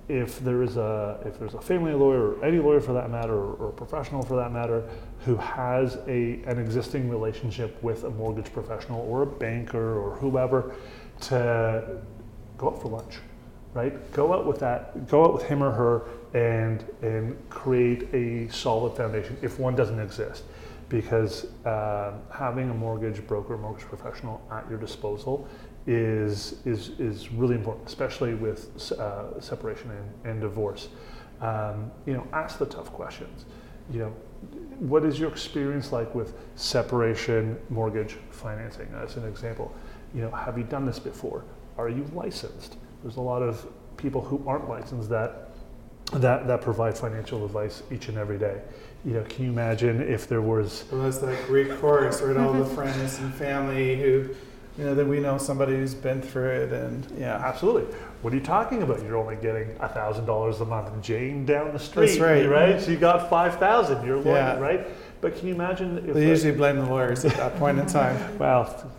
if 0.09 0.39
there 0.39 0.63
is 0.63 0.77
a 0.77 1.19
if 1.25 1.37
there's 1.37 1.53
a 1.53 1.61
family 1.61 1.93
lawyer 1.93 2.31
or 2.31 2.45
any 2.45 2.59
lawyer 2.59 2.79
for 2.79 2.93
that 2.93 3.09
matter 3.09 3.33
or, 3.33 3.69
a 3.69 3.71
professional 3.73 4.23
for 4.23 4.37
that 4.37 4.51
matter 4.51 4.87
who 5.25 5.35
has 5.35 5.97
a 6.07 6.41
an 6.45 6.57
existing 6.59 7.09
relationship 7.09 7.81
with 7.83 8.03
a 8.05 8.09
mortgage 8.09 8.51
professional 8.53 9.01
or 9.01 9.23
a 9.23 9.25
banker 9.25 9.97
or 9.99 10.15
whoever 10.15 10.73
to 11.19 11.99
go 12.57 12.69
out 12.69 12.81
for 12.81 12.89
lunch 12.89 13.17
right? 13.77 14.11
Go 14.11 14.33
out 14.33 14.45
with 14.45 14.59
that 14.59 15.07
go 15.07 15.23
out 15.25 15.33
with 15.33 15.43
him 15.43 15.63
or 15.63 15.71
her 15.71 16.03
and 16.33 16.83
and 17.01 17.37
create 17.49 18.11
a 18.13 18.51
solid 18.51 18.97
foundation 18.97 19.37
if 19.41 19.59
one 19.59 19.75
doesn't 19.75 19.99
exist. 19.99 20.43
Because 20.89 21.45
uh, 21.65 22.13
having 22.31 22.69
a 22.69 22.73
mortgage 22.73 23.25
broker 23.27 23.57
mortgage 23.57 23.85
professional 23.85 24.41
at 24.51 24.67
your 24.69 24.79
disposal 24.79 25.47
is, 25.87 26.57
is, 26.65 26.89
is 26.99 27.31
really 27.31 27.55
important, 27.55 27.87
especially 27.87 28.35
with 28.35 28.91
uh, 28.93 29.39
separation 29.39 29.89
and, 29.91 30.31
and 30.31 30.41
divorce. 30.41 30.89
Um, 31.41 31.91
you 32.05 32.13
know, 32.13 32.27
ask 32.33 32.59
the 32.59 32.65
tough 32.65 32.91
questions. 32.91 33.45
you 33.91 33.99
know, 33.99 34.13
what 34.79 35.05
is 35.05 35.19
your 35.19 35.29
experience 35.29 35.91
like 35.91 36.13
with 36.13 36.35
separation 36.55 37.57
mortgage 37.69 38.17
financing 38.31 38.87
as 39.01 39.15
an 39.15 39.25
example? 39.25 39.73
You 40.13 40.21
know, 40.21 40.31
have 40.31 40.57
you 40.57 40.63
done 40.63 40.85
this 40.85 40.99
before? 40.99 41.43
Are 41.77 41.89
you 41.89 42.05
licensed? 42.13 42.77
There's 43.01 43.15
a 43.17 43.21
lot 43.21 43.41
of 43.41 43.65
people 43.97 44.21
who 44.21 44.43
aren't 44.47 44.69
licensed 44.69 45.09
that 45.09 45.43
that 46.13 46.47
that 46.47 46.61
provide 46.61 46.97
financial 46.97 47.43
advice 47.43 47.83
each 47.91 48.07
and 48.07 48.17
every 48.17 48.37
day. 48.37 48.61
You 49.03 49.13
know, 49.13 49.23
can 49.23 49.45
you 49.45 49.51
imagine 49.51 50.01
if 50.01 50.27
there 50.27 50.41
was 50.41 50.85
Well, 50.91 51.01
that's 51.01 51.17
that 51.19 51.45
Greek 51.47 51.69
chorus, 51.79 52.21
right? 52.21 52.37
All 52.37 52.53
the 52.53 52.65
friends 52.65 53.19
and 53.19 53.33
family 53.33 53.99
who, 53.99 54.29
you 54.77 54.83
know, 54.85 54.93
that 54.93 55.05
we 55.07 55.19
know 55.19 55.37
somebody 55.37 55.73
who's 55.73 55.95
been 55.95 56.21
through 56.21 56.49
it, 56.49 56.71
and 56.73 57.05
yeah, 57.17 57.35
Absolutely. 57.37 57.83
What 58.21 58.33
are 58.33 58.35
you 58.35 58.43
talking 58.43 58.83
about? 58.83 59.03
You're 59.03 59.17
only 59.17 59.35
getting 59.35 59.73
thousand 59.75 60.25
dollars 60.25 60.59
a 60.61 60.65
month. 60.65 60.89
Jane 61.01 61.45
down 61.45 61.71
the 61.71 61.79
street, 61.79 62.07
That's 62.07 62.19
right. 62.19 62.47
right? 62.47 62.81
So 62.81 62.91
you 62.91 62.97
got 62.97 63.29
five 63.29 63.57
thousand. 63.57 64.05
You're 64.05 64.17
lawyer, 64.17 64.35
Yeah. 64.35 64.59
right? 64.59 64.87
But 65.21 65.35
can 65.37 65.47
you 65.47 65.55
imagine 65.55 65.97
if 66.07 66.13
they 66.13 66.25
a- 66.25 66.29
usually 66.29 66.53
blame 66.55 66.77
the 66.77 66.85
lawyers 66.85 67.25
at 67.25 67.35
that 67.37 67.57
point 67.57 67.79
in 67.79 67.85
time. 67.85 68.37
well, 68.39 68.91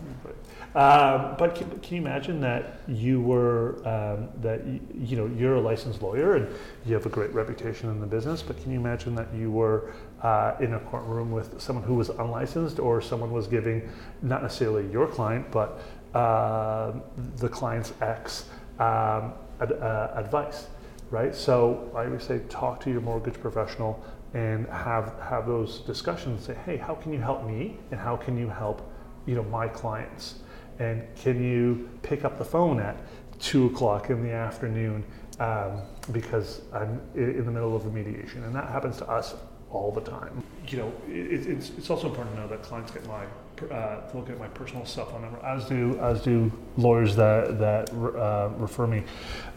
um, 0.75 1.35
but 1.37 1.55
can, 1.55 1.69
can 1.79 1.95
you 1.95 2.01
imagine 2.01 2.39
that 2.41 2.81
you 2.87 3.21
were 3.21 3.75
um, 3.87 4.29
that 4.41 4.65
you, 4.67 4.79
you 4.93 5.15
know 5.17 5.25
you're 5.25 5.55
a 5.55 5.61
licensed 5.61 6.01
lawyer 6.01 6.35
and 6.35 6.47
you 6.85 6.93
have 6.93 7.05
a 7.05 7.09
great 7.09 7.33
reputation 7.33 7.89
in 7.89 7.99
the 7.99 8.07
business, 8.07 8.41
but 8.41 8.61
can 8.61 8.71
you 8.71 8.79
imagine 8.79 9.15
that 9.15 9.33
you 9.33 9.49
were 9.51 9.91
uh, 10.21 10.55
in 10.59 10.73
a 10.73 10.79
courtroom 10.79 11.31
with 11.31 11.59
someone 11.61 11.83
who 11.85 11.95
was 11.95 12.09
unlicensed 12.09 12.79
or 12.79 13.01
someone 13.01 13.31
was 13.31 13.47
giving 13.47 13.89
not 14.21 14.41
necessarily 14.41 14.89
your 14.91 15.07
client 15.07 15.49
but 15.51 15.81
uh, 16.13 16.93
the 17.37 17.49
client's 17.49 17.93
ex 18.01 18.45
um, 18.79 19.33
ad, 19.61 19.73
uh, 19.73 20.11
advice, 20.15 20.67
right? 21.11 21.35
So 21.35 21.91
I 21.95 22.05
always 22.05 22.23
say 22.23 22.41
talk 22.49 22.79
to 22.81 22.89
your 22.89 23.01
mortgage 23.01 23.39
professional 23.39 24.03
and 24.33 24.67
have 24.67 25.13
have 25.21 25.47
those 25.47 25.79
discussions. 25.81 26.45
Say, 26.45 26.55
hey, 26.65 26.77
how 26.77 26.95
can 26.95 27.13
you 27.13 27.19
help 27.19 27.45
me, 27.45 27.77
and 27.91 27.99
how 27.99 28.15
can 28.15 28.37
you 28.37 28.47
help 28.47 28.89
you 29.25 29.35
know 29.35 29.43
my 29.43 29.67
clients? 29.67 30.39
And 30.79 31.03
can 31.15 31.43
you 31.43 31.89
pick 32.01 32.23
up 32.23 32.37
the 32.37 32.45
phone 32.45 32.79
at 32.79 32.97
two 33.39 33.67
o'clock 33.67 34.09
in 34.09 34.23
the 34.23 34.31
afternoon 34.31 35.03
um, 35.39 35.81
because 36.11 36.61
I'm 36.73 37.01
in 37.15 37.45
the 37.45 37.51
middle 37.51 37.75
of 37.75 37.85
a 37.85 37.89
mediation, 37.89 38.43
and 38.43 38.55
that 38.55 38.69
happens 38.69 38.97
to 38.97 39.09
us 39.09 39.35
all 39.71 39.91
the 39.91 40.01
time. 40.01 40.43
You 40.67 40.79
know, 40.79 40.93
it, 41.07 41.47
it's, 41.47 41.71
it's 41.77 41.89
also 41.89 42.09
important 42.09 42.35
to 42.35 42.41
know 42.41 42.47
that 42.47 42.61
clients 42.63 42.91
get 42.91 43.05
my 43.07 43.25
uh, 43.71 44.01
look 44.13 44.29
at 44.29 44.39
my 44.39 44.47
personal 44.47 44.85
cell 44.85 45.05
phone 45.05 45.21
number, 45.21 45.39
as 45.45 45.65
do 45.65 45.97
as 45.99 46.21
do 46.21 46.51
lawyers 46.77 47.15
that 47.15 47.59
that 47.59 47.89
uh, 47.91 48.49
refer 48.57 48.87
me 48.87 49.03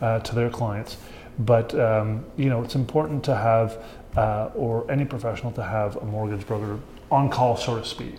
uh, 0.00 0.18
to 0.20 0.34
their 0.34 0.50
clients. 0.50 0.96
But 1.38 1.74
um, 1.78 2.24
you 2.36 2.48
know, 2.48 2.62
it's 2.62 2.74
important 2.74 3.24
to 3.24 3.34
have, 3.34 3.82
uh, 4.16 4.50
or 4.54 4.90
any 4.90 5.04
professional 5.04 5.52
to 5.52 5.62
have 5.62 5.96
a 5.96 6.04
mortgage 6.04 6.46
broker 6.46 6.78
on 7.10 7.30
call, 7.30 7.56
so 7.56 7.78
to 7.78 7.84
speak. 7.84 8.16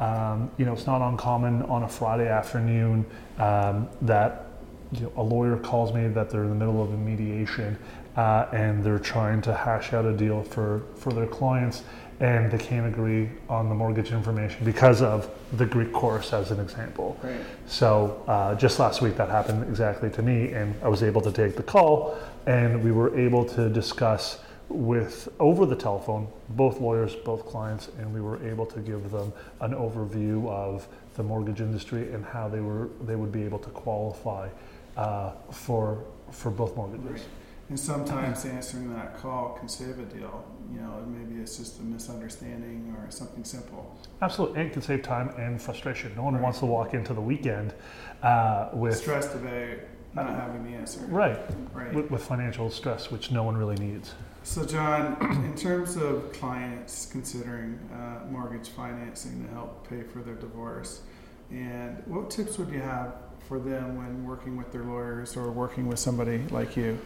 Um, 0.00 0.50
you 0.58 0.64
know, 0.64 0.72
it's 0.72 0.86
not 0.86 1.02
uncommon 1.02 1.62
on 1.62 1.82
a 1.82 1.88
Friday 1.88 2.28
afternoon 2.28 3.04
um, 3.38 3.88
that 4.02 4.46
you 4.92 5.02
know, 5.02 5.12
a 5.16 5.22
lawyer 5.22 5.56
calls 5.56 5.92
me 5.92 6.08
that 6.08 6.30
they're 6.30 6.44
in 6.44 6.50
the 6.50 6.54
middle 6.54 6.82
of 6.82 6.92
a 6.92 6.96
mediation 6.96 7.76
uh, 8.18 8.48
and 8.52 8.82
they're 8.82 8.98
trying 8.98 9.40
to 9.40 9.54
hash 9.54 9.92
out 9.92 10.04
a 10.04 10.12
deal 10.12 10.42
for, 10.42 10.82
for 10.96 11.12
their 11.12 11.26
clients 11.26 11.84
and 12.20 12.50
they 12.50 12.58
can't 12.58 12.86
agree 12.86 13.30
on 13.48 13.68
the 13.68 13.74
mortgage 13.76 14.10
information 14.10 14.64
because 14.64 15.02
of 15.02 15.30
the 15.52 15.64
Greek 15.64 15.92
chorus, 15.92 16.32
as 16.32 16.50
an 16.50 16.58
example. 16.58 17.16
Right. 17.22 17.40
So 17.68 18.24
uh, 18.26 18.56
just 18.56 18.80
last 18.80 19.00
week 19.00 19.16
that 19.18 19.28
happened 19.28 19.62
exactly 19.68 20.10
to 20.10 20.20
me, 20.20 20.52
and 20.52 20.74
I 20.82 20.88
was 20.88 21.04
able 21.04 21.20
to 21.20 21.30
take 21.30 21.54
the 21.54 21.62
call, 21.62 22.18
and 22.46 22.82
we 22.82 22.90
were 22.90 23.16
able 23.16 23.44
to 23.50 23.68
discuss 23.68 24.40
with 24.68 25.28
over 25.38 25.64
the 25.64 25.76
telephone 25.76 26.26
both 26.50 26.80
lawyers, 26.80 27.14
both 27.14 27.46
clients, 27.46 27.88
and 27.98 28.12
we 28.12 28.20
were 28.20 28.44
able 28.44 28.66
to 28.66 28.80
give 28.80 29.12
them 29.12 29.32
an 29.60 29.74
overview 29.74 30.48
of 30.48 30.88
the 31.14 31.22
mortgage 31.22 31.60
industry 31.60 32.12
and 32.12 32.24
how 32.24 32.48
they 32.48 32.60
were 32.60 32.88
they 33.06 33.14
would 33.14 33.32
be 33.32 33.44
able 33.44 33.60
to 33.60 33.70
qualify 33.70 34.48
uh, 34.96 35.30
for 35.52 36.02
for 36.32 36.50
both 36.50 36.74
mortgages. 36.76 37.24
And 37.68 37.78
sometimes 37.78 38.46
answering 38.46 38.94
that 38.94 39.18
call 39.18 39.50
can 39.58 39.68
save 39.68 39.98
a 39.98 40.04
deal. 40.04 40.42
You 40.72 40.80
know, 40.80 41.04
maybe 41.06 41.40
it's 41.40 41.58
just 41.58 41.78
a 41.80 41.82
misunderstanding 41.82 42.94
or 42.98 43.10
something 43.10 43.44
simple. 43.44 43.94
Absolutely, 44.22 44.60
and 44.60 44.70
it 44.70 44.72
can 44.72 44.80
save 44.82 45.02
time 45.02 45.28
and 45.38 45.60
frustration. 45.60 46.12
No 46.16 46.22
one 46.22 46.34
Right. 46.34 46.42
wants 46.42 46.60
to 46.60 46.66
walk 46.66 46.94
into 46.94 47.12
the 47.12 47.20
weekend 47.20 47.74
uh, 48.22 48.70
with 48.72 48.96
Stressed 48.96 49.34
about 49.34 49.78
not 50.14 50.30
having 50.30 50.64
the 50.64 50.70
answer. 50.78 51.00
right 51.08 51.38
Right. 51.74 51.92
with, 51.92 52.10
with 52.10 52.24
financial 52.24 52.70
stress, 52.70 53.10
which 53.10 53.30
no 53.30 53.42
one 53.42 53.56
really 53.56 53.76
needs. 53.76 54.14
So, 54.44 54.64
John, 54.64 55.18
in 55.44 55.54
terms 55.54 55.96
of 55.96 56.32
clients 56.32 57.04
considering 57.12 57.78
uh, 57.92 58.24
mortgage 58.30 58.70
financing 58.70 59.44
to 59.46 59.52
help 59.52 59.86
pay 59.90 60.02
for 60.02 60.20
their 60.20 60.34
divorce, 60.36 61.02
and 61.50 62.02
what 62.06 62.30
tips 62.30 62.56
would 62.58 62.70
you 62.70 62.80
have 62.80 63.12
for 63.46 63.58
them 63.58 63.96
when 63.98 64.24
working 64.26 64.56
with 64.56 64.72
their 64.72 64.84
lawyers 64.84 65.36
or 65.36 65.50
working 65.50 65.86
with 65.86 65.98
somebody 65.98 66.38
like 66.50 66.74
you? 66.76 66.98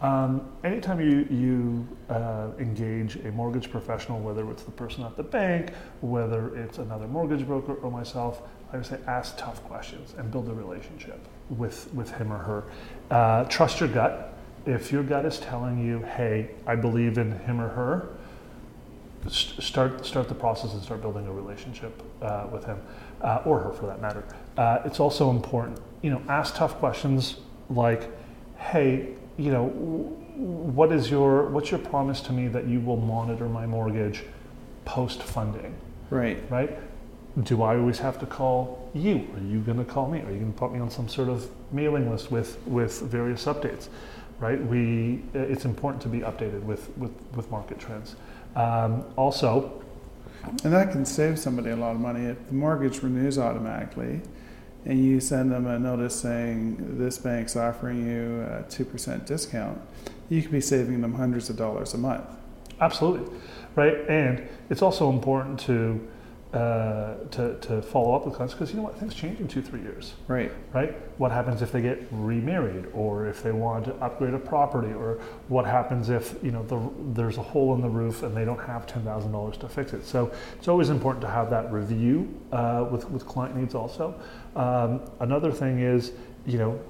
Um, 0.00 0.50
anytime 0.64 1.00
you, 1.00 1.26
you 1.30 1.88
uh, 2.08 2.48
engage 2.58 3.16
a 3.16 3.32
mortgage 3.32 3.70
professional, 3.70 4.18
whether 4.20 4.50
it's 4.50 4.62
the 4.62 4.70
person 4.70 5.04
at 5.04 5.16
the 5.16 5.22
bank, 5.22 5.72
whether 6.00 6.56
it's 6.56 6.78
another 6.78 7.06
mortgage 7.06 7.46
broker 7.46 7.74
or 7.74 7.90
myself, 7.90 8.42
I 8.72 8.76
would 8.76 8.86
say 8.86 8.98
ask 9.06 9.36
tough 9.36 9.62
questions 9.64 10.14
and 10.16 10.30
build 10.30 10.48
a 10.48 10.54
relationship 10.54 11.20
with, 11.50 11.92
with 11.92 12.10
him 12.12 12.32
or 12.32 12.38
her. 12.38 12.64
Uh, 13.10 13.44
trust 13.44 13.80
your 13.80 13.88
gut. 13.88 14.34
If 14.64 14.92
your 14.92 15.02
gut 15.02 15.26
is 15.26 15.38
telling 15.38 15.84
you, 15.84 16.00
hey, 16.02 16.50
I 16.66 16.76
believe 16.76 17.18
in 17.18 17.32
him 17.40 17.60
or 17.60 17.68
her, 17.68 18.08
st- 19.28 19.62
start, 19.62 20.06
start 20.06 20.28
the 20.28 20.34
process 20.34 20.72
and 20.72 20.82
start 20.82 21.02
building 21.02 21.26
a 21.26 21.32
relationship 21.32 22.02
uh, 22.22 22.46
with 22.50 22.64
him 22.64 22.78
uh, 23.20 23.42
or 23.44 23.58
her 23.58 23.72
for 23.72 23.86
that 23.86 24.00
matter. 24.00 24.24
Uh, 24.56 24.78
it's 24.84 25.00
also 25.00 25.30
important, 25.30 25.78
you 26.02 26.10
know, 26.10 26.22
ask 26.28 26.54
tough 26.54 26.76
questions 26.76 27.36
like, 27.68 28.08
hey, 28.56 29.14
you 29.40 29.50
know, 29.50 29.68
what 29.68 30.92
is 30.92 31.10
your 31.10 31.46
what's 31.46 31.70
your 31.70 31.80
promise 31.80 32.20
to 32.22 32.32
me 32.32 32.48
that 32.48 32.66
you 32.66 32.80
will 32.80 32.96
monitor 32.98 33.48
my 33.48 33.66
mortgage 33.66 34.22
post 34.84 35.22
funding, 35.22 35.74
Right. 36.10 36.38
right? 36.50 36.78
Do 37.44 37.62
I 37.62 37.76
always 37.76 37.98
have 38.00 38.18
to 38.20 38.26
call 38.26 38.90
you? 38.92 39.26
Are 39.36 39.44
you 39.52 39.60
going 39.60 39.78
to 39.78 39.84
call 39.84 40.08
me? 40.10 40.18
Are 40.18 40.30
you 40.30 40.38
going 40.38 40.52
to 40.52 40.58
put 40.58 40.72
me 40.72 40.80
on 40.80 40.90
some 40.90 41.08
sort 41.08 41.28
of 41.28 41.48
mailing 41.72 42.10
list 42.10 42.30
with 42.30 42.58
with 42.66 43.00
various 43.02 43.44
updates? 43.46 43.88
Right? 44.40 44.62
We 44.62 45.22
it's 45.32 45.64
important 45.64 46.02
to 46.02 46.08
be 46.08 46.20
updated 46.20 46.62
with 46.62 46.90
with, 46.98 47.12
with 47.34 47.50
market 47.50 47.78
trends. 47.78 48.16
Um, 48.56 49.04
also, 49.16 49.80
And 50.64 50.72
that 50.72 50.90
can 50.90 51.04
save 51.06 51.38
somebody 51.38 51.70
a 51.70 51.76
lot 51.76 51.94
of 51.94 52.00
money. 52.00 52.24
If 52.26 52.38
the 52.48 52.54
mortgage 52.54 53.02
renews 53.02 53.38
automatically 53.38 54.20
and 54.84 55.04
you 55.04 55.20
send 55.20 55.52
them 55.52 55.66
a 55.66 55.78
notice 55.78 56.18
saying 56.18 56.98
this 56.98 57.18
bank's 57.18 57.56
offering 57.56 58.06
you 58.06 58.42
a 58.42 58.64
2% 58.68 59.26
discount, 59.26 59.80
you 60.28 60.42
could 60.42 60.52
be 60.52 60.60
saving 60.60 61.00
them 61.00 61.14
hundreds 61.14 61.50
of 61.50 61.56
dollars 61.56 61.94
a 61.94 61.98
month. 61.98 62.24
Absolutely, 62.80 63.30
right. 63.74 64.08
And 64.08 64.48
it's 64.70 64.82
also 64.82 65.10
important 65.10 65.60
to 65.60 66.00
uh, 66.52 67.14
to, 67.30 67.56
to 67.60 67.80
follow 67.80 68.12
up 68.12 68.24
with 68.26 68.34
clients 68.34 68.54
because 68.54 68.70
you 68.70 68.76
know 68.76 68.82
what 68.82 68.98
things 68.98 69.14
change 69.14 69.38
in 69.38 69.46
two 69.46 69.62
three 69.62 69.80
years, 69.82 70.14
Right. 70.26 70.50
right? 70.72 70.96
What 71.16 71.30
happens 71.30 71.62
if 71.62 71.70
they 71.70 71.80
get 71.80 72.08
remarried, 72.10 72.86
or 72.92 73.26
if 73.28 73.42
they 73.42 73.52
want 73.52 73.84
to 73.84 73.94
upgrade 73.96 74.34
a 74.34 74.38
property, 74.38 74.92
or 74.92 75.20
what 75.46 75.64
happens 75.64 76.08
if 76.08 76.34
you 76.42 76.50
know 76.50 76.64
the, 76.64 76.80
there's 77.14 77.38
a 77.38 77.42
hole 77.42 77.74
in 77.76 77.80
the 77.80 77.88
roof 77.88 78.24
and 78.24 78.36
they 78.36 78.44
don't 78.44 78.58
have 78.58 78.84
ten 78.86 79.04
thousand 79.04 79.30
dollars 79.30 79.56
to 79.58 79.68
fix 79.68 79.92
it. 79.92 80.04
So 80.04 80.32
it's 80.58 80.66
always 80.66 80.90
important 80.90 81.22
to 81.22 81.28
have 81.30 81.50
that 81.50 81.70
review 81.72 82.28
uh, 82.50 82.84
with 82.90 83.08
with 83.10 83.26
client 83.26 83.54
needs. 83.56 83.74
Also, 83.76 84.14
um, 84.56 85.02
another 85.20 85.52
thing 85.52 85.78
is 85.78 86.12
you 86.46 86.58
know 86.58 86.80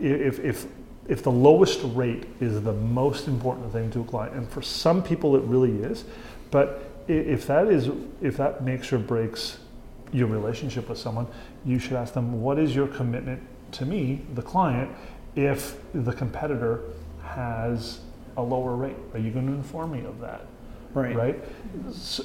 if 0.00 0.38
if 0.40 0.66
if 1.08 1.22
the 1.22 1.30
lowest 1.32 1.80
rate 1.94 2.24
is 2.40 2.62
the 2.62 2.72
most 2.72 3.28
important 3.28 3.70
thing 3.72 3.90
to 3.90 4.00
a 4.00 4.04
client, 4.04 4.34
and 4.34 4.48
for 4.48 4.62
some 4.62 5.02
people 5.02 5.36
it 5.36 5.42
really 5.42 5.82
is, 5.82 6.04
but 6.50 6.88
if 7.08 7.46
that 7.46 7.68
is 7.68 7.90
if 8.20 8.36
that 8.36 8.64
makes 8.64 8.92
or 8.92 8.98
breaks 8.98 9.58
your 10.12 10.28
relationship 10.28 10.88
with 10.88 10.98
someone, 10.98 11.26
you 11.64 11.78
should 11.78 11.94
ask 11.94 12.12
them, 12.12 12.42
what 12.42 12.58
is 12.58 12.74
your 12.74 12.86
commitment 12.86 13.42
to 13.72 13.86
me, 13.86 14.20
the 14.34 14.42
client, 14.42 14.90
if 15.34 15.76
the 15.94 16.12
competitor 16.12 16.82
has 17.24 18.00
a 18.36 18.42
lower 18.42 18.76
rate? 18.76 18.96
Are 19.14 19.18
you 19.18 19.30
going 19.30 19.46
to 19.46 19.52
inform 19.52 19.92
me 19.92 20.04
of 20.04 20.20
that? 20.20 20.46
Right. 20.94 21.16
right? 21.16 21.44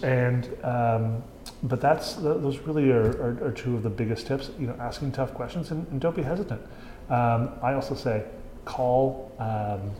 And 0.03 0.57
um, 0.65 1.23
but 1.63 1.79
that's 1.79 2.15
those 2.15 2.59
really 2.59 2.91
are, 2.91 3.11
are, 3.21 3.47
are 3.47 3.51
two 3.51 3.75
of 3.75 3.83
the 3.83 3.89
biggest 3.89 4.27
tips. 4.27 4.51
You 4.59 4.67
know, 4.67 4.75
asking 4.79 5.13
tough 5.13 5.33
questions 5.33 5.71
and, 5.71 5.87
and 5.87 6.01
don't 6.01 6.15
be 6.15 6.21
hesitant. 6.21 6.61
Um, 7.09 7.51
I 7.61 7.73
also 7.73 7.95
say 7.95 8.25
call 8.65 9.31
um, 9.39 9.91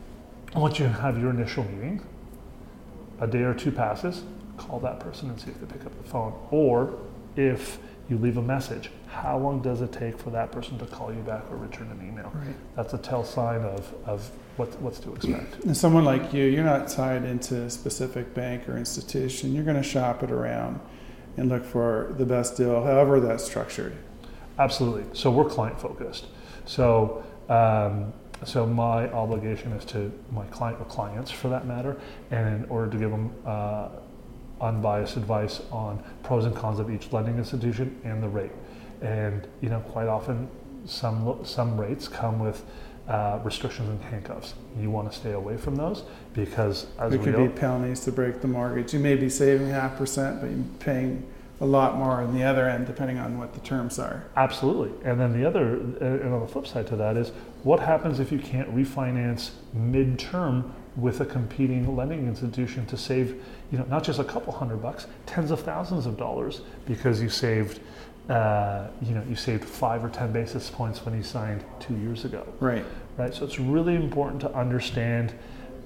once 0.59 0.79
you 0.79 0.85
have 0.85 1.17
your 1.17 1.29
initial 1.29 1.63
meeting. 1.63 2.01
A 3.19 3.25
day 3.25 3.41
or 3.41 3.55
two 3.55 3.71
passes, 3.71 4.23
call 4.67 4.79
that 4.81 4.99
person 4.99 5.29
and 5.29 5.39
see 5.39 5.49
if 5.49 5.59
they 5.59 5.65
pick 5.65 5.85
up 5.85 5.97
the 5.97 6.09
phone. 6.09 6.33
Or 6.51 6.97
if 7.35 7.79
you 8.09 8.17
leave 8.17 8.37
a 8.37 8.41
message. 8.41 8.89
How 9.07 9.37
long 9.37 9.61
does 9.61 9.81
it 9.81 9.91
take 9.91 10.17
for 10.17 10.29
that 10.29 10.51
person 10.51 10.77
to 10.79 10.85
call 10.85 11.13
you 11.13 11.21
back 11.21 11.43
or 11.51 11.57
return 11.57 11.89
an 11.91 12.07
email? 12.07 12.31
Right. 12.33 12.55
That's 12.75 12.93
a 12.93 12.97
tell 12.97 13.23
sign 13.23 13.61
of, 13.61 13.93
of 14.05 14.29
what, 14.55 14.79
what's 14.81 14.99
to 14.99 15.13
expect. 15.13 15.63
And 15.65 15.75
someone 15.75 16.05
like 16.05 16.33
you, 16.33 16.45
you're 16.45 16.63
not 16.63 16.87
tied 16.87 17.23
into 17.23 17.63
a 17.63 17.69
specific 17.69 18.33
bank 18.33 18.67
or 18.69 18.77
institution. 18.77 19.53
You're 19.53 19.65
going 19.65 19.77
to 19.77 19.83
shop 19.83 20.23
it 20.23 20.31
around 20.31 20.79
and 21.35 21.49
look 21.49 21.65
for 21.65 22.15
the 22.17 22.25
best 22.25 22.57
deal, 22.57 22.83
however 22.83 23.19
that's 23.19 23.43
structured. 23.43 23.95
Absolutely. 24.57 25.03
So 25.13 25.29
we're 25.29 25.49
client 25.49 25.79
focused. 25.79 26.25
So 26.65 27.23
um, 27.49 28.13
so 28.45 28.65
my 28.65 29.09
obligation 29.11 29.71
is 29.71 29.85
to 29.85 30.11
my 30.31 30.45
client 30.45 30.79
or 30.79 30.85
clients, 30.85 31.31
for 31.31 31.49
that 31.49 31.65
matter, 31.65 31.99
and 32.29 32.63
in 32.63 32.69
order 32.69 32.91
to 32.91 32.97
give 32.97 33.09
them 33.09 33.33
uh, 33.45 33.89
unbiased 34.61 35.17
advice 35.17 35.61
on 35.71 36.03
pros 36.23 36.45
and 36.45 36.55
cons 36.55 36.79
of 36.79 36.89
each 36.89 37.11
lending 37.11 37.37
institution 37.37 37.99
and 38.03 38.21
the 38.21 38.29
rate. 38.29 38.51
And 39.01 39.47
you 39.61 39.69
know, 39.69 39.79
quite 39.81 40.07
often, 40.07 40.49
some 40.85 41.39
some 41.43 41.79
rates 41.79 42.07
come 42.07 42.39
with 42.39 42.63
uh, 43.07 43.39
restrictions 43.43 43.89
and 43.89 44.01
handcuffs. 44.03 44.53
You 44.79 44.91
want 44.91 45.11
to 45.11 45.17
stay 45.17 45.31
away 45.31 45.57
from 45.57 45.75
those 45.75 46.03
because 46.33 46.87
as 46.99 47.11
there 47.11 47.19
could 47.19 47.37
be 47.37 47.47
penalties 47.47 48.01
to 48.01 48.11
break 48.11 48.41
the 48.41 48.47
mortgage. 48.47 48.93
You 48.93 48.99
may 48.99 49.15
be 49.15 49.29
saving 49.29 49.69
half 49.69 49.97
percent, 49.97 50.41
but 50.41 50.49
you're 50.49 50.63
paying 50.79 51.25
a 51.59 51.65
lot 51.65 51.97
more 51.97 52.21
on 52.21 52.35
the 52.35 52.43
other 52.43 52.69
end, 52.69 52.85
depending 52.85 53.17
on 53.17 53.39
what 53.39 53.53
the 53.53 53.59
terms 53.61 53.97
are. 53.97 54.25
Absolutely. 54.35 54.91
And 55.09 55.19
then 55.19 55.33
the 55.33 55.47
other, 55.47 55.77
uh, 56.01 56.05
and 56.05 56.33
on 56.33 56.41
the 56.41 56.47
flip 56.47 56.67
side 56.67 56.85
to 56.87 56.95
that 56.97 57.17
is, 57.17 57.31
what 57.63 57.79
happens 57.79 58.19
if 58.19 58.31
you 58.31 58.37
can't 58.37 58.73
refinance 58.75 59.51
mid-term 59.73 60.73
with 60.97 61.21
a 61.21 61.25
competing 61.25 61.95
lending 61.95 62.27
institution 62.27 62.85
to 62.87 62.97
save, 62.97 63.41
you 63.71 63.77
know, 63.77 63.85
not 63.85 64.03
just 64.03 64.19
a 64.19 64.23
couple 64.23 64.51
hundred 64.51 64.81
bucks, 64.81 65.05
tens 65.27 65.51
of 65.51 65.61
thousands 65.61 66.07
of 66.07 66.17
dollars 66.17 66.61
because 66.87 67.21
you 67.21 67.29
saved, 67.29 67.79
uh, 68.29 68.87
you 69.01 69.13
know, 69.13 69.23
you 69.29 69.35
saved 69.35 69.63
five 69.63 70.03
or 70.03 70.09
ten 70.09 70.33
basis 70.33 70.69
points 70.69 71.05
when 71.05 71.15
you 71.15 71.23
signed 71.23 71.63
two 71.79 71.95
years 71.97 72.25
ago. 72.25 72.45
Right. 72.59 72.83
Right. 73.15 73.33
So 73.33 73.45
it's 73.45 73.59
really 73.59 73.95
important 73.95 74.41
to 74.41 74.53
understand 74.53 75.33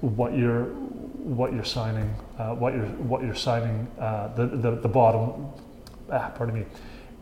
what 0.00 0.36
you're 0.36 0.64
what 1.22 1.52
you're 1.52 1.64
signing, 1.64 2.12
uh, 2.38 2.54
what 2.54 2.74
you're 2.74 2.86
what 2.86 3.22
you're 3.22 3.34
signing, 3.34 3.86
uh, 4.00 4.28
the, 4.34 4.46
the 4.46 4.70
the 4.76 4.88
bottom. 4.88 5.46
Ah, 6.10 6.32
pardon 6.34 6.58
me. 6.58 6.66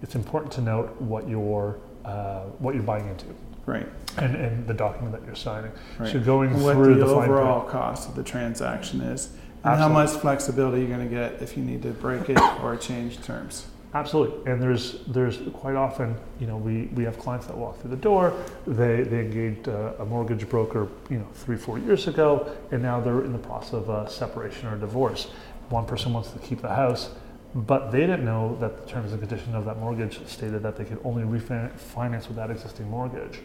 It's 0.03 0.15
important 0.15 0.53
to 0.53 0.61
note 0.61 0.99
what 1.01 1.29
you're 1.29 1.79
uh, 2.05 2.45
what 2.59 2.75
you're 2.75 2.85
buying 2.85 3.09
into. 3.09 3.27
Right. 3.67 3.87
And, 4.17 4.35
and 4.35 4.67
the 4.67 4.75
document 4.75 5.13
that 5.13 5.25
you're 5.25 5.35
signing. 5.35 5.71
Right. 5.99 6.13
So 6.13 6.21
going 6.21 6.61
what 6.63 6.75
through 6.75 6.95
the, 6.97 7.07
the, 7.07 7.15
overall 7.15 7.61
print. 7.61 7.73
cost 7.73 8.09
of 8.09 8.17
the 8.17 8.23
transaction 8.23 9.01
is, 9.01 9.33
and 9.63 9.79
how 9.79 9.89
much 9.89 10.11
flexibility 10.11 10.81
you're 10.81 10.97
going 10.97 11.09
to 11.09 11.15
get 11.15 11.43
if 11.43 11.57
you 11.57 11.63
need 11.63 11.83
to 11.83 11.91
break 11.91 12.29
it 12.29 12.41
or 12.63 12.77
change 12.77 13.23
terms. 13.23 13.67
Absolutely, 13.93 14.51
and 14.51 14.63
there's 14.63 15.01
there's 15.09 15.39
quite 15.53 15.75
often 15.75 16.15
you 16.39 16.47
know 16.47 16.57
we, 16.57 16.85
we 16.95 17.03
have 17.03 17.19
clients 17.19 17.47
that 17.47 17.57
walk 17.57 17.81
through 17.81 17.91
the 17.91 17.97
door. 17.97 18.33
They 18.67 19.03
they 19.03 19.21
engaged 19.21 19.69
uh, 19.69 19.95
a 19.99 20.05
mortgage 20.05 20.49
broker 20.49 20.87
you 21.09 21.19
know 21.19 21.27
three 21.35 21.57
four 21.57 21.79
years 21.79 22.07
ago, 22.07 22.55
and 22.71 22.83
now 22.83 23.01
they're 23.01 23.25
in 23.25 23.33
the 23.33 23.39
process 23.39 23.75
of 23.75 23.89
a 23.89 24.09
separation 24.09 24.69
or 24.69 24.77
divorce. 24.77 25.27
One 25.71 25.87
person 25.87 26.13
wants 26.13 26.31
to 26.31 26.39
keep 26.39 26.63
the 26.63 26.75
house, 26.75 27.11
but 27.55 27.91
they 27.91 28.01
didn't 28.01 28.25
know 28.25 28.57
that 28.61 28.85
the 28.85 28.91
terms 28.91 29.13
and 29.13 29.21
conditions 29.21 29.55
of 29.55 29.65
that 29.65 29.79
mortgage 29.79 30.25
stated 30.27 30.63
that 30.63 30.77
they 30.77 30.85
could 30.85 31.01
only 31.05 31.25
refinance 31.25 32.29
with 32.29 32.37
that 32.37 32.51
existing 32.51 32.89
mortgage. 32.89 33.41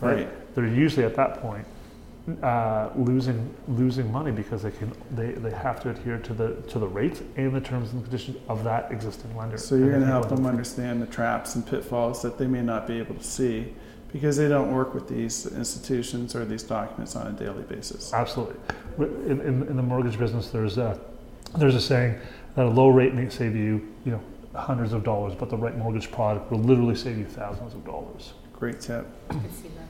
Right. 0.00 0.28
They're 0.54 0.66
usually 0.66 1.06
at 1.06 1.14
that 1.16 1.40
point 1.40 1.66
uh, 2.42 2.90
losing 2.96 3.54
losing 3.68 4.10
money 4.10 4.32
because 4.32 4.62
they 4.62 4.70
can 4.70 4.92
they, 5.12 5.32
they 5.32 5.50
have 5.50 5.80
to 5.80 5.90
adhere 5.90 6.18
to 6.18 6.34
the 6.34 6.54
to 6.68 6.78
the 6.78 6.86
rates 6.86 7.22
and 7.36 7.54
the 7.54 7.60
terms 7.60 7.92
and 7.92 8.02
conditions 8.02 8.36
of 8.48 8.64
that 8.64 8.90
existing 8.90 9.34
lender. 9.36 9.56
So 9.56 9.76
you're 9.76 9.90
going 9.90 10.00
to 10.00 10.06
help 10.06 10.28
them 10.28 10.44
understand 10.44 11.00
the 11.00 11.06
traps 11.06 11.54
and 11.54 11.66
pitfalls 11.66 12.22
that 12.22 12.36
they 12.36 12.46
may 12.46 12.62
not 12.62 12.86
be 12.86 12.98
able 12.98 13.14
to 13.14 13.24
see 13.24 13.72
because 14.12 14.36
they 14.36 14.48
don't 14.48 14.72
work 14.72 14.94
with 14.94 15.08
these 15.08 15.46
institutions 15.46 16.34
or 16.34 16.44
these 16.44 16.62
documents 16.62 17.16
on 17.16 17.26
a 17.26 17.32
daily 17.32 17.62
basis. 17.62 18.12
Absolutely. 18.12 18.56
In, 18.98 19.40
in, 19.40 19.62
in 19.68 19.76
the 19.76 19.82
mortgage 19.82 20.18
business, 20.18 20.48
there's 20.48 20.78
a 20.78 20.98
there's 21.56 21.74
a 21.74 21.80
saying 21.80 22.18
that 22.56 22.66
a 22.66 22.68
low 22.68 22.88
rate 22.88 23.14
may 23.14 23.28
save 23.28 23.54
you 23.54 23.86
you 24.04 24.12
know 24.12 24.20
hundreds 24.54 24.92
of 24.92 25.04
dollars, 25.04 25.34
but 25.34 25.50
the 25.50 25.56
right 25.56 25.76
mortgage 25.76 26.10
product 26.10 26.50
will 26.50 26.58
literally 26.58 26.96
save 26.96 27.18
you 27.18 27.26
thousands 27.26 27.74
of 27.74 27.84
dollars. 27.84 28.32
Great 28.52 28.80
tip. 28.80 29.06
Good 29.28 29.44
to 29.44 29.52
see 29.52 29.68
that. 29.68 29.86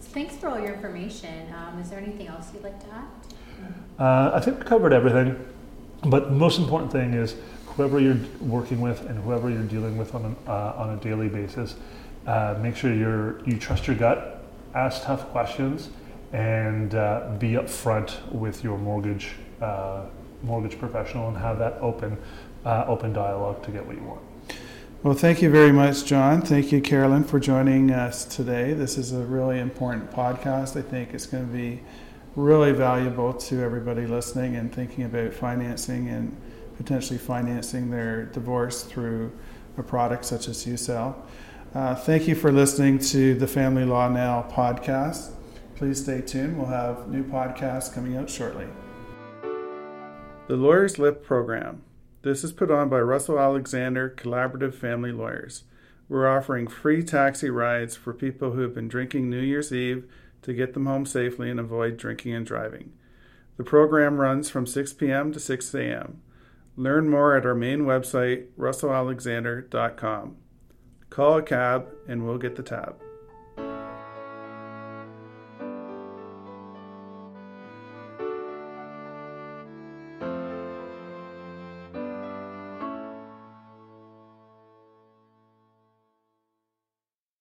So 0.00 0.08
thanks 0.10 0.36
for 0.36 0.48
all 0.48 0.58
your 0.58 0.74
information. 0.74 1.52
Um, 1.52 1.80
is 1.80 1.90
there 1.90 1.98
anything 1.98 2.28
else 2.28 2.50
you'd 2.54 2.62
like 2.62 2.80
to 2.80 2.94
add? 2.94 3.08
Uh, 3.98 4.30
I 4.34 4.40
think 4.40 4.58
we 4.58 4.64
covered 4.64 4.92
everything, 4.92 5.36
but 6.04 6.30
the 6.30 6.36
most 6.36 6.58
important 6.58 6.92
thing 6.92 7.12
is 7.14 7.36
whoever 7.66 7.98
you're 8.00 8.18
working 8.40 8.80
with 8.80 9.00
and 9.06 9.18
whoever 9.24 9.50
you're 9.50 9.62
dealing 9.62 9.96
with 9.96 10.14
on 10.14 10.36
a, 10.46 10.50
uh, 10.50 10.74
on 10.76 10.90
a 10.90 10.96
daily 10.96 11.28
basis, 11.28 11.74
uh, 12.26 12.56
make 12.60 12.76
sure 12.76 12.92
you're 12.92 13.44
you 13.44 13.58
trust 13.58 13.86
your 13.86 13.96
gut, 13.96 14.44
ask 14.74 15.02
tough 15.02 15.28
questions, 15.30 15.90
and 16.32 16.94
uh, 16.94 17.34
be 17.38 17.52
upfront 17.52 18.30
with 18.32 18.62
your 18.62 18.78
mortgage 18.78 19.32
uh, 19.60 20.04
mortgage 20.42 20.78
professional 20.78 21.28
and 21.28 21.36
have 21.36 21.58
that 21.58 21.74
open 21.80 22.18
uh, 22.64 22.84
open 22.86 23.12
dialogue 23.12 23.62
to 23.64 23.70
get 23.70 23.86
what 23.86 23.96
you 23.96 24.02
want. 24.02 24.20
Well, 25.02 25.14
thank 25.14 25.42
you 25.42 25.50
very 25.50 25.72
much, 25.72 26.04
John. 26.04 26.42
Thank 26.42 26.70
you, 26.70 26.80
Carolyn, 26.80 27.24
for 27.24 27.40
joining 27.40 27.90
us 27.90 28.24
today. 28.24 28.72
This 28.72 28.96
is 28.96 29.12
a 29.12 29.24
really 29.24 29.58
important 29.58 30.12
podcast. 30.12 30.76
I 30.76 30.82
think 30.82 31.12
it's 31.12 31.26
going 31.26 31.44
to 31.44 31.52
be 31.52 31.82
really 32.36 32.70
valuable 32.70 33.34
to 33.34 33.60
everybody 33.62 34.06
listening 34.06 34.54
and 34.54 34.72
thinking 34.72 35.04
about 35.04 35.34
financing 35.34 36.08
and 36.08 36.36
potentially 36.76 37.18
financing 37.18 37.90
their 37.90 38.26
divorce 38.26 38.84
through 38.84 39.32
a 39.76 39.82
product 39.82 40.24
such 40.24 40.46
as 40.48 40.64
you 40.66 40.76
sell. 40.76 41.26
Uh, 41.74 41.94
thank 41.94 42.28
you 42.28 42.34
for 42.34 42.52
listening 42.52 42.98
to 42.98 43.34
the 43.34 43.46
Family 43.46 43.84
Law 43.84 44.08
Now 44.08 44.46
podcast. 44.52 45.32
Please 45.74 46.00
stay 46.00 46.20
tuned. 46.20 46.56
We'll 46.58 46.66
have 46.66 47.08
new 47.08 47.24
podcasts 47.24 47.92
coming 47.92 48.16
out 48.16 48.30
shortly. 48.30 48.66
The 50.48 50.56
Lawyer's 50.56 50.98
Lift 50.98 51.22
Program. 51.22 51.82
This 52.22 52.42
is 52.42 52.52
put 52.52 52.68
on 52.68 52.88
by 52.88 53.00
Russell 53.00 53.38
Alexander 53.38 54.12
Collaborative 54.16 54.74
Family 54.74 55.12
Lawyers. 55.12 55.62
We're 56.08 56.28
offering 56.28 56.66
free 56.66 57.04
taxi 57.04 57.48
rides 57.48 57.94
for 57.94 58.12
people 58.12 58.50
who 58.50 58.62
have 58.62 58.74
been 58.74 58.88
drinking 58.88 59.30
New 59.30 59.40
Year's 59.40 59.72
Eve 59.72 60.04
to 60.42 60.52
get 60.52 60.74
them 60.74 60.86
home 60.86 61.06
safely 61.06 61.48
and 61.48 61.60
avoid 61.60 61.96
drinking 61.96 62.34
and 62.34 62.44
driving. 62.44 62.92
The 63.56 63.62
program 63.62 64.20
runs 64.20 64.50
from 64.50 64.66
6 64.66 64.92
p.m. 64.94 65.32
to 65.32 65.38
6 65.38 65.74
a.m. 65.74 66.20
Learn 66.76 67.08
more 67.08 67.36
at 67.36 67.46
our 67.46 67.54
main 67.54 67.82
website, 67.82 68.46
russellalexander.com. 68.58 70.36
Call 71.08 71.38
a 71.38 71.42
cab 71.42 71.86
and 72.08 72.26
we'll 72.26 72.38
get 72.38 72.56
the 72.56 72.62
tab. 72.64 72.96